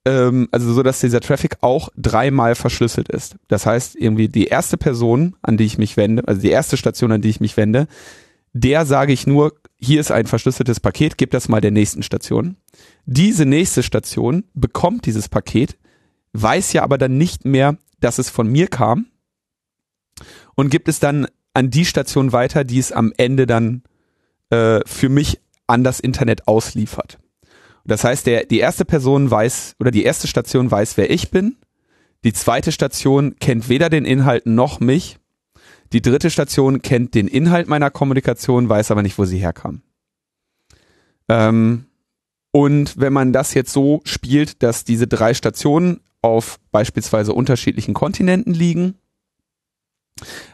ähm, 0.05 0.49
also 0.51 0.73
so, 0.73 0.83
dass 0.83 0.99
dieser 0.99 1.21
Traffic 1.21 1.57
auch 1.61 1.89
dreimal 1.95 2.55
verschlüsselt 2.55 3.07
ist. 3.09 3.37
Das 3.47 3.65
heißt, 3.65 3.95
irgendwie 3.95 4.27
die 4.27 4.47
erste 4.47 4.77
Person, 4.77 5.35
an 5.41 5.55
die 5.55 5.65
ich 5.65 5.77
mich 5.77 5.95
wende, 5.95 6.27
also 6.27 6.41
die 6.41 6.49
erste 6.49 6.75
Station, 6.75 7.13
an 7.13 7.21
die 7.21 7.29
ich 7.29 7.39
mich 7.39 7.55
wende, 7.55 7.87
der 8.51 8.85
sage 8.85 9.13
ich 9.13 9.25
nur, 9.25 9.53
hier 9.77 10.01
ist 10.01 10.11
ein 10.11 10.25
verschlüsseltes 10.25 10.81
Paket, 10.81 11.17
gib 11.17 11.31
das 11.31 11.47
mal 11.47 11.61
der 11.61 11.71
nächsten 11.71 12.03
Station. 12.03 12.57
Diese 13.05 13.45
nächste 13.45 13.83
Station 13.83 14.43
bekommt 14.53 15.05
dieses 15.05 15.29
Paket, 15.29 15.77
weiß 16.33 16.73
ja 16.73 16.83
aber 16.83 16.97
dann 16.97 17.17
nicht 17.17 17.45
mehr, 17.45 17.77
dass 18.01 18.17
es 18.17 18.29
von 18.29 18.47
mir 18.47 18.67
kam 18.67 19.05
und 20.59 20.69
gibt 20.69 20.89
es 20.89 20.99
dann 20.99 21.25
an 21.53 21.69
die 21.69 21.85
Station 21.85 22.33
weiter, 22.33 22.65
die 22.65 22.79
es 22.79 22.91
am 22.91 23.13
Ende 23.15 23.45
dann 23.47 23.81
äh, 24.49 24.81
für 24.85 25.07
mich 25.07 25.39
an 25.67 25.85
das 25.85 26.01
Internet 26.01 26.49
ausliefert. 26.49 27.17
Das 27.85 28.03
heißt, 28.03 28.27
der, 28.27 28.43
die 28.43 28.59
erste 28.59 28.83
Person 28.83 29.31
weiß 29.31 29.77
oder 29.79 29.89
die 29.89 30.03
erste 30.03 30.27
Station 30.27 30.69
weiß, 30.69 30.97
wer 30.97 31.11
ich 31.11 31.31
bin. 31.31 31.55
Die 32.25 32.33
zweite 32.33 32.73
Station 32.73 33.37
kennt 33.39 33.69
weder 33.69 33.89
den 33.89 34.03
Inhalt 34.03 34.47
noch 34.47 34.81
mich. 34.81 35.17
Die 35.93 36.01
dritte 36.01 36.29
Station 36.29 36.81
kennt 36.81 37.15
den 37.15 37.29
Inhalt 37.29 37.69
meiner 37.69 37.89
Kommunikation, 37.89 38.67
weiß 38.67 38.91
aber 38.91 39.01
nicht, 39.01 39.17
wo 39.17 39.23
sie 39.23 39.37
herkam. 39.37 39.81
Ähm, 41.29 41.85
und 42.51 42.99
wenn 42.99 43.13
man 43.13 43.31
das 43.31 43.53
jetzt 43.53 43.71
so 43.71 44.01
spielt, 44.03 44.61
dass 44.61 44.83
diese 44.83 45.07
drei 45.07 45.33
Stationen 45.33 46.01
auf 46.21 46.59
beispielsweise 46.73 47.31
unterschiedlichen 47.31 47.93
Kontinenten 47.93 48.53
liegen, 48.53 48.95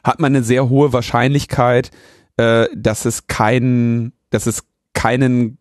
hat 0.03 0.19
man 0.19 0.35
eine 0.35 0.43
sehr 0.43 0.69
hohe 0.69 0.93
Wahrscheinlichkeit, 0.93 1.91
äh, 2.37 2.67
dass 2.75 3.05
es 3.05 3.27
keinen, 3.27 4.13
dass 4.29 4.45
es 4.45 4.63
keinen 4.93 5.57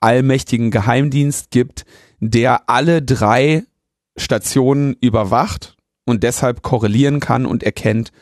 allmächtigen 0.00 0.70
Geheimdienst 0.70 1.50
gibt, 1.50 1.84
der 2.20 2.68
alle 2.68 3.02
drei 3.02 3.64
Stationen 4.16 4.96
überwacht 5.00 5.76
und 6.04 6.22
deshalb 6.22 6.62
korrelieren 6.62 7.20
kann 7.20 7.46
und 7.46 7.62
erkennt, 7.62 8.12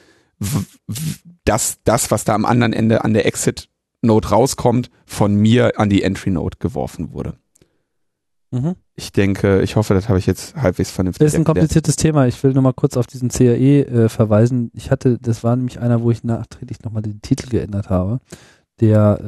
dass 1.45 1.79
das, 1.85 2.11
was 2.11 2.25
da 2.25 2.35
am 2.35 2.45
anderen 2.45 2.73
Ende 2.73 3.05
an 3.05 3.15
der 3.15 3.27
Exit-Node 3.27 4.29
rauskommt, 4.29 4.91
von 5.05 5.35
mir 5.35 5.79
an 5.79 5.91
die 5.91 6.03
Entry-Node 6.03 6.59
geworfen 6.59 7.13
wurde. 7.13 7.37
Mhm. 8.53 8.77
Ich 8.95 9.13
denke, 9.13 9.63
ich 9.63 9.77
hoffe, 9.77 9.95
das 9.95 10.09
habe 10.09 10.19
ich 10.19 10.27
jetzt 10.27 10.55
halbwegs 10.55 10.91
vernünftig 10.91 11.21
Das 11.25 11.33
ist 11.33 11.35
ein 11.37 11.41
erklärt. 11.41 11.57
kompliziertes 11.57 11.97
Thema. 11.97 12.27
Ich 12.27 12.43
will 12.45 12.53
nochmal 12.53 12.75
kurz 12.75 12.97
auf 12.99 13.07
diesen 13.07 13.31
CAE 13.31 13.81
äh, 13.87 14.09
verweisen. 14.09 14.71
Ich 14.75 14.91
hatte, 14.91 15.19
das 15.19 15.43
war 15.43 15.57
nämlich 15.57 15.81
einer, 15.81 16.03
wo 16.03 16.11
ich 16.11 16.23
nachträglich 16.23 16.83
nochmal 16.83 17.03
den 17.03 17.23
Titel 17.23 17.49
geändert 17.49 17.89
habe. 17.89 18.21
Der 18.81 19.19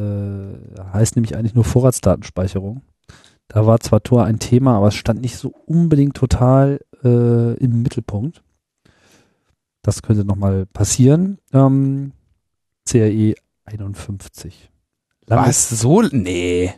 äh, 0.76 0.80
heißt 0.92 1.16
nämlich 1.16 1.36
eigentlich 1.36 1.54
nur 1.54 1.64
Vorratsdatenspeicherung. 1.64 2.82
Da 3.48 3.66
war 3.66 3.80
zwar 3.80 4.02
Tor 4.02 4.24
ein 4.24 4.38
Thema, 4.38 4.76
aber 4.76 4.88
es 4.88 4.94
stand 4.94 5.20
nicht 5.22 5.36
so 5.36 5.48
unbedingt 5.66 6.14
total 6.16 6.80
äh, 7.02 7.54
im 7.56 7.82
Mittelpunkt. 7.82 8.42
Das 9.82 10.02
könnte 10.02 10.24
nochmal 10.24 10.66
passieren. 10.66 11.38
Ähm, 11.52 12.12
CAE 12.88 13.34
51. 13.64 14.70
Langes- 15.26 15.70
Was? 15.72 15.80
So? 15.80 16.02
Nee. 16.02 16.74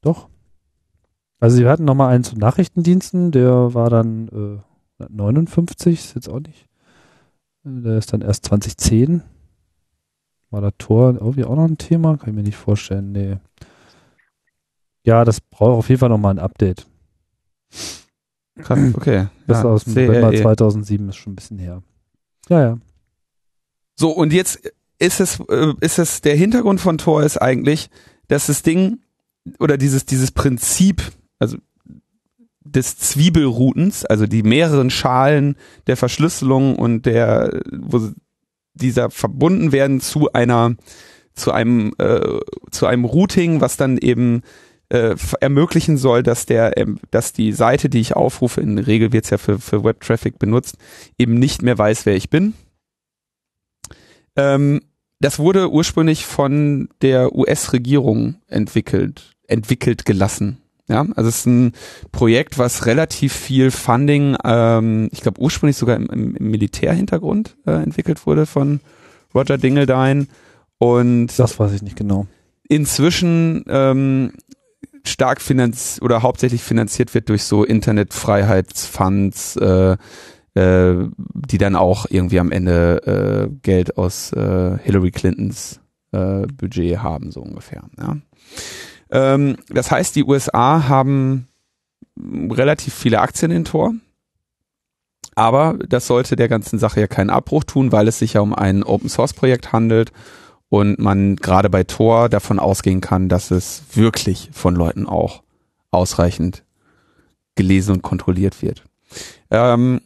Doch. 0.00 0.28
Also 1.40 1.58
wir 1.58 1.70
hatten 1.70 1.84
nochmal 1.84 2.12
einen 2.12 2.24
zu 2.24 2.36
Nachrichtendiensten, 2.36 3.30
der 3.30 3.74
war 3.74 3.90
dann 3.90 4.62
äh, 4.98 5.04
59, 5.08 5.98
ist 5.98 6.14
jetzt 6.14 6.28
auch 6.28 6.40
nicht. 6.40 6.66
Der 7.64 7.98
ist 7.98 8.12
dann 8.12 8.22
erst 8.22 8.46
2010. 8.46 9.22
War 10.50 10.60
der 10.60 10.76
Tor 10.78 11.14
irgendwie 11.14 11.44
auch 11.44 11.56
noch 11.56 11.66
ein 11.66 11.78
Thema? 11.78 12.16
Kann 12.16 12.30
ich 12.30 12.34
mir 12.34 12.42
nicht 12.42 12.56
vorstellen, 12.56 13.12
nee. 13.12 13.36
Ja, 15.04 15.24
das 15.24 15.40
braucht 15.40 15.78
auf 15.78 15.88
jeden 15.88 16.00
Fall 16.00 16.08
nochmal 16.08 16.34
ein 16.34 16.38
Update. 16.38 16.86
Krass, 18.58 18.78
okay. 18.94 19.28
Das 19.46 19.62
Ja, 19.62 19.70
aus 19.70 19.84
dem 19.84 19.94
CRE. 19.94 20.06
November 20.06 20.34
2007 20.34 21.08
ist 21.08 21.16
schon 21.16 21.32
ein 21.32 21.36
bisschen 21.36 21.58
her. 21.58 21.82
Ja, 22.48 22.60
ja. 22.60 22.78
So, 23.94 24.10
und 24.10 24.32
jetzt 24.32 24.60
ist 24.98 25.20
es, 25.20 25.40
äh, 25.48 25.74
ist 25.80 25.98
es, 25.98 26.20
der 26.20 26.36
Hintergrund 26.36 26.80
von 26.80 26.98
Tor 26.98 27.22
ist 27.22 27.36
eigentlich, 27.36 27.90
dass 28.26 28.46
das 28.46 28.62
Ding 28.62 28.98
oder 29.58 29.76
dieses, 29.76 30.06
dieses 30.06 30.30
Prinzip, 30.30 31.02
also 31.38 31.56
des 32.64 32.98
Zwiebelroutens, 32.98 34.04
also 34.04 34.26
die 34.26 34.42
mehreren 34.42 34.90
Schalen 34.90 35.56
der 35.86 35.96
Verschlüsselung 35.96 36.76
und 36.76 37.06
der, 37.06 37.62
wo 37.72 38.10
dieser 38.74 39.10
verbunden 39.10 39.72
werden 39.72 40.00
zu 40.00 40.32
einer, 40.32 40.76
zu 41.34 41.52
einem, 41.52 41.92
äh, 41.98 42.40
zu 42.70 42.86
einem 42.86 43.04
Routing, 43.04 43.60
was 43.60 43.76
dann 43.76 43.98
eben 43.98 44.42
äh, 44.90 45.16
ermöglichen 45.40 45.96
soll, 45.96 46.22
dass 46.22 46.46
der, 46.46 46.76
ähm, 46.78 46.98
dass 47.10 47.32
die 47.32 47.52
Seite, 47.52 47.88
die 47.88 48.00
ich 48.00 48.16
aufrufe, 48.16 48.60
in 48.60 48.76
der 48.76 48.86
Regel 48.86 49.12
wird 49.12 49.24
es 49.24 49.30
ja 49.30 49.38
für, 49.38 49.58
für 49.58 49.84
Web-Traffic 49.84 50.38
benutzt, 50.38 50.76
eben 51.18 51.34
nicht 51.34 51.62
mehr 51.62 51.76
weiß, 51.76 52.06
wer 52.06 52.16
ich 52.16 52.30
bin. 52.30 52.54
Ähm, 54.36 54.80
das 55.20 55.38
wurde 55.38 55.70
ursprünglich 55.70 56.24
von 56.24 56.88
der 57.02 57.34
US-Regierung 57.34 58.36
entwickelt, 58.46 59.32
entwickelt 59.46 60.04
gelassen. 60.04 60.58
Ja, 60.88 61.06
also 61.16 61.28
es 61.28 61.40
ist 61.40 61.46
ein 61.46 61.72
Projekt, 62.12 62.58
was 62.58 62.86
relativ 62.86 63.34
viel 63.34 63.70
Funding, 63.70 64.36
ähm, 64.42 65.08
ich 65.12 65.20
glaube 65.20 65.40
ursprünglich 65.40 65.76
sogar 65.76 65.96
im, 65.96 66.08
im, 66.08 66.50
Militärhintergrund 66.50 67.56
äh, 67.66 67.72
entwickelt 67.72 68.26
wurde 68.26 68.46
von 68.46 68.80
Roger 69.34 69.58
Dingledine 69.58 70.26
und 70.78 71.38
Das 71.38 71.58
weiß 71.58 71.72
ich 71.72 71.82
nicht 71.82 71.96
genau. 71.96 72.26
inzwischen 72.68 73.64
ähm, 73.68 74.32
stark 75.04 75.42
finanziert 75.42 76.02
oder 76.02 76.22
hauptsächlich 76.22 76.62
finanziert 76.62 77.14
wird 77.14 77.28
durch 77.28 77.44
so 77.44 77.64
Internetfreiheitsfunds, 77.64 79.56
äh, 79.56 79.96
äh, 80.54 81.08
die 81.34 81.58
dann 81.58 81.76
auch 81.76 82.06
irgendwie 82.08 82.40
am 82.40 82.50
Ende 82.50 83.48
äh, 83.50 83.54
Geld 83.62 83.98
aus 83.98 84.32
äh, 84.32 84.78
Hillary 84.82 85.10
Clintons 85.10 85.80
äh, 86.12 86.46
Budget 86.46 86.98
haben, 87.02 87.30
so 87.30 87.40
ungefähr. 87.40 87.84
Ja. 87.98 88.16
Ähm, 89.10 89.56
das 89.68 89.90
heißt, 89.90 90.16
die 90.16 90.24
USA 90.24 90.88
haben 90.88 91.48
relativ 92.50 92.94
viele 92.94 93.20
Aktien 93.20 93.50
in 93.50 93.64
Tor. 93.64 93.94
Aber 95.34 95.78
das 95.88 96.08
sollte 96.08 96.34
der 96.34 96.48
ganzen 96.48 96.78
Sache 96.78 97.00
ja 97.00 97.06
keinen 97.06 97.30
Abbruch 97.30 97.64
tun, 97.64 97.92
weil 97.92 98.08
es 98.08 98.18
sich 98.18 98.32
ja 98.32 98.40
um 98.40 98.54
ein 98.54 98.82
Open 98.82 99.08
Source 99.08 99.34
Projekt 99.34 99.72
handelt 99.72 100.12
und 100.68 100.98
man 100.98 101.36
gerade 101.36 101.70
bei 101.70 101.84
Tor 101.84 102.28
davon 102.28 102.58
ausgehen 102.58 103.00
kann, 103.00 103.28
dass 103.28 103.50
es 103.50 103.82
wirklich 103.94 104.50
von 104.52 104.74
Leuten 104.74 105.06
auch 105.06 105.42
ausreichend 105.90 106.64
gelesen 107.54 107.96
und 107.96 108.02
kontrolliert 108.02 108.62
wird. 108.62 108.84
Ähm, 109.50 110.00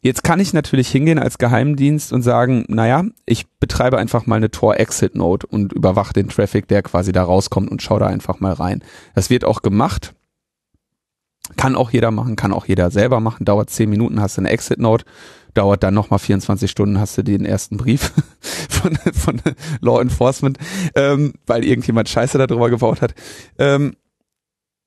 Jetzt 0.00 0.22
kann 0.22 0.38
ich 0.38 0.52
natürlich 0.52 0.88
hingehen 0.88 1.18
als 1.18 1.38
Geheimdienst 1.38 2.12
und 2.12 2.22
sagen, 2.22 2.64
naja, 2.68 3.04
ich 3.26 3.46
betreibe 3.58 3.98
einfach 3.98 4.26
mal 4.26 4.36
eine 4.36 4.50
Tor-Exit-Node 4.50 5.46
und 5.46 5.72
überwache 5.72 6.12
den 6.12 6.28
Traffic, 6.28 6.68
der 6.68 6.82
quasi 6.82 7.10
da 7.10 7.24
rauskommt 7.24 7.70
und 7.70 7.82
schaue 7.82 8.00
da 8.00 8.06
einfach 8.06 8.38
mal 8.38 8.52
rein. 8.52 8.84
Das 9.14 9.28
wird 9.28 9.44
auch 9.44 9.62
gemacht. 9.62 10.14
Kann 11.56 11.74
auch 11.74 11.90
jeder 11.90 12.10
machen, 12.10 12.36
kann 12.36 12.52
auch 12.52 12.66
jeder 12.66 12.90
selber 12.90 13.20
machen. 13.20 13.44
Dauert 13.44 13.70
zehn 13.70 13.90
Minuten, 13.90 14.20
hast 14.20 14.36
du 14.36 14.42
eine 14.42 14.50
Exit-Node. 14.50 15.04
Dauert 15.54 15.82
dann 15.82 15.94
nochmal 15.94 16.18
24 16.18 16.70
Stunden, 16.70 17.00
hast 17.00 17.18
du 17.18 17.22
den 17.22 17.44
ersten 17.44 17.76
Brief 17.78 18.12
von, 18.68 18.96
von 19.12 19.40
Law 19.80 20.00
Enforcement, 20.00 20.58
ähm, 20.94 21.32
weil 21.46 21.64
irgendjemand 21.64 22.08
Scheiße 22.08 22.38
darüber 22.38 22.70
gebaut 22.70 23.00
hat. 23.00 23.14
Ähm, 23.58 23.96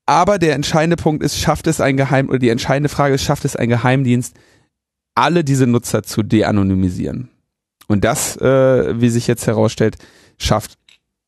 aber 0.05 0.39
der 0.39 0.55
entscheidende 0.55 0.97
Punkt 0.97 1.23
ist, 1.23 1.39
schafft 1.39 1.67
es 1.67 1.81
ein 1.81 1.97
Geheim, 1.97 2.29
oder 2.29 2.39
die 2.39 2.49
entscheidende 2.49 2.89
Frage 2.89 3.15
ist, 3.15 3.23
schafft 3.23 3.45
es 3.45 3.55
ein 3.55 3.69
Geheimdienst, 3.69 4.35
alle 5.15 5.43
diese 5.43 5.67
Nutzer 5.67 6.03
zu 6.03 6.23
de-anonymisieren. 6.23 7.29
Und 7.87 8.03
das, 8.03 8.37
äh, 8.37 8.99
wie 9.01 9.09
sich 9.09 9.27
jetzt 9.27 9.47
herausstellt, 9.47 9.97
schafft 10.37 10.77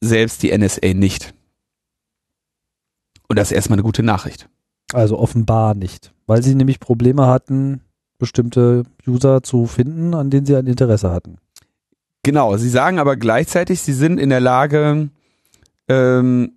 selbst 0.01 0.43
die 0.43 0.57
NSA 0.57 0.93
nicht. 0.93 1.33
Und 3.27 3.37
das 3.37 3.51
ist 3.51 3.55
erstmal 3.55 3.77
eine 3.77 3.83
gute 3.83 4.03
Nachricht. 4.03 4.49
Also 4.93 5.17
offenbar 5.17 5.73
nicht, 5.75 6.13
weil 6.27 6.43
sie 6.43 6.55
nämlich 6.55 6.79
Probleme 6.79 7.27
hatten, 7.27 7.81
bestimmte 8.19 8.83
User 9.07 9.41
zu 9.43 9.65
finden, 9.65 10.13
an 10.13 10.29
denen 10.29 10.45
sie 10.45 10.55
ein 10.55 10.67
Interesse 10.67 11.11
hatten. 11.11 11.37
Genau, 12.23 12.55
sie 12.57 12.69
sagen 12.69 12.99
aber 12.99 13.17
gleichzeitig, 13.17 13.81
sie 13.81 13.93
sind 13.93 14.19
in 14.19 14.29
der 14.29 14.39
Lage, 14.39 15.09
ähm, 15.89 16.53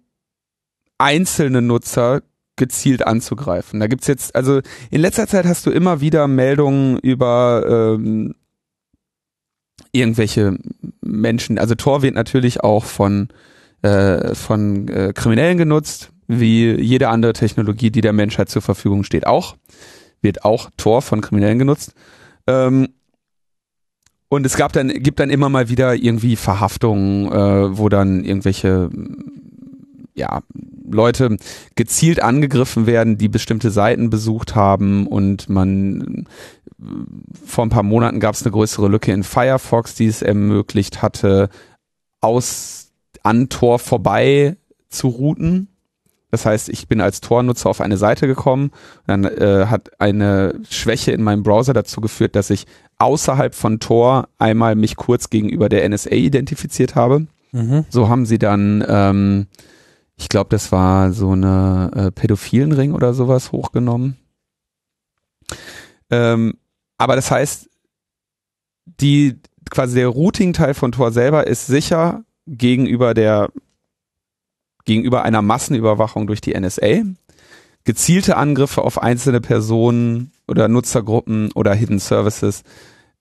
einzelne 0.98 1.62
Nutzer 1.62 2.22
gezielt 2.56 3.06
anzugreifen. 3.06 3.80
Da 3.80 3.86
gibt's 3.86 4.06
jetzt, 4.06 4.34
also 4.34 4.60
in 4.90 5.00
letzter 5.00 5.26
Zeit 5.26 5.44
hast 5.44 5.66
du 5.66 5.70
immer 5.70 6.00
wieder 6.00 6.26
Meldungen 6.26 6.98
über 6.98 7.94
ähm, 7.96 8.34
irgendwelche 9.92 10.58
Menschen. 11.02 11.58
Also 11.58 11.74
Tor 11.74 12.02
wird 12.02 12.14
natürlich 12.14 12.62
auch 12.62 12.84
von 12.84 13.28
äh, 13.82 14.34
von 14.34 14.88
äh, 14.88 15.12
Kriminellen 15.14 15.58
genutzt, 15.58 16.10
wie 16.26 16.72
jede 16.72 17.08
andere 17.08 17.34
Technologie, 17.34 17.90
die 17.90 18.00
der 18.00 18.12
Menschheit 18.12 18.48
zur 18.48 18.62
Verfügung 18.62 19.04
steht. 19.04 19.26
Auch 19.26 19.56
wird 20.22 20.44
auch 20.44 20.70
Tor 20.76 21.02
von 21.02 21.20
Kriminellen 21.20 21.58
genutzt. 21.58 21.94
Ähm, 22.46 22.88
und 24.28 24.44
es 24.44 24.56
gab 24.56 24.72
dann, 24.72 24.88
gibt 24.88 25.20
dann 25.20 25.30
immer 25.30 25.48
mal 25.48 25.68
wieder 25.68 25.94
irgendwie 25.94 26.36
Verhaftungen, 26.36 27.30
äh, 27.30 27.78
wo 27.78 27.88
dann 27.88 28.24
irgendwelche 28.24 28.90
ja, 30.14 30.42
Leute 30.90 31.36
gezielt 31.74 32.22
angegriffen 32.22 32.86
werden, 32.86 33.18
die 33.18 33.28
bestimmte 33.28 33.70
Seiten 33.70 34.10
besucht 34.10 34.54
haben 34.54 35.06
und 35.06 35.48
man 35.48 36.26
vor 37.44 37.64
ein 37.64 37.70
paar 37.70 37.82
Monaten 37.82 38.20
gab 38.20 38.34
es 38.34 38.42
eine 38.42 38.52
größere 38.52 38.88
Lücke 38.88 39.12
in 39.12 39.22
Firefox, 39.22 39.94
die 39.94 40.06
es 40.06 40.22
ermöglicht 40.22 41.02
hatte, 41.02 41.48
aus 42.20 42.92
an 43.22 43.48
Tor 43.48 43.78
vorbei 43.78 44.56
zu 44.88 45.08
routen. 45.08 45.68
Das 46.30 46.44
heißt, 46.44 46.68
ich 46.68 46.88
bin 46.88 47.00
als 47.00 47.20
Tor-Nutzer 47.20 47.70
auf 47.70 47.80
eine 47.80 47.96
Seite 47.96 48.26
gekommen, 48.26 48.72
dann 49.06 49.24
äh, 49.24 49.66
hat 49.66 50.00
eine 50.00 50.60
Schwäche 50.68 51.12
in 51.12 51.22
meinem 51.22 51.42
Browser 51.42 51.72
dazu 51.72 52.00
geführt, 52.00 52.36
dass 52.36 52.50
ich 52.50 52.66
außerhalb 52.98 53.54
von 53.54 53.80
Tor 53.80 54.28
einmal 54.38 54.74
mich 54.74 54.96
kurz 54.96 55.30
gegenüber 55.30 55.68
der 55.68 55.88
NSA 55.88 56.10
identifiziert 56.10 56.94
habe. 56.94 57.26
Mhm. 57.52 57.84
So 57.88 58.08
haben 58.08 58.26
sie 58.26 58.38
dann 58.38 58.84
ähm, 58.86 59.46
ich 60.16 60.28
glaube, 60.28 60.48
das 60.50 60.72
war 60.72 61.12
so 61.12 61.32
eine 61.32 61.90
äh, 61.94 62.10
pädophilen 62.10 62.72
Ring 62.72 62.92
oder 62.92 63.14
sowas 63.14 63.52
hochgenommen. 63.52 64.16
Ähm, 66.10 66.54
aber 66.98 67.16
das 67.16 67.30
heißt, 67.30 67.68
die 69.00 69.38
quasi 69.70 69.96
der 69.96 70.08
Routing-Teil 70.08 70.74
von 70.74 70.92
Tor 70.92 71.12
selber 71.12 71.46
ist 71.46 71.66
sicher 71.66 72.24
gegenüber 72.46 73.12
der 73.12 73.50
gegenüber 74.84 75.24
einer 75.24 75.42
Massenüberwachung 75.42 76.28
durch 76.28 76.40
die 76.40 76.58
NSA. 76.58 77.02
Gezielte 77.84 78.36
Angriffe 78.36 78.82
auf 78.82 79.02
einzelne 79.02 79.40
Personen 79.40 80.32
oder 80.48 80.68
Nutzergruppen 80.68 81.50
oder 81.52 81.74
Hidden 81.74 81.98
Services 81.98 82.62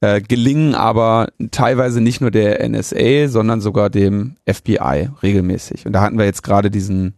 äh, 0.02 0.22
gelingen 0.22 0.76
aber 0.76 1.30
teilweise 1.52 2.02
nicht 2.02 2.22
nur 2.22 2.32
der 2.32 2.68
NSA, 2.68 3.28
sondern 3.28 3.62
sogar 3.62 3.90
dem 3.90 4.36
FBI 4.48 5.10
regelmäßig. 5.24 5.86
Und 5.86 5.94
da 5.94 6.02
hatten 6.02 6.18
wir 6.18 6.26
jetzt 6.26 6.44
gerade 6.44 6.70
diesen 6.70 7.16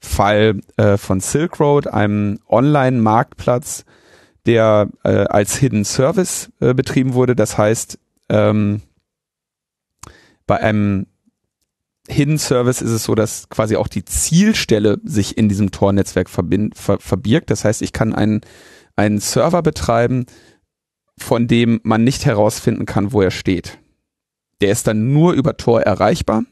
Fall 0.00 0.60
äh, 0.76 0.96
von 0.96 1.20
Silk 1.20 1.60
Road, 1.60 1.86
einem 1.86 2.38
Online-Marktplatz, 2.48 3.84
der 4.46 4.88
äh, 5.04 5.24
als 5.24 5.56
Hidden 5.56 5.84
Service 5.84 6.50
äh, 6.60 6.72
betrieben 6.72 7.14
wurde. 7.14 7.36
Das 7.36 7.58
heißt, 7.58 7.98
ähm, 8.30 8.80
bei 10.46 10.58
einem 10.60 11.06
Hidden 12.08 12.38
Service 12.38 12.80
ist 12.80 12.90
es 12.90 13.04
so, 13.04 13.14
dass 13.14 13.48
quasi 13.50 13.76
auch 13.76 13.88
die 13.88 14.04
Zielstelle 14.04 14.98
sich 15.04 15.36
in 15.36 15.48
diesem 15.48 15.70
Tor-Netzwerk 15.70 16.28
ver 16.28 16.44
verbirgt. 16.98 17.50
Das 17.50 17.64
heißt, 17.64 17.82
ich 17.82 17.92
kann 17.92 18.14
einen, 18.14 18.40
einen 18.96 19.20
Server 19.20 19.62
betreiben, 19.62 20.26
von 21.22 21.46
dem 21.46 21.80
man 21.82 22.04
nicht 22.04 22.24
herausfinden 22.24 22.86
kann, 22.86 23.12
wo 23.12 23.22
er 23.22 23.30
steht. 23.30 23.78
Der 24.60 24.72
ist 24.72 24.86
dann 24.86 25.12
nur 25.12 25.32
über 25.32 25.56
Tor 25.56 25.82
erreichbar. 25.82 26.44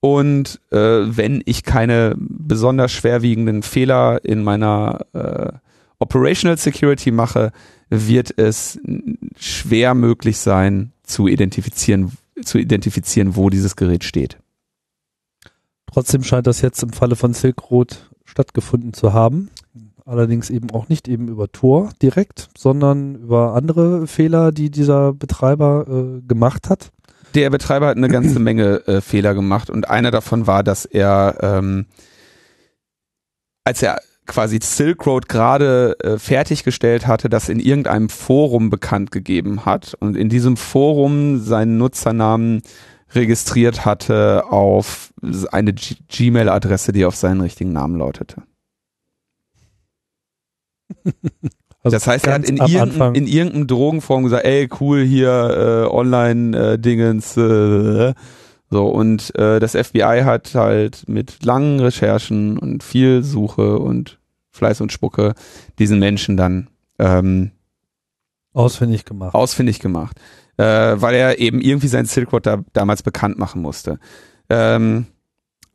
Und 0.00 0.60
äh, 0.70 0.76
wenn 0.76 1.42
ich 1.44 1.64
keine 1.64 2.14
besonders 2.18 2.92
schwerwiegenden 2.92 3.62
Fehler 3.62 4.24
in 4.24 4.44
meiner 4.44 5.06
äh, 5.12 5.52
Operational 5.98 6.56
Security 6.56 7.10
mache, 7.10 7.50
wird 7.90 8.38
es 8.38 8.78
schwer 9.36 9.94
möglich 9.94 10.38
sein, 10.38 10.92
zu 11.02 11.26
identifizieren, 11.26 12.12
zu 12.42 12.58
identifizieren, 12.58 13.34
wo 13.34 13.50
dieses 13.50 13.74
Gerät 13.74 14.04
steht. 14.04 14.38
Trotzdem 15.92 16.22
scheint 16.22 16.46
das 16.46 16.60
jetzt 16.60 16.82
im 16.82 16.92
Falle 16.92 17.16
von 17.16 17.34
Silk 17.34 17.70
Road 17.70 18.10
stattgefunden 18.24 18.92
zu 18.92 19.12
haben 19.12 19.50
allerdings 20.08 20.50
eben 20.50 20.70
auch 20.70 20.88
nicht 20.88 21.06
eben 21.06 21.28
über 21.28 21.52
Tor 21.52 21.90
direkt, 22.02 22.48
sondern 22.56 23.14
über 23.16 23.54
andere 23.54 24.06
Fehler, 24.06 24.52
die 24.52 24.70
dieser 24.70 25.12
Betreiber 25.12 25.86
äh, 25.88 26.26
gemacht 26.26 26.70
hat. 26.70 26.90
Der 27.34 27.50
Betreiber 27.50 27.88
hat 27.88 27.96
eine 27.96 28.08
ganze 28.08 28.38
Menge 28.40 28.86
äh, 28.86 29.00
Fehler 29.00 29.34
gemacht 29.34 29.68
und 29.68 29.88
einer 29.88 30.10
davon 30.10 30.46
war, 30.46 30.62
dass 30.62 30.86
er, 30.86 31.36
ähm, 31.42 31.86
als 33.64 33.82
er 33.82 33.98
quasi 34.26 34.58
Silk 34.62 35.06
Road 35.06 35.28
gerade 35.28 35.96
äh, 36.00 36.18
fertiggestellt 36.18 37.06
hatte, 37.06 37.28
das 37.28 37.48
in 37.48 37.60
irgendeinem 37.60 38.08
Forum 38.08 38.70
bekannt 38.70 39.10
gegeben 39.10 39.66
hat 39.66 39.94
und 40.00 40.16
in 40.16 40.28
diesem 40.28 40.56
Forum 40.56 41.38
seinen 41.40 41.76
Nutzernamen 41.76 42.62
registriert 43.14 43.84
hatte 43.84 44.44
auf 44.50 45.12
eine 45.50 45.72
Gmail-Adresse, 45.72 46.92
die 46.92 47.04
auf 47.04 47.16
seinen 47.16 47.40
richtigen 47.40 47.72
Namen 47.72 47.96
lautete. 47.98 48.42
Also 51.84 51.96
das 51.96 52.06
heißt, 52.06 52.26
er 52.26 52.34
hat 52.34 52.44
in, 52.44 52.56
irgendein, 52.56 53.14
in 53.14 53.26
irgendeinem 53.26 53.66
Drogenform 53.66 54.24
gesagt, 54.24 54.44
ey, 54.44 54.68
cool, 54.80 55.04
hier 55.04 55.86
äh, 55.88 55.94
Online-Dingens. 55.94 57.36
Äh, 57.36 58.14
so, 58.70 58.86
und 58.88 59.34
äh, 59.38 59.60
das 59.60 59.76
FBI 59.76 60.22
hat 60.24 60.54
halt 60.54 61.08
mit 61.08 61.44
langen 61.44 61.80
Recherchen 61.80 62.58
und 62.58 62.82
viel 62.82 63.22
Suche 63.22 63.78
und 63.78 64.18
Fleiß 64.50 64.80
und 64.80 64.92
Spucke 64.92 65.34
diesen 65.78 65.98
Menschen 66.00 66.36
dann 66.36 66.68
ähm, 66.98 67.52
ausfindig 68.52 69.04
gemacht. 69.04 69.34
Ausfindig 69.34 69.78
gemacht. 69.78 70.18
Äh, 70.56 70.64
weil 70.64 71.14
er 71.14 71.38
eben 71.38 71.60
irgendwie 71.60 71.86
sein 71.86 72.06
Silk 72.06 72.32
Road 72.32 72.44
da, 72.44 72.64
damals 72.72 73.02
bekannt 73.02 73.38
machen 73.38 73.62
musste. 73.62 74.00
Ähm, 74.50 75.06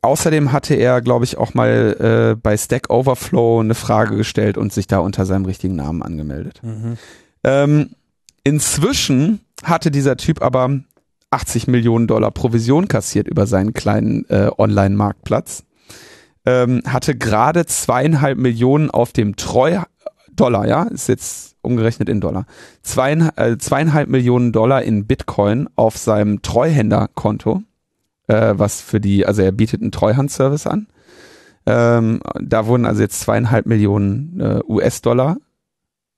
Außerdem 0.04 0.52
hatte 0.52 0.74
er, 0.74 1.00
glaube 1.00 1.24
ich, 1.24 1.38
auch 1.38 1.54
mal 1.54 2.34
äh, 2.34 2.40
bei 2.40 2.56
Stack 2.56 2.90
Overflow 2.90 3.60
eine 3.60 3.74
Frage 3.74 4.16
gestellt 4.16 4.58
und 4.58 4.72
sich 4.72 4.86
da 4.86 4.98
unter 4.98 5.24
seinem 5.24 5.46
richtigen 5.46 5.76
Namen 5.76 6.02
angemeldet. 6.02 6.60
Mhm. 6.62 6.98
Ähm, 7.42 7.90
inzwischen 8.44 9.40
hatte 9.62 9.90
dieser 9.90 10.16
Typ 10.16 10.42
aber 10.42 10.80
80 11.30 11.68
Millionen 11.68 12.06
Dollar 12.06 12.30
Provision 12.30 12.86
kassiert 12.86 13.28
über 13.28 13.46
seinen 13.46 13.72
kleinen 13.72 14.28
äh, 14.28 14.50
Online-Marktplatz. 14.56 15.64
Ähm, 16.44 16.82
hatte 16.86 17.16
gerade 17.16 17.64
zweieinhalb 17.64 18.36
Millionen 18.36 18.90
auf 18.90 19.12
dem 19.12 19.36
Treu 19.36 19.80
Dollar, 20.36 20.66
ja, 20.66 20.82
ist 20.82 21.08
jetzt 21.08 21.56
umgerechnet 21.62 22.08
in 22.10 22.20
Dollar. 22.20 22.44
Zweieinhalb, 22.82 23.38
äh, 23.40 23.56
zweieinhalb 23.56 24.08
Millionen 24.10 24.52
Dollar 24.52 24.82
in 24.82 25.06
Bitcoin 25.06 25.68
auf 25.76 25.96
seinem 25.96 26.42
Treuhänderkonto 26.42 27.62
äh, 28.26 28.54
was 28.56 28.80
für 28.80 29.00
die, 29.00 29.26
also 29.26 29.42
er 29.42 29.52
bietet 29.52 29.82
einen 29.82 29.92
Treuhandservice 29.92 30.66
an. 30.66 30.86
Ähm, 31.66 32.20
da 32.40 32.66
wurden 32.66 32.84
also 32.84 33.00
jetzt 33.00 33.20
zweieinhalb 33.20 33.66
Millionen 33.66 34.40
äh, 34.40 34.60
US-Dollar. 34.66 35.38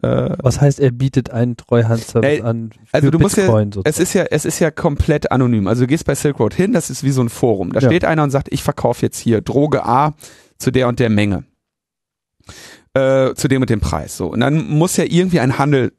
Äh, 0.02 0.36
was 0.42 0.60
heißt, 0.60 0.80
er 0.80 0.90
bietet 0.90 1.30
einen 1.30 1.56
Treuhandservice 1.56 2.42
an? 2.42 2.70
Für 2.72 2.94
also 2.94 3.10
du 3.10 3.18
Bitcoin 3.18 3.68
musst 3.68 3.76
ja, 3.76 3.82
es 3.84 3.98
ist 3.98 4.12
ja, 4.12 4.24
es 4.30 4.44
ist 4.44 4.58
ja 4.58 4.70
komplett 4.70 5.30
anonym. 5.30 5.68
Also 5.68 5.82
du 5.82 5.86
gehst 5.86 6.04
bei 6.04 6.14
Silk 6.14 6.38
Road 6.40 6.54
hin, 6.54 6.72
das 6.72 6.90
ist 6.90 7.02
wie 7.04 7.10
so 7.10 7.22
ein 7.22 7.28
Forum. 7.28 7.72
Da 7.72 7.80
ja. 7.80 7.88
steht 7.88 8.04
einer 8.04 8.22
und 8.22 8.30
sagt, 8.30 8.48
ich 8.52 8.62
verkaufe 8.62 9.02
jetzt 9.02 9.18
hier 9.18 9.40
Droge 9.40 9.84
A 9.84 10.14
zu 10.58 10.70
der 10.70 10.88
und 10.88 10.98
der 10.98 11.10
Menge. 11.10 11.44
Äh, 12.94 13.34
zu 13.34 13.48
dem 13.48 13.62
und 13.62 13.70
dem 13.70 13.80
Preis. 13.80 14.16
So. 14.16 14.28
Und 14.28 14.40
dann 14.40 14.68
muss 14.68 14.96
ja 14.96 15.04
irgendwie 15.04 15.40
ein 15.40 15.58
Handel 15.58 15.92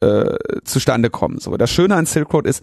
äh, 0.00 0.36
zustande 0.64 1.10
kommen. 1.10 1.38
So, 1.38 1.56
das 1.56 1.70
Schöne 1.70 1.94
an 1.94 2.06
Silk 2.06 2.32
Road 2.32 2.46
ist, 2.46 2.62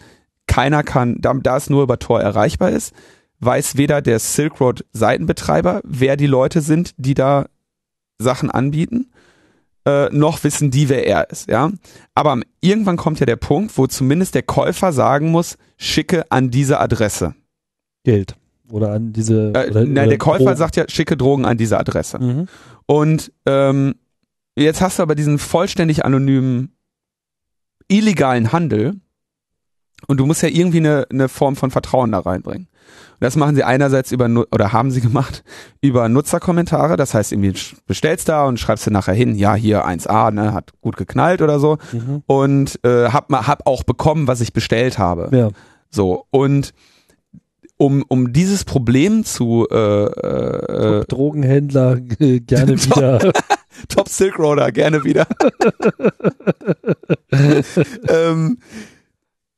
keiner 0.52 0.84
kann, 0.84 1.16
da, 1.22 1.34
da 1.34 1.56
es 1.56 1.70
nur 1.70 1.84
über 1.84 1.98
Tor 1.98 2.20
erreichbar 2.20 2.72
ist, 2.72 2.94
weiß 3.40 3.78
weder 3.78 4.02
der 4.02 4.20
Silk 4.20 4.60
Road 4.60 4.86
Seitenbetreiber, 4.92 5.80
wer 5.86 6.18
die 6.18 6.28
Leute 6.28 6.60
sind, 6.60 6.94
die 6.98 7.14
da 7.14 7.46
Sachen 8.20 8.52
anbieten, 8.52 9.12
äh, 9.86 10.10
noch 10.10 10.44
wissen 10.44 10.70
die, 10.70 10.90
wer 10.90 11.08
er 11.08 11.30
ist, 11.30 11.50
ja. 11.50 11.72
Aber 12.16 12.42
irgendwann 12.60 12.98
kommt 12.98 13.22
ja 13.22 13.26
der 13.26 13.38
Punkt, 13.38 13.78
wo 13.78 13.88
zumindest 13.88 14.36
der 14.36 14.44
Käufer 14.44 14.92
sagen 14.92 15.32
muss, 15.32 15.58
schicke 15.78 16.30
an 16.30 16.52
diese 16.52 16.82
Adresse. 16.82 17.34
Geld. 18.04 18.36
Oder 18.70 18.92
an 18.92 19.14
diese. 19.14 19.54
Äh, 19.56 19.70
oder, 19.70 19.86
nein, 19.86 19.92
oder 19.92 20.08
der 20.08 20.18
Käufer 20.18 20.44
Drogen. 20.44 20.58
sagt 20.58 20.76
ja, 20.76 20.84
schicke 20.90 21.16
Drogen 21.16 21.46
an 21.46 21.58
diese 21.58 21.80
Adresse. 21.80 22.20
Mhm. 22.20 22.48
Und 22.86 23.32
ähm, 23.46 23.96
jetzt 24.58 24.82
hast 24.82 25.00
du 25.00 25.04
aber 25.04 25.16
diesen 25.16 25.40
vollständig 25.40 26.04
anonymen, 26.04 26.76
illegalen 27.88 28.52
Handel 28.52 29.00
und 30.08 30.18
du 30.18 30.26
musst 30.26 30.42
ja 30.42 30.50
irgendwie 30.50 30.80
eine, 30.80 31.08
eine 31.10 31.30
Form 31.30 31.56
von 31.56 31.72
Vertrauen 31.72 32.12
da 32.12 32.20
reinbringen. 32.20 32.68
Und 32.68 33.22
das 33.22 33.36
machen 33.36 33.56
sie 33.56 33.64
einerseits 33.64 34.12
über, 34.12 34.26
oder 34.52 34.74
haben 34.74 34.92
sie 34.92 35.02
gemacht, 35.02 35.44
über 35.82 36.10
Nutzerkommentare. 36.10 36.98
Das 36.98 37.14
heißt, 37.14 37.32
irgendwie 37.32 37.54
bestellst 37.86 38.30
da 38.30 38.46
und 38.46 38.60
schreibst 38.60 38.88
du 38.88 38.92
nachher 38.92 39.14
hin, 39.14 39.36
ja, 39.36 39.56
hier 39.56 39.86
1a, 39.86 40.32
ne, 40.32 40.54
hat 40.54 40.72
gut 40.82 40.98
geknallt 40.98 41.42
oder 41.42 41.60
so. 41.60 41.78
Mhm. 41.92 42.24
Und 42.26 42.80
äh, 42.84 43.10
hab, 43.10 43.30
mal, 43.30 43.48
hab 43.48 43.68
auch 43.68 43.84
bekommen, 43.84 44.28
was 44.28 44.42
ich 44.42 44.54
bestellt 44.54 44.98
habe. 44.98 45.36
Ja. 45.36 45.50
So, 45.90 46.26
und 46.32 46.74
um, 47.82 48.04
um 48.08 48.32
dieses 48.32 48.64
Problem 48.64 49.24
zu 49.26 49.68
äh, 49.72 50.06
äh, 50.06 51.06
Drogenhändler 51.08 51.98
äh, 52.20 52.40
gerne 52.40 52.76
Top. 52.78 52.96
wieder. 52.96 53.34
Top 53.90 54.08
Silk 54.08 54.38
Roader, 54.38 54.72
gerne 54.72 55.04
wieder. 55.04 55.26
ähm, 58.08 58.60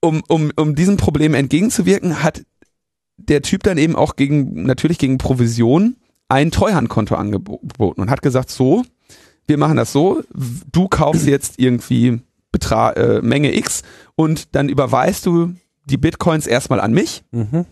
um, 0.04 0.22
um, 0.28 0.52
um 0.58 0.76
diesem 0.76 0.98
Problem 0.98 1.34
entgegenzuwirken, 1.34 2.22
hat 2.22 2.44
der 3.18 3.42
Typ 3.42 3.64
dann 3.64 3.78
eben 3.78 3.96
auch 3.96 4.16
gegen, 4.16 4.64
natürlich 4.64 4.98
gegen 4.98 5.18
Provision 5.18 5.96
ein 6.28 6.52
Treuhandkonto 6.52 7.16
angeboten 7.16 8.02
und 8.02 8.10
hat 8.10 8.22
gesagt, 8.22 8.50
so, 8.50 8.84
wir 9.48 9.58
machen 9.58 9.78
das 9.78 9.92
so, 9.92 10.22
du 10.72 10.88
kaufst 10.88 11.28
jetzt 11.28 11.60
irgendwie 11.60 12.22
Betra 12.52 12.92
äh, 12.94 13.22
Menge 13.22 13.56
X 13.56 13.84
und 14.16 14.56
dann 14.56 14.70
überweist 14.70 15.26
du 15.26 15.54
die 15.86 15.98
Bitcoins 15.98 16.48
erstmal 16.48 16.80
an 16.80 16.94
mich 16.94 17.24
mhm. 17.32 17.66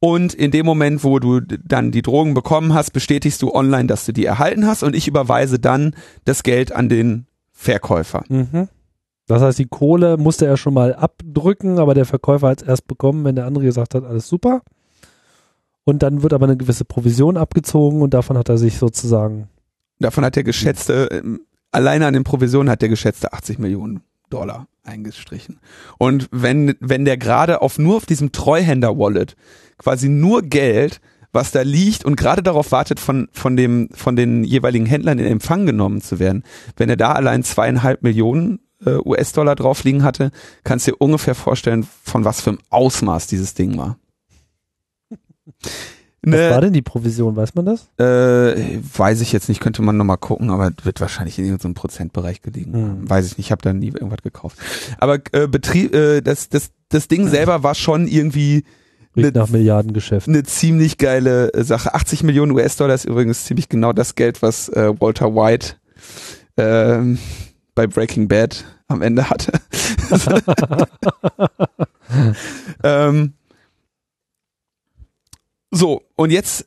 und 0.00 0.34
in 0.34 0.50
dem 0.50 0.66
Moment, 0.66 1.02
wo 1.02 1.18
du 1.18 1.40
dann 1.40 1.90
die 1.90 2.02
Drogen 2.02 2.34
bekommen 2.34 2.74
hast, 2.74 2.92
bestätigst 2.92 3.42
du 3.42 3.52
online, 3.52 3.86
dass 3.86 4.06
du 4.06 4.12
die 4.12 4.26
erhalten 4.26 4.66
hast 4.66 4.82
und 4.82 4.94
ich 4.94 5.08
überweise 5.08 5.58
dann 5.58 5.94
das 6.24 6.42
Geld 6.42 6.72
an 6.72 6.88
den 6.88 7.26
Verkäufer. 7.52 8.24
Mhm. 8.28 8.68
Das 9.26 9.42
heißt, 9.42 9.58
die 9.58 9.66
Kohle 9.66 10.16
musste 10.16 10.46
er 10.46 10.56
schon 10.56 10.74
mal 10.74 10.94
abdrücken, 10.94 11.78
aber 11.78 11.94
der 11.94 12.04
Verkäufer 12.04 12.48
hat 12.48 12.62
es 12.62 12.68
erst 12.68 12.86
bekommen, 12.86 13.24
wenn 13.24 13.36
der 13.36 13.46
andere 13.46 13.64
gesagt 13.64 13.94
hat, 13.94 14.04
alles 14.04 14.28
super. 14.28 14.62
Und 15.84 16.02
dann 16.02 16.22
wird 16.22 16.32
aber 16.32 16.46
eine 16.46 16.56
gewisse 16.56 16.84
Provision 16.84 17.36
abgezogen 17.36 18.02
und 18.02 18.14
davon 18.14 18.36
hat 18.38 18.48
er 18.48 18.58
sich 18.58 18.78
sozusagen. 18.78 19.48
Davon 19.98 20.24
hat 20.24 20.36
der 20.36 20.44
geschätzte, 20.44 21.08
ähm, 21.10 21.40
alleine 21.70 22.06
an 22.06 22.14
den 22.14 22.24
Provisionen 22.24 22.70
hat 22.70 22.82
der 22.82 22.88
geschätzte 22.88 23.32
80 23.32 23.58
Millionen 23.58 24.02
Dollar 24.30 24.66
eingestrichen. 24.82 25.60
Und 25.98 26.28
wenn, 26.30 26.74
wenn 26.80 27.04
der 27.04 27.16
gerade 27.16 27.62
auf 27.62 27.78
nur 27.78 27.96
auf 27.96 28.06
diesem 28.06 28.32
Treuhänder-Wallet 28.32 29.36
quasi 29.78 30.08
nur 30.08 30.42
Geld, 30.42 31.00
was 31.32 31.50
da 31.50 31.62
liegt 31.62 32.04
und 32.04 32.16
gerade 32.16 32.42
darauf 32.42 32.72
wartet, 32.72 33.00
von, 33.00 33.28
von 33.32 33.56
dem, 33.56 33.88
von 33.92 34.16
den 34.16 34.44
jeweiligen 34.44 34.86
Händlern 34.86 35.18
in 35.18 35.26
Empfang 35.26 35.66
genommen 35.66 36.00
zu 36.00 36.18
werden, 36.18 36.44
wenn 36.76 36.88
er 36.88 36.96
da 36.96 37.12
allein 37.12 37.42
zweieinhalb 37.42 38.02
Millionen 38.02 38.60
äh, 38.86 38.96
US-Dollar 39.04 39.54
drauf 39.56 39.84
liegen 39.84 40.02
hatte, 40.02 40.30
kannst 40.64 40.86
du 40.86 40.92
dir 40.92 40.96
ungefähr 40.98 41.34
vorstellen, 41.34 41.86
von 42.02 42.24
was 42.24 42.40
für 42.40 42.50
einem 42.50 42.58
Ausmaß 42.70 43.26
dieses 43.26 43.54
Ding 43.54 43.76
war. 43.76 43.96
Was 46.26 46.30
Ne- 46.30 46.50
war 46.50 46.60
denn 46.62 46.72
die 46.72 46.80
Provision, 46.80 47.36
weiß 47.36 47.54
man 47.54 47.66
das? 47.66 47.88
äh, 47.98 48.78
weiß 48.96 49.20
ich 49.20 49.30
jetzt 49.32 49.50
nicht, 49.50 49.60
könnte 49.60 49.82
man 49.82 49.98
nochmal 49.98 50.16
gucken, 50.16 50.48
aber 50.50 50.72
wird 50.82 51.00
wahrscheinlich 51.02 51.38
in 51.38 51.44
irgendeinem 51.44 51.74
Prozentbereich 51.74 52.40
gelegen. 52.40 52.72
Hm. 52.72 53.10
Weiß 53.10 53.26
ich 53.26 53.36
nicht, 53.36 53.48
ich 53.48 53.52
habe 53.52 53.60
da 53.60 53.74
nie 53.74 53.88
irgendwas 53.88 54.22
gekauft. 54.22 54.56
Aber 54.98 55.18
äh, 55.32 55.46
Betrieb, 55.48 55.94
äh, 55.94 56.22
das, 56.22 56.48
das, 56.48 56.70
das 56.88 57.08
Ding 57.08 57.28
selber 57.28 57.62
war 57.62 57.74
schon 57.74 58.06
irgendwie 58.06 58.64
Riecht 59.16 59.34
Ne- 59.34 59.40
nach 59.40 59.50
Milliardengeschäft. 59.50 60.26
eine 60.26 60.42
ziemlich 60.44 60.96
geile 60.96 61.52
äh, 61.52 61.62
Sache. 61.62 61.94
80 61.94 62.22
Millionen 62.22 62.52
US-Dollar 62.52 62.94
ist 62.94 63.04
übrigens 63.04 63.44
ziemlich 63.44 63.68
genau 63.68 63.92
das 63.92 64.14
Geld, 64.14 64.40
was 64.40 64.70
äh, 64.70 64.92
Walter 64.98 65.34
White 65.34 65.74
ähm, 66.56 67.18
bei 67.74 67.86
Breaking 67.86 68.28
Bad 68.28 68.64
am 68.88 69.02
Ende 69.02 69.28
hatte. 69.30 69.52
ähm, 72.82 73.32
so, 75.70 76.02
und 76.16 76.30
jetzt 76.30 76.66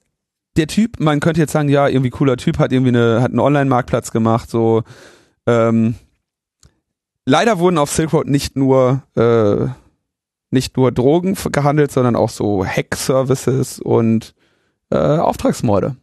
der 0.57 0.67
Typ, 0.67 0.99
man 0.99 1.19
könnte 1.19 1.39
jetzt 1.39 1.53
sagen, 1.53 1.69
ja, 1.69 1.87
irgendwie 1.87 2.09
cooler 2.09 2.37
Typ, 2.37 2.59
hat 2.59 2.71
irgendwie 2.71 2.89
eine, 2.89 3.21
hat 3.21 3.31
einen 3.31 3.39
Online-Marktplatz 3.39 4.11
gemacht, 4.11 4.49
so, 4.49 4.83
ähm, 5.45 5.95
leider 7.25 7.59
wurden 7.59 7.77
auf 7.77 7.91
Silk 7.91 8.13
Road 8.13 8.27
nicht 8.27 8.55
nur, 8.55 9.03
äh, 9.15 9.67
nicht 10.49 10.77
nur 10.77 10.91
Drogen 10.91 11.35
gehandelt, 11.51 11.91
sondern 11.91 12.15
auch 12.15 12.29
so 12.29 12.65
Hack-Services 12.65 13.79
und 13.79 14.33
äh, 14.89 14.97
Auftragsmorde. 14.97 15.95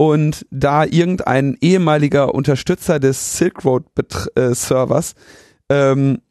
Und 0.00 0.46
da 0.50 0.86
irgendein 0.86 1.58
ehemaliger 1.60 2.34
Unterstützer 2.34 2.98
des 2.98 3.36
Silk 3.36 3.66
Road 3.66 3.84
äh, 4.34 4.54
Servers 4.54 5.14
ähm, 5.68 6.22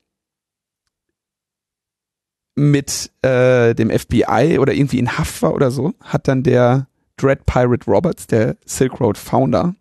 mit 2.55 3.11
äh, 3.21 3.75
dem 3.75 3.91
FBI 3.91 4.57
oder 4.59 4.73
irgendwie 4.73 4.97
in 4.97 5.19
Haft 5.19 5.43
war 5.43 5.53
oder 5.53 5.69
so, 5.69 5.93
hat 5.99 6.27
dann 6.27 6.41
der 6.41 6.87
Dread 7.17 7.45
Pirate 7.45 7.85
Roberts, 7.85 8.25
der 8.25 8.57
Silk 8.65 8.99
Road 8.99 9.19
Founder, 9.19 9.75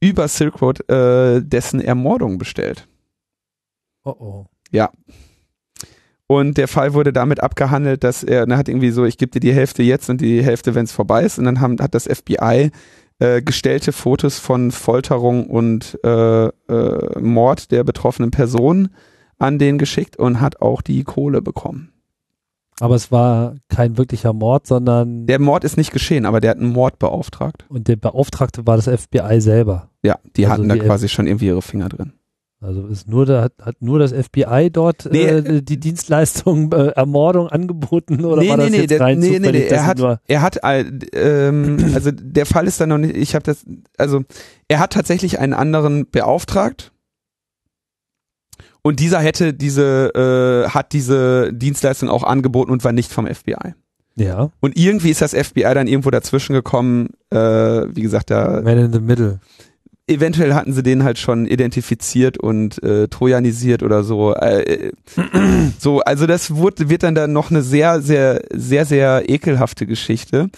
über 0.00 0.28
Silk 0.28 0.60
Road 0.60 0.86
äh, 0.90 1.40
dessen 1.40 1.80
Ermordung 1.80 2.36
bestellt. 2.36 2.88
Oh 4.04 4.16
oh. 4.18 4.46
Ja. 4.70 4.92
Und 6.28 6.58
der 6.58 6.68
Fall 6.68 6.92
wurde 6.92 7.12
damit 7.12 7.42
abgehandelt, 7.42 8.04
dass 8.04 8.22
er, 8.22 8.46
er 8.46 8.56
hat 8.58 8.68
irgendwie 8.68 8.90
so, 8.90 9.04
ich 9.06 9.16
gebe 9.16 9.32
dir 9.32 9.40
die 9.40 9.52
Hälfte 9.54 9.82
jetzt 9.82 10.10
und 10.10 10.20
die 10.20 10.42
Hälfte, 10.44 10.74
wenn 10.74 10.84
es 10.84 10.92
vorbei 10.92 11.24
ist. 11.24 11.38
Und 11.38 11.46
dann 11.46 11.60
haben, 11.60 11.78
hat 11.80 11.94
das 11.94 12.04
FBI 12.04 12.70
äh, 13.18 13.42
gestellte 13.42 13.92
Fotos 13.92 14.38
von 14.38 14.70
Folterung 14.70 15.46
und 15.46 15.98
äh, 16.04 16.46
äh, 16.48 17.18
Mord 17.18 17.72
der 17.72 17.82
betroffenen 17.82 18.30
Person 18.30 18.90
an 19.38 19.58
den 19.58 19.78
geschickt 19.78 20.18
und 20.18 20.40
hat 20.40 20.60
auch 20.60 20.82
die 20.82 21.02
Kohle 21.02 21.40
bekommen. 21.40 21.92
Aber 22.80 22.94
es 22.94 23.10
war 23.10 23.56
kein 23.68 23.96
wirklicher 23.96 24.32
Mord, 24.32 24.66
sondern 24.66 25.26
Der 25.26 25.40
Mord 25.40 25.64
ist 25.64 25.76
nicht 25.76 25.92
geschehen, 25.92 26.26
aber 26.26 26.40
der 26.40 26.52
hat 26.52 26.58
einen 26.58 26.72
Mord 26.72 26.98
beauftragt. 26.98 27.64
und 27.68 27.88
der 27.88 27.96
Beauftragte 27.96 28.66
war 28.66 28.76
das 28.76 28.86
FBI 28.86 29.40
selber. 29.40 29.88
Ja, 30.02 30.18
die 30.36 30.46
Also 30.46 30.62
hatten 30.62 30.68
da 30.68 30.76
quasi 30.76 31.08
schon 31.08 31.26
irgendwie 31.26 31.46
ihre 31.46 31.62
Finger 31.62 31.88
drin. 31.88 32.12
Also 32.60 32.88
ist 32.88 33.08
nur 33.08 33.24
da, 33.24 33.42
hat, 33.42 33.52
hat 33.62 33.76
nur 33.80 34.00
das 34.00 34.12
FBI 34.12 34.70
dort 34.72 35.08
Nee, 35.12 35.26
äh, 35.26 35.62
die 35.62 35.78
Dienstleistung 35.78 36.72
äh, 36.72 36.88
Ermordung 36.88 37.46
angeboten 37.48 38.24
oder 38.24 38.42
Nee, 38.42 38.48
war 38.50 38.56
das 38.56 38.66
nee, 38.66 38.70
nee, 38.72 38.80
jetzt 38.82 38.90
der- 38.90 39.00
rein 39.00 39.18
nee, 39.20 39.28
nee, 39.30 39.36
zufällig, 39.38 39.62
nee, 39.62 39.68
er 39.76 39.86
hat- 39.86 40.20
Er 40.26 40.42
hat, 40.42 40.58
äh, 40.64 40.80
ähm, 41.12 41.76
also 41.94 42.10
der 42.10 42.46
Fall 42.46 42.66
ist 42.66 42.80
dann 42.80 42.88
noch 42.88 42.98
nicht, 42.98 43.16
ich 43.16 43.36
habe 43.36 43.44
das, 43.44 43.64
also 43.96 44.22
er 44.66 44.80
hat 44.80 44.92
tatsächlich 44.92 45.38
einen 45.38 45.54
anderen 45.54 46.10
beauftragt 46.10 46.90
und 48.82 49.00
dieser 49.00 49.20
hätte 49.20 49.54
diese, 49.54 50.64
äh, 50.66 50.68
hat 50.70 50.92
diese 50.92 51.52
Dienstleistung 51.52 52.08
auch 52.08 52.24
angeboten 52.24 52.70
und 52.72 52.82
war 52.84 52.92
nicht 52.92 53.12
vom 53.12 53.26
FBI. 53.26 53.74
ja, 54.16 54.50
Und 54.60 54.76
irgendwie 54.76 55.10
ist 55.10 55.22
das 55.22 55.32
FBI 55.34 55.74
dann 55.74 55.86
irgendwo 55.86 56.10
dazwischen 56.10 56.54
gekommen, 56.54 57.10
äh, 57.30 57.36
wie 57.38 58.02
gesagt, 58.02 58.30
da 58.30 58.62
Man 58.62 58.78
in 58.78 58.92
the 58.92 59.00
Middle. 59.00 59.40
Eventuell 60.08 60.54
hatten 60.54 60.72
sie 60.72 60.82
den 60.82 61.04
halt 61.04 61.18
schon 61.18 61.46
identifiziert 61.46 62.38
und 62.38 62.82
äh, 62.82 63.08
trojanisiert 63.08 63.82
oder 63.82 64.02
so. 64.02 64.34
Äh, 64.34 64.92
so, 65.78 66.00
also 66.00 66.26
das 66.26 66.56
wird, 66.56 66.88
wird 66.88 67.02
dann 67.02 67.14
da 67.14 67.26
noch 67.26 67.50
eine 67.50 67.62
sehr, 67.62 68.00
sehr, 68.00 68.42
sehr, 68.52 68.84
sehr 68.84 69.28
ekelhafte 69.28 69.86
Geschichte. 69.86 70.50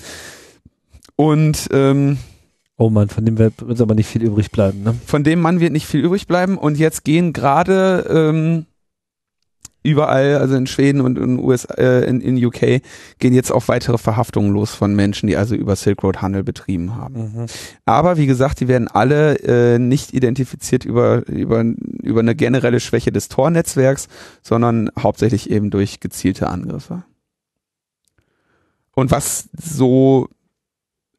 Und 1.16 1.68
ähm, 1.72 2.18
Oh 2.76 2.88
man, 2.88 3.10
von 3.10 3.26
dem 3.26 3.36
wird 3.36 3.52
wird 3.60 3.78
aber 3.82 3.94
nicht 3.94 4.06
viel 4.06 4.22
übrig 4.22 4.50
bleiben, 4.50 4.82
ne? 4.82 4.94
von 5.04 5.22
dem 5.22 5.42
Mann 5.42 5.60
wird 5.60 5.72
nicht 5.72 5.84
viel 5.84 6.02
übrig 6.02 6.26
bleiben. 6.26 6.56
Und 6.56 6.78
jetzt 6.78 7.04
gehen 7.04 7.34
gerade 7.34 8.06
ähm, 8.08 8.64
überall, 9.82 10.36
also 10.36 10.56
in 10.56 10.66
Schweden 10.66 11.00
und 11.00 11.18
in 11.18 11.38
USA, 11.38 11.74
äh, 11.74 12.04
in, 12.04 12.20
in 12.20 12.44
UK, 12.44 12.82
gehen 13.18 13.34
jetzt 13.34 13.50
auch 13.50 13.68
weitere 13.68 13.98
Verhaftungen 13.98 14.52
los 14.52 14.74
von 14.74 14.94
Menschen, 14.94 15.26
die 15.26 15.36
also 15.36 15.54
über 15.54 15.76
Silk 15.76 16.02
Road 16.02 16.22
Handel 16.22 16.42
betrieben 16.44 16.96
haben. 16.96 17.46
Aber 17.86 18.16
wie 18.16 18.26
gesagt, 18.26 18.60
die 18.60 18.68
werden 18.68 18.88
alle 18.88 19.38
äh, 19.38 19.78
nicht 19.78 20.12
identifiziert 20.12 20.84
über, 20.84 21.26
über, 21.28 21.64
über 22.02 22.20
eine 22.20 22.34
generelle 22.34 22.80
Schwäche 22.80 23.12
des 23.12 23.28
Tor-Netzwerks, 23.28 24.08
sondern 24.42 24.90
hauptsächlich 24.98 25.50
eben 25.50 25.70
durch 25.70 26.00
gezielte 26.00 26.48
Angriffe. 26.48 27.04
Und 28.94 29.10
was 29.10 29.48
so 29.56 30.28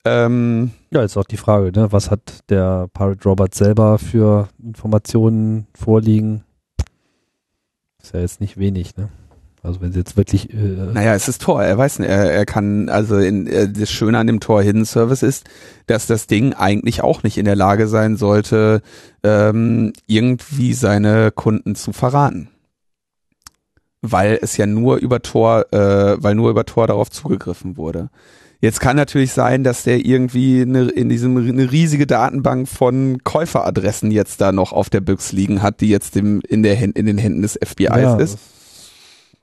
Ähm, 0.04 0.72
ja, 0.92 1.02
jetzt 1.02 1.16
auch 1.16 1.26
die 1.26 1.38
Frage, 1.38 1.72
ne? 1.72 1.92
was 1.92 2.10
hat 2.12 2.44
der 2.50 2.90
Pirate 2.94 3.24
Robert 3.24 3.56
selber 3.56 3.98
für 4.00 4.50
Informationen 4.62 5.68
vorliegen? 5.74 6.44
Ist 8.02 8.14
ja 8.14 8.20
jetzt 8.20 8.42
nicht 8.42 8.58
wenig, 8.58 8.98
ne? 8.98 9.10
Also 9.64 9.80
wenn 9.82 9.92
sie 9.92 10.00
jetzt 10.00 10.18
wirklich. 10.18 10.52
Äh, 10.52 10.58
naja, 10.58 11.14
es 11.14 11.28
ist 11.28 11.44
Tor. 11.44 11.64
Er 11.64 11.78
weiß, 11.78 12.00
er, 12.00 12.32
er 12.32 12.46
kann, 12.46 12.90
also 12.90 13.18
in, 13.18 13.46
äh, 13.46 13.70
das 13.70 13.92
Schöne 13.92 14.18
an 14.18 14.28
dem 14.28 14.40
Tor 14.40 14.64
Hidden 14.64 14.86
Service 14.86 15.22
ist, 15.22 15.48
dass 15.86 16.08
das 16.08 16.26
Ding 16.26 16.54
eigentlich 16.54 17.04
auch 17.04 17.22
nicht 17.22 17.38
in 17.38 17.46
der 17.46 17.56
Lage 17.56 17.88
sein 17.88 18.18
sollte, 18.18 18.82
ähm, 19.24 19.94
irgendwie 20.08 20.74
seine 20.74 21.32
Kunden 21.32 21.76
zu 21.76 21.94
verraten. 21.94 22.50
Weil 24.02 24.40
es 24.42 24.58
ja 24.58 24.66
nur 24.66 24.98
über 24.98 25.22
Tor, 25.22 25.72
äh, 25.72 26.22
weil 26.22 26.34
nur 26.34 26.50
über 26.50 26.66
Tor 26.66 26.88
darauf 26.88 27.12
zugegriffen 27.12 27.78
wurde. 27.78 28.10
Jetzt 28.62 28.80
kann 28.80 28.96
natürlich 28.96 29.34
sein, 29.34 29.64
dass 29.64 29.84
der 29.84 30.06
irgendwie 30.06 30.62
eine, 30.62 30.84
in 30.84 31.10
diesem 31.10 31.36
eine 31.36 31.72
riesige 31.72 32.06
Datenbank 32.06 32.68
von 32.68 33.18
Käuferadressen 33.24 34.12
jetzt 34.12 34.40
da 34.40 34.52
noch 34.52 34.72
auf 34.72 34.92
der 34.92 35.02
Büchse 35.02 35.36
liegen 35.36 35.64
hat, 35.64 35.82
die 35.82 35.90
jetzt 35.90 36.16
im, 36.16 36.42
in, 36.48 36.62
der, 36.62 36.80
in 36.80 36.94
den 36.94 37.18
Händen 37.18 37.42
des 37.42 37.60
FBIs 37.62 37.90
ja, 37.90 38.16
ist. 38.18 38.38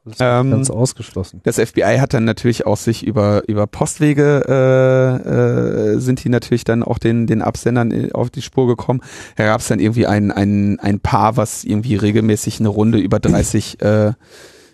Das 0.05 0.15
ist 0.15 0.21
ähm, 0.21 0.53
ganz 0.53 0.71
ausgeschlossen. 0.71 1.41
Das 1.43 1.57
FBI 1.57 1.99
hat 1.99 2.15
dann 2.15 2.25
natürlich 2.25 2.65
auch 2.65 2.77
sich 2.77 3.07
über 3.07 3.43
über 3.47 3.67
Postwege 3.67 4.45
äh, 4.49 5.95
äh, 5.95 5.99
sind 5.99 6.23
die 6.25 6.29
natürlich 6.29 6.65
dann 6.65 6.83
auch 6.83 6.99
den 6.99 7.27
den 7.27 7.43
Absendern 7.43 8.13
auf 8.13 8.31
die 8.31 8.41
Spur 8.41 8.67
gekommen. 8.67 9.03
Da 9.37 9.45
gab 9.45 9.61
es 9.61 9.69
dann 9.69 9.81
irgendwie 9.81 10.07
ein 10.07 10.31
ein 10.31 10.79
ein 10.81 11.01
Paar, 11.01 11.37
was 11.37 11.65
irgendwie 11.65 11.97
regelmäßig 11.97 12.61
eine 12.61 12.69
Runde 12.69 12.99
über 12.99 13.19
30 13.19 13.83
äh, 13.83 14.13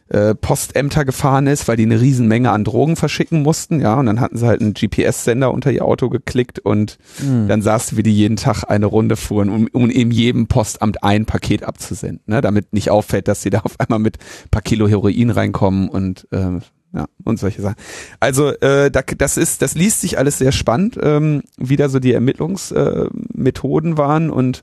äh, 0.09 0.34
Postämter 0.34 1.05
gefahren 1.05 1.46
ist, 1.46 1.66
weil 1.66 1.76
die 1.76 1.84
eine 1.84 2.00
Riesenmenge 2.00 2.50
an 2.50 2.64
Drogen 2.64 2.96
verschicken 2.96 3.42
mussten, 3.42 3.80
ja, 3.80 3.94
und 3.94 4.07
dann 4.07 4.20
hatten 4.20 4.36
sie 4.36 4.46
halt 4.46 4.61
einen 4.61 4.74
GPS-Sender 4.74 5.52
unter 5.52 5.70
ihr 5.70 5.84
Auto 5.84 6.11
geklickt 6.11 6.59
und 6.59 6.98
mhm. 7.22 7.48
dann 7.48 7.62
du, 7.92 7.96
wie 7.96 8.02
die 8.02 8.14
jeden 8.14 8.36
Tag 8.36 8.64
eine 8.64 8.86
Runde 8.86 9.16
fuhren, 9.16 9.48
um, 9.48 9.68
um 9.72 9.88
in 9.88 10.11
jedem 10.11 10.46
Postamt 10.46 11.02
ein 11.02 11.24
Paket 11.24 11.62
abzusenden, 11.62 12.20
ne, 12.26 12.40
damit 12.40 12.72
nicht 12.72 12.90
auffällt, 12.90 13.28
dass 13.28 13.42
sie 13.42 13.50
da 13.50 13.61
auf 13.64 13.80
einmal 13.80 13.98
mit 13.98 14.18
paar 14.50 14.62
Kilo 14.62 14.88
Heroin 14.88 15.30
reinkommen 15.30 15.88
und 15.88 16.28
äh, 16.30 16.61
ja, 16.94 17.07
und 17.24 17.40
solche 17.40 17.61
Sachen. 17.61 17.76
Also 18.20 18.50
äh, 18.50 18.90
da, 18.90 19.02
das 19.02 19.36
ist, 19.36 19.62
das 19.62 19.74
liest 19.74 20.00
sich 20.00 20.16
alles 20.16 20.38
sehr 20.38 20.52
spannend, 20.52 20.96
ähm, 21.02 21.42
wie 21.57 21.76
da 21.76 21.88
so 21.88 21.98
die 21.98 22.12
Ermittlungsmethoden 22.12 23.94
äh, 23.94 23.98
waren 23.98 24.30
und 24.30 24.62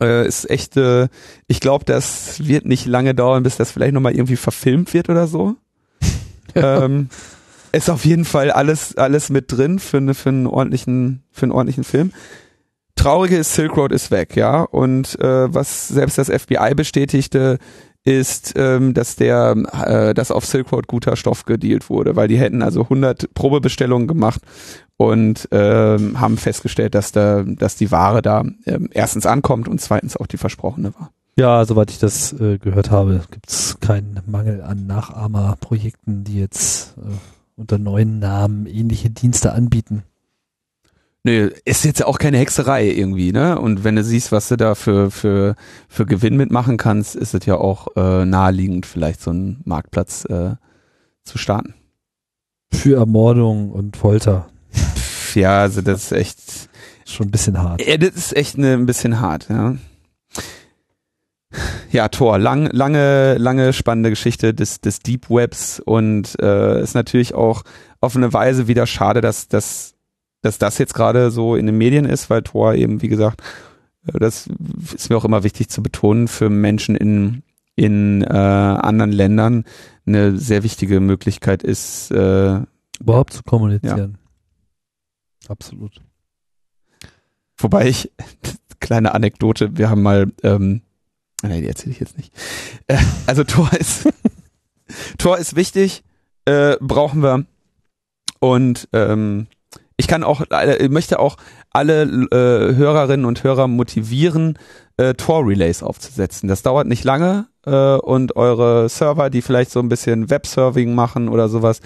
äh, 0.00 0.26
ist 0.26 0.48
echt, 0.50 0.76
äh, 0.76 1.08
ich 1.46 1.60
glaube, 1.60 1.84
das 1.84 2.46
wird 2.46 2.66
nicht 2.66 2.86
lange 2.86 3.14
dauern, 3.14 3.42
bis 3.42 3.56
das 3.56 3.70
vielleicht 3.70 3.94
nochmal 3.94 4.14
irgendwie 4.14 4.36
verfilmt 4.36 4.92
wird 4.94 5.08
oder 5.08 5.26
so. 5.26 5.56
ähm, 6.54 7.08
ist 7.72 7.90
auf 7.90 8.04
jeden 8.04 8.24
Fall 8.24 8.50
alles, 8.50 8.96
alles 8.96 9.30
mit 9.30 9.52
drin 9.52 9.78
für, 9.78 9.98
eine, 9.98 10.14
für 10.14 10.30
einen 10.30 10.46
ordentlichen, 10.46 11.22
für 11.30 11.44
einen 11.44 11.52
ordentlichen 11.52 11.84
Film. 11.84 12.12
Traurige 12.94 13.36
ist, 13.36 13.54
Silk 13.54 13.76
Road 13.76 13.92
ist 13.92 14.10
weg, 14.10 14.36
ja. 14.36 14.62
Und 14.62 15.18
äh, 15.20 15.52
was 15.52 15.88
selbst 15.88 16.18
das 16.18 16.28
FBI 16.28 16.74
bestätigte, 16.74 17.58
ist, 18.06 18.54
ähm, 18.56 18.94
dass 18.94 19.16
der, 19.16 19.56
äh, 19.84 20.14
dass 20.14 20.30
auf 20.30 20.46
Silk 20.46 20.70
Road 20.72 20.86
guter 20.86 21.16
Stoff 21.16 21.44
gedealt 21.44 21.90
wurde, 21.90 22.14
weil 22.14 22.28
die 22.28 22.38
hätten 22.38 22.62
also 22.62 22.82
100 22.82 23.34
Probebestellungen 23.34 24.06
gemacht 24.06 24.40
und 24.96 25.48
ähm, 25.50 26.20
haben 26.20 26.38
festgestellt, 26.38 26.94
dass 26.94 27.10
da, 27.10 27.42
dass 27.42 27.74
die 27.74 27.90
Ware 27.90 28.22
da 28.22 28.44
ähm, 28.64 28.88
erstens 28.92 29.26
ankommt 29.26 29.66
und 29.66 29.80
zweitens 29.80 30.16
auch 30.16 30.28
die 30.28 30.36
versprochene 30.36 30.94
war. 30.94 31.10
Ja, 31.36 31.64
soweit 31.64 31.90
ich 31.90 31.98
das 31.98 32.32
äh, 32.32 32.58
gehört 32.58 32.90
habe, 32.92 33.22
gibt 33.30 33.50
es 33.50 33.76
keinen 33.80 34.20
Mangel 34.24 34.62
an 34.62 34.86
Nachahmerprojekten, 34.86 36.22
die 36.22 36.38
jetzt 36.38 36.94
äh, 36.98 37.10
unter 37.56 37.78
neuen 37.78 38.20
Namen 38.20 38.66
ähnliche 38.66 39.10
Dienste 39.10 39.52
anbieten. 39.52 40.04
Nee, 41.26 41.50
ist 41.64 41.84
jetzt 41.84 42.04
auch 42.04 42.18
keine 42.18 42.38
Hexerei 42.38 42.88
irgendwie, 42.88 43.32
ne? 43.32 43.58
Und 43.58 43.84
wenn 43.84 43.96
du 43.96 44.04
siehst, 44.04 44.32
was 44.32 44.48
du 44.48 44.56
da 44.56 44.74
für, 44.74 45.10
für, 45.10 45.56
für 45.88 46.06
Gewinn 46.06 46.36
mitmachen 46.36 46.76
kannst, 46.76 47.16
ist 47.16 47.34
es 47.34 47.44
ja 47.46 47.56
auch 47.56 47.88
äh, 47.96 48.24
naheliegend, 48.24 48.86
vielleicht 48.86 49.20
so 49.20 49.30
einen 49.30 49.60
Marktplatz 49.64 50.24
äh, 50.26 50.54
zu 51.24 51.38
starten. 51.38 51.74
Für 52.72 52.98
Ermordung 52.98 53.70
und 53.70 53.96
Folter 53.96 54.46
ja, 55.36 55.60
also 55.60 55.82
das 55.82 56.04
ist 56.04 56.12
echt 56.12 56.38
schon 57.04 57.28
ein 57.28 57.30
bisschen 57.30 57.58
hart. 57.58 57.86
Ja, 57.86 57.96
das 57.96 58.16
ist 58.16 58.36
echt 58.36 58.58
ne, 58.58 58.72
ein 58.72 58.86
bisschen 58.86 59.20
hart, 59.20 59.48
ja. 59.48 59.76
Ja, 61.92 62.08
Tor, 62.08 62.38
lang, 62.38 62.68
lange, 62.72 63.38
lange 63.38 63.72
spannende 63.72 64.10
Geschichte 64.10 64.52
des, 64.52 64.80
des 64.80 64.98
Deep 64.98 65.30
Webs 65.30 65.80
und 65.80 66.36
äh, 66.42 66.82
ist 66.82 66.94
natürlich 66.94 67.34
auch 67.34 67.62
auf 68.00 68.16
eine 68.16 68.32
Weise 68.32 68.66
wieder 68.66 68.86
schade, 68.86 69.20
dass, 69.20 69.48
dass, 69.48 69.94
dass 70.46 70.58
das 70.58 70.78
jetzt 70.78 70.94
gerade 70.94 71.30
so 71.30 71.56
in 71.56 71.66
den 71.66 71.76
Medien 71.76 72.04
ist, 72.04 72.30
weil 72.30 72.42
Tor 72.42 72.74
eben, 72.74 73.02
wie 73.02 73.08
gesagt, 73.08 73.42
äh, 74.06 74.18
das 74.18 74.48
ist 74.94 75.10
mir 75.10 75.16
auch 75.16 75.24
immer 75.24 75.42
wichtig 75.42 75.68
zu 75.68 75.82
betonen, 75.82 76.28
für 76.28 76.48
Menschen 76.48 76.96
in, 76.96 77.42
in 77.74 78.22
äh, 78.22 78.26
anderen 78.26 79.12
Ländern 79.12 79.64
eine 80.06 80.38
sehr 80.38 80.62
wichtige 80.62 81.00
Möglichkeit 81.00 81.62
ist, 81.62 82.10
äh, 82.12 82.60
überhaupt 83.00 83.32
zu 83.32 83.42
kommunizieren. 83.42 84.18
Absolut. 85.48 86.00
Wobei 87.58 87.88
ich, 87.88 88.12
kleine 88.80 89.14
Anekdote, 89.14 89.76
wir 89.76 89.90
haben 89.90 90.02
mal, 90.02 90.32
ähm, 90.44 90.82
nein, 91.42 91.62
die 91.62 91.68
erzähle 91.68 91.92
ich 91.92 92.00
jetzt 92.00 92.16
nicht. 92.16 92.32
Äh, 92.86 92.98
also 93.26 93.42
Tor 93.42 93.72
ist, 93.72 94.08
Tor 95.18 95.38
ist 95.38 95.56
wichtig, 95.56 96.04
äh, 96.44 96.76
brauchen 96.80 97.22
wir. 97.22 97.46
Und 98.38 98.88
ähm, 98.92 99.48
ich 99.96 100.08
kann 100.08 100.24
auch, 100.24 100.42
äh, 100.50 100.88
möchte 100.88 101.18
auch 101.18 101.36
alle 101.72 102.02
äh, 102.02 102.74
Hörerinnen 102.74 103.26
und 103.26 103.42
Hörer 103.44 103.66
motivieren, 103.68 104.58
äh, 104.96 105.14
Tor-Relays 105.14 105.82
aufzusetzen. 105.82 106.48
Das 106.48 106.62
dauert 106.62 106.86
nicht 106.86 107.04
lange 107.04 107.46
äh, 107.64 107.96
und 107.96 108.36
eure 108.36 108.88
Server, 108.88 109.30
die 109.30 109.42
vielleicht 109.42 109.70
so 109.70 109.80
ein 109.80 109.88
bisschen 109.88 110.30
Webserving 110.30 110.94
machen 110.94 111.28
oder 111.28 111.48
sowas, 111.48 111.80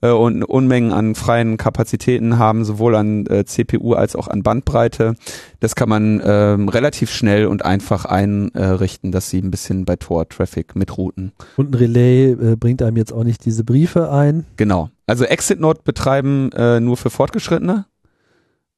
äh, 0.00 0.10
und 0.10 0.44
Unmengen 0.44 0.92
an 0.92 1.14
freien 1.14 1.56
Kapazitäten 1.56 2.38
haben, 2.38 2.64
sowohl 2.64 2.94
an 2.94 3.26
äh, 3.26 3.44
CPU 3.44 3.94
als 3.94 4.16
auch 4.16 4.28
an 4.28 4.42
Bandbreite. 4.42 5.14
Das 5.60 5.74
kann 5.74 5.88
man 5.88 6.22
ähm, 6.24 6.68
relativ 6.68 7.10
schnell 7.10 7.46
und 7.46 7.64
einfach 7.64 8.04
einrichten, 8.04 9.12
dass 9.12 9.30
sie 9.30 9.40
ein 9.40 9.50
bisschen 9.50 9.84
bei 9.84 9.96
Tor-Traffic 9.96 10.76
mitrouten. 10.76 11.32
Und 11.56 11.70
ein 11.70 11.74
Relay 11.74 12.30
äh, 12.32 12.56
bringt 12.56 12.82
einem 12.82 12.96
jetzt 12.96 13.12
auch 13.12 13.24
nicht 13.24 13.44
diese 13.44 13.64
Briefe 13.64 14.10
ein. 14.10 14.44
Genau. 14.56 14.90
Also 15.06 15.24
Exit-Node 15.24 15.80
betreiben 15.84 16.50
äh, 16.52 16.80
nur 16.80 16.96
für 16.96 17.10
Fortgeschrittene. 17.10 17.86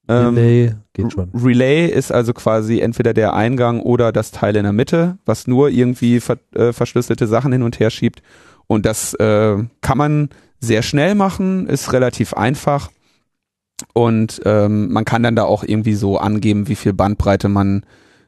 Ähm, 0.08 0.34
Relay 0.34 0.74
geht 0.92 1.12
schon. 1.12 1.30
Relay 1.34 1.86
ist 1.86 2.12
also 2.12 2.32
quasi 2.32 2.80
entweder 2.80 3.12
der 3.12 3.34
Eingang 3.34 3.80
oder 3.80 4.12
das 4.12 4.30
Teil 4.30 4.56
in 4.56 4.62
der 4.62 4.72
Mitte, 4.72 5.18
was 5.24 5.46
nur 5.46 5.68
irgendwie 5.68 6.20
ver 6.20 6.38
äh, 6.54 6.72
verschlüsselte 6.72 7.26
Sachen 7.26 7.52
hin 7.52 7.62
und 7.62 7.80
her 7.80 7.90
schiebt. 7.90 8.22
Und 8.68 8.86
das 8.86 9.14
äh, 9.14 9.56
kann 9.80 9.98
man 9.98 10.28
sehr 10.66 10.82
schnell 10.82 11.14
machen, 11.14 11.66
ist 11.66 11.92
relativ 11.92 12.34
einfach. 12.34 12.90
Und 13.92 14.40
ähm, 14.44 14.92
man 14.92 15.04
kann 15.04 15.22
dann 15.22 15.36
da 15.36 15.44
auch 15.44 15.62
irgendwie 15.62 15.94
so 15.94 16.18
angeben, 16.18 16.68
wie 16.68 16.76
viel 16.76 16.92
Bandbreite 16.92 17.48
man 17.48 17.84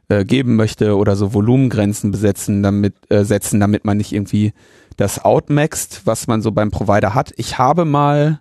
äh, 0.09 0.25
geben 0.25 0.57
möchte 0.57 0.97
oder 0.97 1.17
so 1.17 1.35
Volumengrenzen 1.35 2.11
besetzen, 2.11 2.63
damit 2.63 2.95
äh, 3.11 3.25
setzen, 3.25 3.61
damit 3.61 3.85
man 3.85 3.97
nicht 3.97 4.13
irgendwie 4.13 4.53
das 4.97 5.25
outmaxt, 5.25 6.03
was 6.05 6.27
man 6.27 6.43
so 6.43 6.53
beim 6.53 6.71
Provider 6.71 7.15
hat. 7.15 7.33
Ich 7.37 7.59
habe 7.59 7.85
mal 7.85 8.41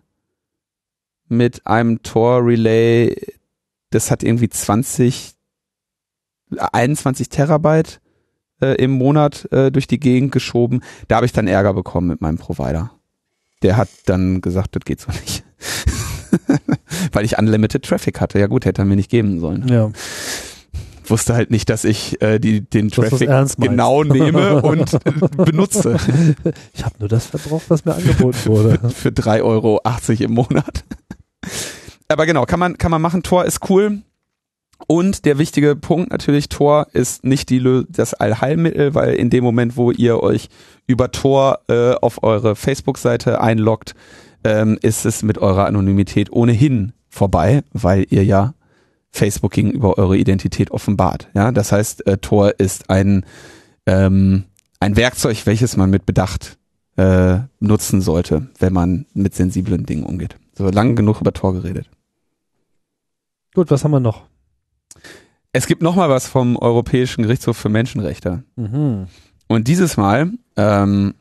mit 1.29 1.67
einem 1.67 2.01
Tor 2.03 2.45
Relay, 2.45 3.15
das 3.89 4.11
hat 4.11 4.23
irgendwie 4.23 4.49
20, 4.49 5.33
21 6.71 7.29
Terabyte 7.29 8.01
äh, 8.61 8.75
im 8.81 8.91
Monat 8.91 9.47
äh, 9.51 9.71
durch 9.71 9.87
die 9.87 9.99
Gegend 9.99 10.31
geschoben. 10.31 10.81
Da 11.07 11.17
habe 11.17 11.25
ich 11.25 11.33
dann 11.33 11.47
Ärger 11.47 11.73
bekommen 11.73 12.07
mit 12.07 12.21
meinem 12.21 12.37
Provider 12.37 12.96
der 13.63 13.77
hat 13.77 13.89
dann 14.05 14.41
gesagt, 14.41 14.75
das 14.75 14.83
geht 14.85 15.01
so 15.01 15.11
nicht. 15.11 15.43
Weil 17.11 17.25
ich 17.25 17.37
unlimited 17.37 17.83
Traffic 17.83 18.21
hatte. 18.21 18.39
Ja 18.39 18.47
gut, 18.47 18.65
hätte 18.65 18.81
er 18.81 18.85
mir 18.85 18.95
nicht 18.95 19.09
geben 19.09 19.39
sollen. 19.39 19.67
Ja. 19.67 19.91
Wusste 21.05 21.35
halt 21.35 21.51
nicht, 21.51 21.69
dass 21.69 21.85
ich 21.85 22.21
äh, 22.21 22.37
die, 22.37 22.61
den 22.61 22.89
Traffic 22.89 23.29
genau 23.57 24.03
nehme 24.03 24.61
und 24.61 24.97
benutze. 25.37 25.97
Ich 26.73 26.83
habe 26.83 26.95
nur 26.99 27.07
das 27.07 27.27
verbraucht, 27.27 27.69
was 27.69 27.85
mir 27.85 27.95
angeboten 27.95 28.45
wurde. 28.45 28.89
Für 28.89 29.09
3,80 29.09 29.43
Euro 29.43 29.81
im 30.19 30.31
Monat. 30.33 30.83
Aber 32.09 32.25
genau, 32.25 32.45
kann 32.45 32.59
man, 32.59 32.77
kann 32.77 32.91
man 32.91 33.01
machen. 33.01 33.23
Tor 33.23 33.45
ist 33.45 33.69
cool. 33.69 34.01
Und 34.85 35.25
der 35.25 35.39
wichtige 35.39 35.75
Punkt 35.75 36.11
natürlich, 36.11 36.49
Tor 36.49 36.87
ist 36.93 37.23
nicht 37.25 37.49
die, 37.49 37.83
das 37.89 38.13
Allheilmittel, 38.13 38.93
weil 38.93 39.15
in 39.15 39.29
dem 39.29 39.43
Moment, 39.43 39.75
wo 39.75 39.91
ihr 39.91 40.21
euch 40.21 40.49
über 40.85 41.11
Tor 41.11 41.59
äh, 41.67 41.93
auf 41.93 42.23
eure 42.23 42.55
Facebook-Seite 42.55 43.41
einloggt, 43.41 43.95
ähm, 44.43 44.77
ist 44.81 45.05
es 45.05 45.23
mit 45.23 45.39
eurer 45.39 45.65
Anonymität 45.65 46.31
ohnehin 46.31 46.93
vorbei, 47.09 47.63
weil 47.73 48.05
ihr 48.09 48.23
ja 48.23 48.53
Facebook 49.09 49.51
gegenüber 49.51 49.97
eure 49.97 50.15
Identität 50.15 50.69
offenbart. 50.69 51.29
Ja, 51.33 51.51
das 51.51 51.71
heißt, 51.71 52.05
äh, 52.05 52.17
Tor 52.19 52.53
ist 52.59 52.89
ein 52.89 53.25
ähm, 53.87 54.43
ein 54.79 54.95
Werkzeug, 54.95 55.45
welches 55.45 55.77
man 55.77 55.89
mit 55.89 56.05
Bedacht 56.05 56.57
äh, 56.97 57.39
nutzen 57.59 58.01
sollte, 58.01 58.49
wenn 58.59 58.73
man 58.73 59.05
mit 59.13 59.33
sensiblen 59.33 59.85
Dingen 59.85 60.03
umgeht. 60.03 60.37
So 60.53 60.69
lang 60.69 60.95
genug 60.95 61.21
über 61.21 61.33
Tor 61.33 61.53
geredet. 61.53 61.89
Gut, 63.53 63.71
was 63.71 63.83
haben 63.83 63.91
wir 63.91 63.99
noch? 63.99 64.25
Es 65.53 65.67
gibt 65.67 65.81
noch 65.81 65.95
mal 65.95 66.09
was 66.09 66.27
vom 66.27 66.55
Europäischen 66.57 67.23
Gerichtshof 67.23 67.57
für 67.57 67.69
Menschenrechte. 67.69 68.43
Mhm. 68.55 69.07
Und 69.47 69.67
dieses 69.67 69.97
Mal 69.97 70.31
ähm, 70.55 71.15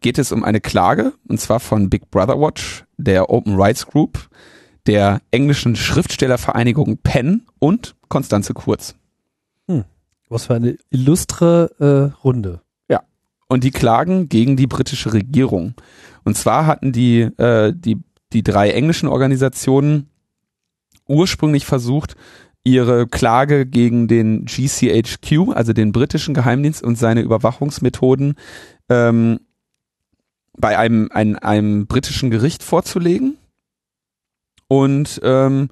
geht 0.00 0.18
es 0.18 0.32
um 0.32 0.44
eine 0.44 0.60
Klage, 0.60 1.14
und 1.28 1.40
zwar 1.40 1.60
von 1.60 1.88
Big 1.88 2.10
Brother 2.10 2.40
Watch, 2.40 2.84
der 2.96 3.30
Open 3.30 3.60
Rights 3.60 3.86
Group, 3.86 4.28
der 4.86 5.20
englischen 5.30 5.76
Schriftstellervereinigung 5.76 6.98
PEN 6.98 7.46
und 7.58 7.94
Konstanze 8.08 8.54
Kurz. 8.54 8.94
Was 10.28 10.46
für 10.46 10.54
eine 10.54 10.76
illustre 10.90 11.70
äh, 11.78 12.16
Runde. 12.22 12.60
Und 13.48 13.64
die 13.64 13.70
klagen 13.70 14.28
gegen 14.28 14.56
die 14.56 14.66
britische 14.66 15.12
Regierung. 15.14 15.74
Und 16.24 16.36
zwar 16.36 16.66
hatten 16.66 16.92
die, 16.92 17.20
äh, 17.20 17.72
die, 17.74 17.98
die 18.32 18.42
drei 18.42 18.70
englischen 18.70 19.08
Organisationen 19.08 20.10
ursprünglich 21.08 21.66
versucht, 21.66 22.14
ihre 22.64 23.06
Klage 23.06 23.66
gegen 23.66 24.08
den 24.08 24.44
GCHQ, 24.44 25.54
also 25.54 25.72
den 25.72 25.92
britischen 25.92 26.34
Geheimdienst 26.34 26.82
und 26.82 26.96
seine 26.96 27.22
Überwachungsmethoden, 27.22 28.34
ähm, 28.88 29.40
bei 30.56 30.76
einem, 30.76 31.08
einem, 31.12 31.36
einem 31.40 31.86
britischen 31.86 32.30
Gericht 32.30 32.62
vorzulegen. 32.62 33.38
Und 34.66 35.20
ähm, 35.22 35.70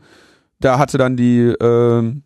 da 0.58 0.78
hatte 0.78 0.96
dann 0.96 1.16
die, 1.16 1.54
ähm, 1.60 2.22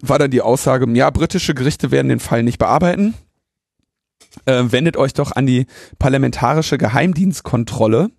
war 0.00 0.18
dann 0.18 0.30
die 0.30 0.42
Aussage, 0.42 0.90
ja, 0.92 1.08
britische 1.10 1.54
Gerichte 1.54 1.90
werden 1.90 2.08
den 2.08 2.20
Fall 2.20 2.42
nicht 2.42 2.58
bearbeiten. 2.58 3.14
Äh, 4.46 4.64
wendet 4.66 4.96
euch 4.96 5.14
doch 5.14 5.32
an 5.32 5.46
die 5.46 5.66
parlamentarische 5.98 6.76
Geheimdienstkontrolle, 6.76 8.10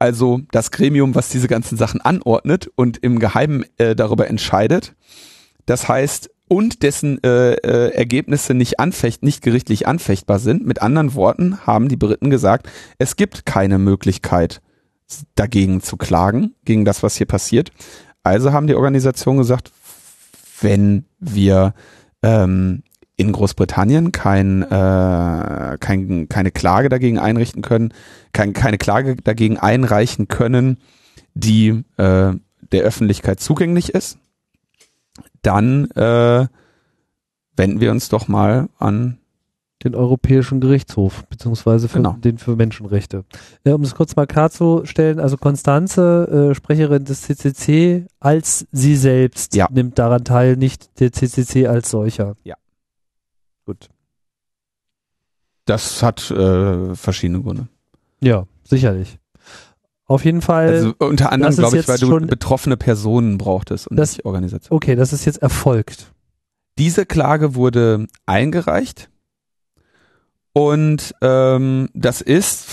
also 0.00 0.40
das 0.50 0.70
Gremium, 0.70 1.14
was 1.14 1.28
diese 1.28 1.46
ganzen 1.46 1.76
Sachen 1.76 2.00
anordnet 2.00 2.70
und 2.74 2.96
im 2.98 3.18
Geheimen 3.20 3.64
äh, 3.76 3.94
darüber 3.94 4.28
entscheidet. 4.28 4.94
Das 5.66 5.88
heißt, 5.88 6.30
und 6.48 6.82
dessen 6.82 7.22
äh, 7.22 7.52
äh, 7.52 7.94
Ergebnisse 7.94 8.54
nicht 8.54 8.80
anfecht, 8.80 9.22
nicht 9.22 9.42
gerichtlich 9.42 9.86
anfechtbar 9.86 10.40
sind. 10.40 10.66
Mit 10.66 10.82
anderen 10.82 11.14
Worten 11.14 11.64
haben 11.64 11.88
die 11.88 11.96
Briten 11.96 12.30
gesagt, 12.30 12.68
es 12.98 13.14
gibt 13.14 13.46
keine 13.46 13.78
Möglichkeit 13.78 14.60
dagegen 15.36 15.80
zu 15.82 15.96
klagen, 15.96 16.54
gegen 16.64 16.84
das, 16.84 17.02
was 17.02 17.16
hier 17.16 17.26
passiert. 17.26 17.70
Also 18.24 18.52
haben 18.52 18.66
die 18.66 18.74
Organisationen 18.74 19.38
gesagt, 19.38 19.70
wenn 20.60 21.04
wir 21.20 21.74
ähm, 22.22 22.82
in 23.20 23.32
Großbritannien 23.32 24.12
kein, 24.12 24.62
äh, 24.62 25.76
kein, 25.78 26.28
keine 26.28 26.50
Klage 26.50 26.88
dagegen 26.88 27.18
einrichten 27.18 27.60
können, 27.62 27.92
kein, 28.32 28.52
keine 28.54 28.78
Klage 28.78 29.16
dagegen 29.16 29.58
einreichen 29.58 30.26
können, 30.28 30.78
die 31.34 31.84
äh, 31.98 32.32
der 32.72 32.82
Öffentlichkeit 32.82 33.38
zugänglich 33.40 33.90
ist, 33.94 34.18
dann 35.42 35.90
äh, 35.92 36.46
wenden 37.56 37.80
wir 37.80 37.90
uns 37.90 38.08
doch 38.08 38.26
mal 38.28 38.68
an 38.78 39.18
Den 39.82 39.94
Europäischen 39.94 40.60
Gerichtshof, 40.60 41.24
beziehungsweise 41.28 41.88
für 41.88 41.98
Genau. 41.98 42.12
den 42.12 42.36
für 42.38 42.54
Menschenrechte. 42.56 43.24
Äh, 43.64 43.72
um 43.72 43.82
es 43.82 43.94
kurz 43.94 44.14
mal 44.16 44.26
klarzustellen, 44.26 45.18
also 45.20 45.36
Konstanze, 45.36 46.50
äh, 46.50 46.54
Sprecherin 46.54 47.04
des 47.04 47.22
CCC, 47.22 48.06
als 48.18 48.66
sie 48.72 48.96
selbst 48.96 49.54
Ja. 49.54 49.68
nimmt 49.70 49.98
daran 49.98 50.24
teil, 50.24 50.56
nicht 50.56 51.00
der 51.00 51.12
CCC 51.12 51.66
als 51.66 51.90
solcher. 51.90 52.34
Ja. 52.44 52.56
Gut. 53.66 53.88
Das 55.64 56.02
hat 56.02 56.30
äh, 56.30 56.94
verschiedene 56.94 57.42
Gründe. 57.42 57.68
Ja, 58.20 58.46
sicherlich. 58.64 59.18
Auf 60.06 60.24
jeden 60.24 60.42
Fall. 60.42 60.68
Also 60.68 60.94
unter 60.98 61.30
anderem, 61.30 61.54
glaube 61.54 61.78
ich, 61.78 61.86
weil 61.86 61.98
du 61.98 62.20
betroffene 62.26 62.76
Personen 62.76 63.38
brauchtest 63.38 63.86
und 63.86 63.96
Das- 63.96 64.12
nicht 64.16 64.24
Organisation. 64.24 64.74
okay, 64.76 64.96
das 64.96 65.12
ist 65.12 65.24
jetzt 65.24 65.40
erfolgt. 65.40 66.12
Diese 66.78 67.06
Klage 67.06 67.54
wurde 67.54 68.06
eingereicht 68.26 69.10
und 70.52 71.14
ähm, 71.20 71.88
das 71.94 72.20
ist, 72.22 72.66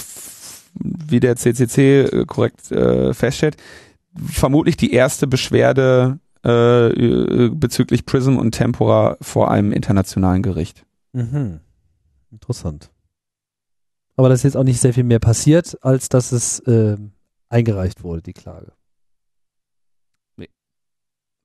wie 0.79 1.19
der 1.19 1.35
CCC 1.35 2.01
äh, 2.01 2.25
korrekt 2.25 2.71
äh, 2.71 3.13
feststellt, 3.13 3.57
vermutlich 4.25 4.77
die 4.77 4.93
erste 4.93 5.27
Beschwerde 5.27 6.19
äh, 6.47 6.87
äh, 6.87 7.49
bezüglich 7.49 8.05
Prism 8.05 8.37
und 8.37 8.53
Tempora 8.53 9.17
vor 9.21 9.51
einem 9.51 9.73
internationalen 9.73 10.41
Gericht. 10.41 10.85
Mhm. 11.11 11.59
Interessant. 12.31 12.89
Aber 14.15 14.29
da 14.29 14.33
ist 14.33 14.43
jetzt 14.43 14.55
auch 14.57 14.63
nicht 14.63 14.79
sehr 14.79 14.93
viel 14.93 15.03
mehr 15.03 15.19
passiert, 15.19 15.77
als 15.81 16.09
dass 16.09 16.31
es 16.31 16.63
ähm, 16.65 17.11
eingereicht 17.49 18.03
wurde, 18.03 18.21
die 18.21 18.33
Klage. 18.33 18.71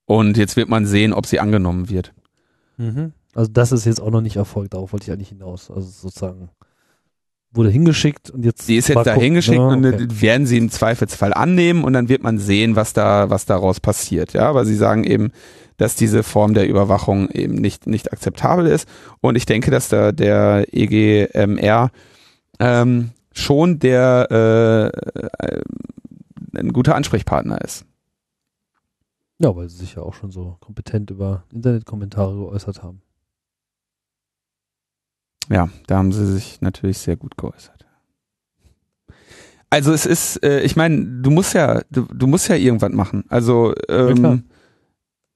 Und 0.07 0.37
jetzt 0.37 0.57
wird 0.57 0.69
man 0.69 0.87
sehen, 0.87 1.13
ob 1.13 1.27
sie 1.27 1.41
angenommen 1.41 1.89
wird. 1.89 2.13
Mhm. 2.77 3.13
Also 3.35 3.51
das 3.51 3.73
ist 3.73 3.87
jetzt 3.87 4.01
auch 4.01 4.11
noch 4.11 4.21
nicht 4.21 4.37
erfolgt, 4.37 4.75
darauf 4.75 4.93
wollte 4.93 5.05
ich 5.05 5.13
eigentlich 5.13 5.31
hinaus. 5.31 5.71
Also 5.71 5.89
sozusagen 5.89 6.51
wurde 7.53 7.71
hingeschickt 7.71 8.31
und 8.31 8.45
jetzt. 8.45 8.67
Sie 8.67 8.77
ist 8.77 8.89
jetzt 8.89 8.97
da 8.97 9.15
gucken. 9.15 9.23
hingeschickt 9.23 9.59
Ja, 9.59 9.69
und 9.69 9.85
okay. 9.85 10.05
äh, 10.05 10.21
werden 10.21 10.47
sie 10.47 10.59
im 10.59 10.71
Zweifelsfall 10.71 11.33
annehmen 11.35 11.85
und 11.85 11.93
dann 11.93 12.09
wird 12.09 12.23
man 12.23 12.39
sehen, 12.39 12.77
was 12.77 12.93
da, 12.93 13.31
was 13.31 13.47
daraus 13.47 13.81
passiert. 13.81 14.33
Ja, 14.33 14.49
aber 14.49 14.65
sie 14.65 14.77
sagen 14.77 15.05
eben, 15.05 15.33
dass 15.77 15.95
diese 15.95 16.23
Form 16.23 16.55
der 16.55 16.69
Überwachung 16.69 17.29
eben 17.31 17.55
nicht, 17.55 17.87
nicht 17.87 18.13
akzeptabel 18.13 18.67
ist. 18.67 18.89
Und 19.21 19.37
ich 19.37 19.47
denke, 19.47 19.71
dass 19.71 19.89
da 19.89 20.13
der 20.13 20.67
EGMR 20.73 21.91
ähm, 22.59 23.11
schon 23.33 23.79
der 23.79 24.93
äh, 25.03 25.61
ein 26.59 26.73
guter 26.73 26.95
Ansprechpartner 26.95 27.61
ist. 27.63 27.85
Ja, 29.39 29.57
weil 29.57 29.69
sie 29.69 29.79
sich 29.79 29.95
ja 29.97 30.03
auch 30.03 30.15
schon 30.15 30.31
so 30.31 30.57
kompetent 30.61 31.11
über 31.11 31.45
Internetkommentare 31.53 32.35
geäußert 32.35 32.83
haben. 32.83 33.03
Ja, 35.51 35.69
da 35.87 35.99
haben 35.99 36.13
sie 36.13 36.27
sich 36.27 36.61
natürlich 36.61 36.99
sehr 36.99 37.17
gut 37.17 37.37
geäußert. 37.37 37.87
Also 39.71 39.93
es 39.93 40.05
ist, 40.05 40.45
äh, 40.45 40.61
ich 40.61 40.77
meine, 40.77 41.03
du 41.23 41.31
musst 41.31 41.55
ja, 41.55 41.81
du, 41.91 42.03
du 42.03 42.27
musst 42.27 42.49
ja 42.49 42.57
irgendwas 42.57 42.93
machen. 42.93 43.25
Also 43.29 43.73
ähm, 43.89 44.45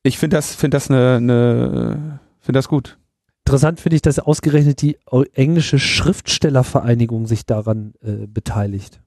ich 0.02 0.18
finde 0.18 0.36
das, 0.36 0.54
finde 0.54 0.76
das 0.76 0.90
eine, 0.90 1.16
eine 1.16 2.20
finde 2.40 2.58
das 2.58 2.68
gut. 2.68 2.98
Interessant 3.46 3.80
finde 3.80 3.96
ich, 3.96 4.02
dass 4.02 4.18
ausgerechnet 4.18 4.82
die 4.82 4.98
englische 5.32 5.78
Schriftstellervereinigung 5.78 7.26
sich 7.26 7.46
daran 7.46 7.94
äh, 8.02 8.26
beteiligt. 8.26 9.00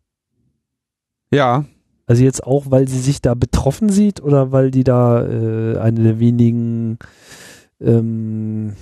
Ja, 1.31 1.65
Also 2.07 2.23
jetzt 2.23 2.43
auch, 2.43 2.71
weil 2.71 2.87
sie 2.87 2.99
sich 2.99 3.21
da 3.21 3.35
betroffen 3.35 3.89
sieht 3.89 4.21
oder 4.23 4.51
weil 4.51 4.71
die 4.71 4.83
da 4.83 5.23
äh, 5.23 5.77
eine 5.77 6.01
der 6.01 6.19
wenigen 6.19 6.97
ähm, 7.79 8.73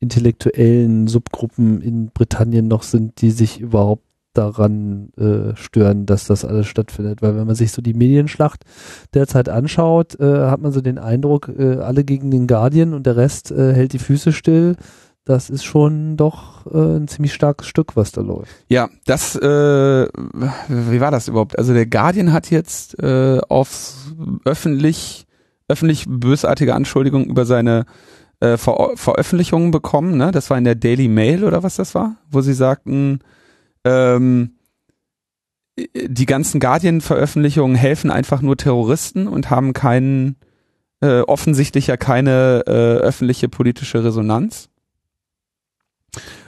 intellektuellen 0.00 1.08
Subgruppen 1.08 1.80
in 1.80 2.10
Britannien 2.10 2.68
noch 2.68 2.82
sind, 2.82 3.20
die 3.20 3.30
sich 3.30 3.60
überhaupt 3.60 4.04
daran 4.34 5.10
äh, 5.16 5.56
stören, 5.56 6.06
dass 6.06 6.26
das 6.26 6.44
alles 6.44 6.68
stattfindet. 6.68 7.22
Weil 7.22 7.36
wenn 7.36 7.46
man 7.46 7.56
sich 7.56 7.72
so 7.72 7.82
die 7.82 7.94
Medienschlacht 7.94 8.64
derzeit 9.12 9.48
anschaut, 9.48 10.18
äh, 10.20 10.48
hat 10.48 10.60
man 10.60 10.72
so 10.72 10.80
den 10.80 10.98
Eindruck, 10.98 11.48
äh, 11.48 11.78
alle 11.78 12.04
gegen 12.04 12.30
den 12.30 12.46
Guardian 12.46 12.94
und 12.94 13.06
der 13.06 13.16
Rest 13.16 13.50
äh, 13.50 13.72
hält 13.74 13.92
die 13.92 13.98
Füße 13.98 14.32
still. 14.32 14.76
Das 15.24 15.50
ist 15.50 15.64
schon 15.64 16.16
doch 16.16 16.66
äh, 16.72 16.96
ein 16.96 17.08
ziemlich 17.08 17.34
starkes 17.34 17.66
Stück, 17.66 17.96
was 17.96 18.12
da 18.12 18.20
läuft. 18.20 18.52
ja, 18.68 18.88
das, 19.04 19.34
äh, 19.36 20.08
wie 20.08 21.00
war 21.00 21.10
das 21.10 21.28
überhaupt? 21.28 21.58
Also 21.58 21.74
der 21.74 21.86
Guardian 21.86 22.32
hat 22.32 22.50
jetzt 22.50 22.98
äh, 23.02 23.40
aufs 23.48 24.14
öffentlich, 24.44 25.26
öffentlich 25.66 26.06
bösartige 26.08 26.74
Anschuldigungen 26.74 27.28
über 27.28 27.44
seine 27.44 27.84
äh, 28.40 28.56
Ver 28.56 28.92
Veröffentlichungen 28.94 29.70
bekommen. 29.70 30.16
Ne? 30.16 30.30
Das 30.30 30.50
war 30.50 30.58
in 30.58 30.64
der 30.64 30.74
Daily 30.74 31.08
Mail 31.08 31.44
oder 31.44 31.62
was 31.62 31.76
das 31.76 31.94
war, 31.94 32.16
wo 32.30 32.40
sie 32.40 32.54
sagten, 32.54 33.20
ähm, 33.84 34.54
die 35.94 36.26
ganzen 36.26 36.60
Guardian-Veröffentlichungen 36.60 37.76
helfen 37.76 38.10
einfach 38.10 38.42
nur 38.42 38.56
Terroristen 38.56 39.28
und 39.28 39.50
haben 39.50 39.72
keinen, 39.72 40.36
äh, 41.00 41.20
offensichtlich 41.20 41.86
ja 41.86 41.96
keine 41.96 42.64
äh, 42.66 42.70
öffentliche 42.70 43.48
politische 43.48 44.02
Resonanz. 44.02 44.70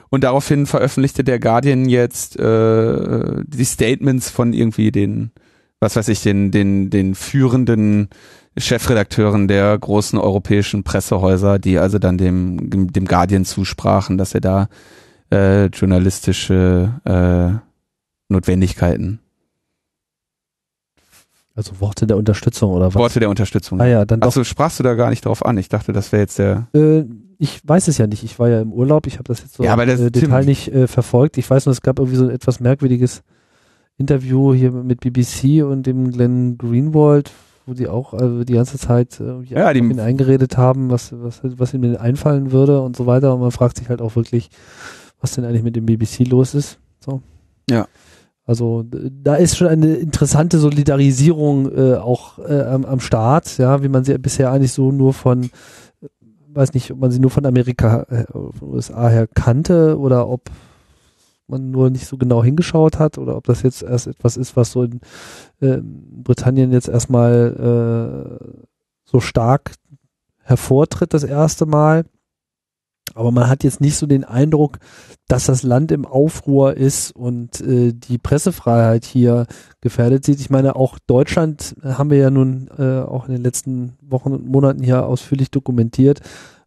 Und 0.09 0.25
daraufhin 0.25 0.67
veröffentlichte 0.67 1.23
der 1.23 1.39
Guardian 1.39 1.89
jetzt 1.89 2.37
äh, 2.37 3.45
die 3.47 3.65
Statements 3.65 4.29
von 4.31 4.53
irgendwie 4.53 4.91
den, 4.91 5.31
was 5.79 5.95
weiß 5.95 6.09
ich, 6.09 6.23
den, 6.23 6.51
den, 6.51 6.91
den 6.91 7.15
führenden 7.15 8.09
Chefredakteuren 8.61 9.49
der 9.49 9.77
großen 9.79 10.19
europäischen 10.19 10.83
Pressehäuser, 10.85 11.59
die 11.59 11.79
also 11.79 11.99
dann 11.99 12.19
dem, 12.19 12.93
dem 12.93 13.05
Guardian 13.07 13.45
zusprachen, 13.45 14.19
dass 14.19 14.35
er 14.35 14.41
da 14.41 14.69
äh, 15.33 15.67
journalistische 15.67 17.01
äh, 17.05 18.33
Notwendigkeiten, 18.33 19.21
Also 21.55 21.81
Worte 21.81 22.07
der 22.07 22.17
Unterstützung 22.17 22.73
oder 22.73 22.87
was? 22.87 22.95
Worte 22.95 23.21
der 23.21 23.29
Unterstützung. 23.29 23.81
Ah 23.81 23.87
ja, 23.87 24.05
dann. 24.05 24.23
Achso, 24.23 24.45
sprachst 24.45 24.79
du 24.79 24.83
da 24.83 24.95
gar 24.95 25.11
nicht 25.11 25.25
drauf 25.27 25.45
an? 25.45 25.59
Ich 25.59 25.69
dachte, 25.69 25.93
das 25.93 26.13
wäre 26.13 26.23
jetzt 26.23 26.39
der. 26.39 26.69
Äh, 26.75 27.05
ich 27.39 27.61
weiß 27.67 27.89
es 27.89 27.99
ja 27.99 28.07
nicht. 28.07 28.23
Ich 28.23 28.39
war 28.39 28.49
ja 28.49 28.61
im 28.61 28.73
Urlaub. 28.73 29.07
Ich 29.07 29.15
habe 29.15 29.25
das 29.25 29.41
jetzt 29.41 29.55
so 29.55 29.63
Ja, 29.65 29.73
aber 29.73 29.87
das- 29.87 30.01
äh, 30.01 30.11
Detail 30.11 30.45
nicht 30.45 30.69
äh, 30.73 30.87
verfolgt. 30.87 31.39
Ich 31.39 31.49
weiß 31.51 31.67
nur, 31.67 31.73
es 31.73 31.83
gab 31.83 31.99
irgendwie 31.99 32.17
so 32.17 32.25
ein 32.25 32.31
etwas 32.31 32.61
merkwürdiges 32.61 33.23
Interview 33.99 34.55
hier 34.55 34.71
mit 34.73 35.01
BBC 35.01 35.63
und 35.63 35.85
dem 35.87 36.11
Glenn 36.13 36.57
Greenwald, 36.57 37.31
wo 37.67 37.75
die 37.75 37.89
auch 37.89 38.15
also 38.15 38.45
die 38.45 38.55
ganze 38.55 38.79
Zeit 38.79 39.21
äh, 39.21 39.43
ja, 39.45 39.73
die 39.73 39.81
ihn 39.81 40.01
eingeredet 40.01 40.57
haben, 40.57 40.91
was, 40.91 41.13
was, 41.13 41.41
was 41.43 41.75
ihm 41.75 41.97
einfallen 41.97 42.53
würde 42.53 42.81
und 42.81 42.97
so 42.97 43.07
weiter. 43.07 43.35
Und 43.35 43.41
man 43.41 43.53
fragt 43.53 43.79
sich 43.79 43.89
halt 43.89 44.01
auch 44.01 44.17
wirklich, 44.17 44.51
was 45.21 45.35
denn 45.35 45.45
eigentlich 45.45 45.63
mit 45.63 45.77
dem 45.77 45.87
BBC 45.87 46.27
los 46.29 46.55
ist. 46.55 46.79
So. 47.01 47.23
Ja. 47.69 47.87
Also 48.45 48.85
da 48.85 49.37
ist 49.37 49.57
schon 49.57 49.69
eine 49.69 49.95
interessante 49.95 50.59
Solidarisierung 50.59 51.71
äh, 51.73 51.95
auch 51.95 52.39
äh, 52.41 52.63
am, 52.63 52.85
am 52.85 52.99
Start, 52.99 53.59
ja, 53.59 53.83
wie 53.83 53.89
man 53.89 54.03
sie 54.03 54.19
bisher 54.19 54.51
eigentlich 54.51 54.73
so 54.73 54.91
nur 54.91 55.13
von, 55.13 55.51
weiß 56.49 56.75
nicht, 56.75 56.91
ob 56.91 56.99
man 56.99 57.13
sie 57.13 57.21
nur 57.21 57.31
von 57.31 57.47
Amerika, 57.47 58.03
äh, 58.11 58.25
von 58.59 58.71
USA 58.71 59.09
her 59.09 59.29
kannte 59.33 59.99
oder 59.99 60.29
ob 60.29 60.51
man 61.51 61.71
nur 61.71 61.91
nicht 61.91 62.07
so 62.07 62.17
genau 62.17 62.43
hingeschaut 62.43 62.99
hat 62.99 63.19
oder 63.19 63.37
ob 63.37 63.45
das 63.45 63.63
jetzt 63.63 63.83
erst 63.83 64.07
etwas 64.07 64.37
ist, 64.37 64.57
was 64.57 64.73
so 64.73 64.85
in 64.85 65.01
äh, 65.61 65.79
Britannien 65.83 66.73
jetzt 66.73 66.89
erstmal 66.89 68.39
äh, 68.41 68.61
so 69.05 69.21
stark 69.21 69.73
hervortritt 70.43 71.15
das 71.15 71.25
erste 71.25 71.67
Mal. 71.67 72.05
Aber 73.15 73.33
man 73.33 73.49
hat 73.49 73.65
jetzt 73.65 73.81
nicht 73.81 73.97
so 73.97 74.07
den 74.07 74.25
Eindruck, 74.25 74.79
dass 75.27 75.47
das 75.47 75.63
Land 75.63 75.91
im 75.91 76.07
Aufruhr 76.07 76.77
ist 76.77 77.11
und 77.11 77.61
äh, 77.61 77.93
die 77.93 78.19
Pressefreiheit 78.19 79.05
hier 79.05 79.47
gefährdet 79.81 80.25
sieht. 80.25 80.41
Ich 80.41 80.51
meine, 80.51 80.77
auch 80.77 80.99
Deutschland 81.07 81.75
haben 81.83 82.11
wir 82.11 82.19
ja 82.19 82.31
nun 82.31 82.69
äh, 82.79 83.01
auch 83.01 83.27
in 83.27 83.35
den 83.35 83.43
letzten 83.43 83.97
Wochen 84.01 84.33
und 84.33 84.47
Monaten 84.47 84.83
hier 84.83 85.07
ausführlich 85.07 85.51
dokumentiert, 85.51 86.21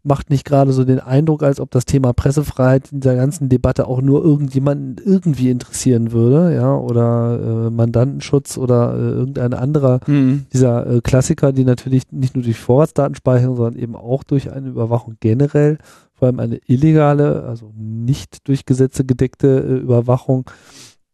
macht 0.03 0.29
nicht 0.29 0.43
gerade 0.43 0.73
so 0.73 0.83
den 0.83 0.99
Eindruck, 0.99 1.43
als 1.43 1.61
ob 1.61 1.71
das 1.71 1.85
Thema 1.85 2.11
Pressefreiheit 2.11 2.91
in 2.91 2.99
der 2.99 3.15
ganzen 3.15 3.47
Debatte 3.47 3.87
auch 3.87 4.01
nur 4.01 4.23
irgendjemanden 4.23 4.97
irgendwie 5.03 5.49
interessieren 5.49 6.11
würde, 6.11 6.53
ja, 6.53 6.75
oder 6.75 7.67
äh, 7.67 7.69
Mandantenschutz 7.69 8.57
oder 8.57 8.93
äh, 8.95 8.99
irgendein 8.99 9.53
anderer 9.53 10.01
Mhm. 10.05 10.45
dieser 10.51 10.85
äh, 10.87 11.01
Klassiker, 11.01 11.53
die 11.53 11.63
natürlich 11.63 12.11
nicht 12.11 12.35
nur 12.35 12.43
durch 12.43 12.59
Vorratsdatenspeicherung, 12.59 13.55
sondern 13.55 13.81
eben 13.81 13.95
auch 13.95 14.23
durch 14.23 14.51
eine 14.51 14.69
Überwachung 14.69 15.15
generell, 15.21 15.77
vor 16.13 16.27
allem 16.27 16.39
eine 16.39 16.59
illegale, 16.67 17.43
also 17.43 17.71
nicht 17.77 18.47
durch 18.47 18.65
Gesetze 18.65 19.05
gedeckte 19.05 19.47
äh, 19.59 19.77
Überwachung 19.77 20.49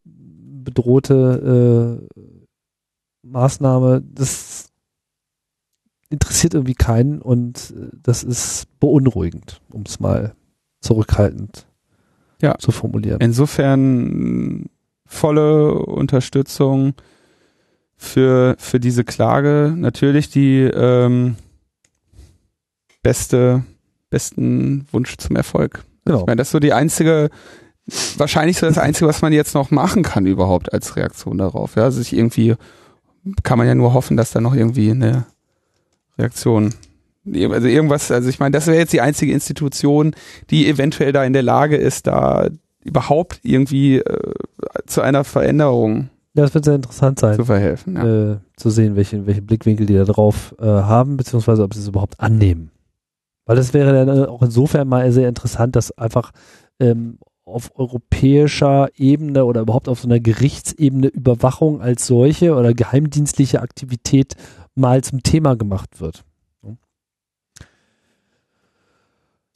bedrohte 0.04 2.00
äh, 2.16 2.22
Maßnahme, 3.22 4.02
das 4.14 4.69
interessiert 6.10 6.54
irgendwie 6.54 6.74
keinen 6.74 7.22
und 7.22 7.72
äh, 7.76 7.88
das 8.02 8.22
ist 8.22 8.66
beunruhigend, 8.80 9.60
um 9.70 9.82
es 9.86 10.00
mal 10.00 10.34
zurückhaltend 10.80 11.66
Ja. 12.42 12.58
zu 12.58 12.72
formulieren. 12.72 13.20
Insofern 13.20 14.66
volle 15.06 15.74
Unterstützung 15.74 16.94
für, 17.96 18.54
für 18.58 18.80
diese 18.80 19.04
Klage. 19.04 19.74
Natürlich 19.76 20.30
die 20.30 20.60
ähm, 20.60 21.36
beste, 23.02 23.64
besten 24.10 24.86
Wunsch 24.92 25.16
zum 25.18 25.36
Erfolg. 25.36 25.84
Genau. 26.04 26.20
Ich 26.20 26.26
meine, 26.26 26.36
das 26.36 26.48
ist 26.48 26.52
so 26.52 26.60
die 26.60 26.72
einzige, 26.72 27.30
wahrscheinlich 28.16 28.58
so 28.58 28.66
das 28.66 28.78
einzige, 28.78 29.06
was 29.08 29.22
man 29.22 29.32
jetzt 29.32 29.54
noch 29.54 29.70
machen 29.70 30.02
kann 30.02 30.26
überhaupt 30.26 30.72
als 30.72 30.96
Reaktion 30.96 31.38
darauf. 31.38 31.76
Ja, 31.76 31.84
also 31.84 31.98
sich 31.98 32.12
irgendwie 32.14 32.54
kann 33.42 33.58
man 33.58 33.66
ja 33.66 33.74
nur 33.74 33.92
hoffen, 33.92 34.16
dass 34.16 34.30
da 34.30 34.40
noch 34.40 34.54
irgendwie 34.54 34.90
eine 34.90 35.26
Reaktion, 36.20 36.74
also 37.50 37.68
irgendwas, 37.68 38.10
also 38.10 38.28
ich 38.28 38.38
meine, 38.38 38.52
das 38.52 38.66
wäre 38.66 38.78
jetzt 38.78 38.92
die 38.92 39.00
einzige 39.00 39.32
Institution, 39.32 40.14
die 40.50 40.68
eventuell 40.68 41.12
da 41.12 41.24
in 41.24 41.32
der 41.32 41.42
Lage 41.42 41.76
ist, 41.76 42.06
da 42.06 42.48
überhaupt 42.82 43.40
irgendwie 43.42 43.98
äh, 43.98 44.32
zu 44.86 45.02
einer 45.02 45.24
Veränderung 45.24 46.08
Ja, 46.34 46.44
das 46.44 46.54
wird 46.54 46.64
sehr 46.64 46.76
interessant 46.76 47.18
sein. 47.18 47.36
zu 47.36 47.44
verhelfen. 47.44 47.96
Ja. 47.96 48.32
äh, 48.32 48.36
zu 48.56 48.70
sehen, 48.70 48.96
welche, 48.96 49.26
welche 49.26 49.42
Blickwinkel 49.42 49.86
die 49.86 49.94
da 49.94 50.04
drauf 50.04 50.54
äh, 50.58 50.64
haben, 50.64 51.16
beziehungsweise 51.16 51.62
ob 51.62 51.74
sie 51.74 51.80
es 51.80 51.88
überhaupt 51.88 52.18
annehmen. 52.20 52.70
Weil 53.46 53.56
das 53.56 53.74
wäre 53.74 53.92
dann 53.92 54.16
äh, 54.16 54.26
auch 54.26 54.42
insofern 54.42 54.88
mal 54.88 55.10
sehr 55.12 55.28
interessant, 55.28 55.76
dass 55.76 55.96
einfach 55.98 56.32
ähm, 56.78 57.18
auf 57.44 57.72
europäischer 57.74 58.88
Ebene 58.96 59.44
oder 59.44 59.62
überhaupt 59.62 59.88
auf 59.88 60.00
so 60.00 60.08
einer 60.08 60.20
Gerichtsebene 60.20 61.08
Überwachung 61.08 61.82
als 61.82 62.06
solche 62.06 62.54
oder 62.54 62.74
geheimdienstliche 62.74 63.60
Aktivität 63.60 64.36
mal 64.80 65.02
zum 65.04 65.22
Thema 65.22 65.54
gemacht 65.56 66.00
wird. 66.00 66.24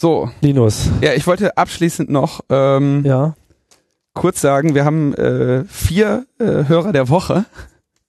So, 0.01 0.29
Linus. 0.41 0.91
ja, 1.01 1.15
ich 1.15 1.27
wollte 1.27 1.57
abschließend 1.57 2.11
noch 2.11 2.41
ähm, 2.51 3.05
Ja. 3.05 3.35
kurz 4.13 4.41
sagen, 4.41 4.75
wir 4.75 4.85
haben 4.85 5.15
äh, 5.15 5.65
vier 5.65 6.27
äh, 6.39 6.65
Hörer 6.69 6.93
der 6.93 7.09
Woche. 7.09 7.47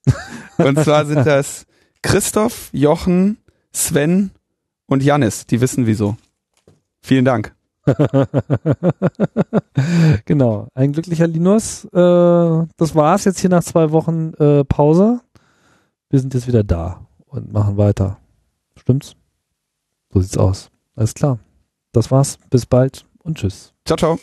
Und 0.57 0.79
zwar 0.83 1.05
sind 1.05 1.25
das 1.25 1.65
Christoph, 2.01 2.69
Jochen, 2.73 3.37
Sven 3.71 4.31
und 4.87 5.03
Jannis. 5.03 5.45
Die 5.45 5.61
wissen 5.61 5.85
wieso. 5.85 6.17
Vielen 7.01 7.25
Dank. 7.25 7.53
genau. 10.25 10.67
Ein 10.73 10.91
glücklicher 10.93 11.27
Linus. 11.27 11.85
Äh, 11.85 11.89
das 12.77 12.95
war's 12.95 13.25
jetzt 13.25 13.39
hier 13.39 13.49
nach 13.49 13.63
zwei 13.63 13.91
Wochen 13.91 14.33
äh, 14.35 14.63
Pause. 14.63 15.21
Wir 16.09 16.19
sind 16.19 16.33
jetzt 16.33 16.47
wieder 16.47 16.63
da 16.63 17.04
und 17.35 17.51
machen 17.51 17.77
weiter. 17.77 18.17
Stimmt's? 18.77 19.15
So 20.11 20.21
sieht's 20.21 20.37
aus. 20.37 20.69
Alles 20.95 21.13
klar. 21.13 21.39
Das 21.91 22.11
war's. 22.11 22.37
Bis 22.49 22.65
bald 22.65 23.05
und 23.23 23.37
tschüss. 23.37 23.73
Ciao, 23.85 23.97
ciao. 23.97 24.19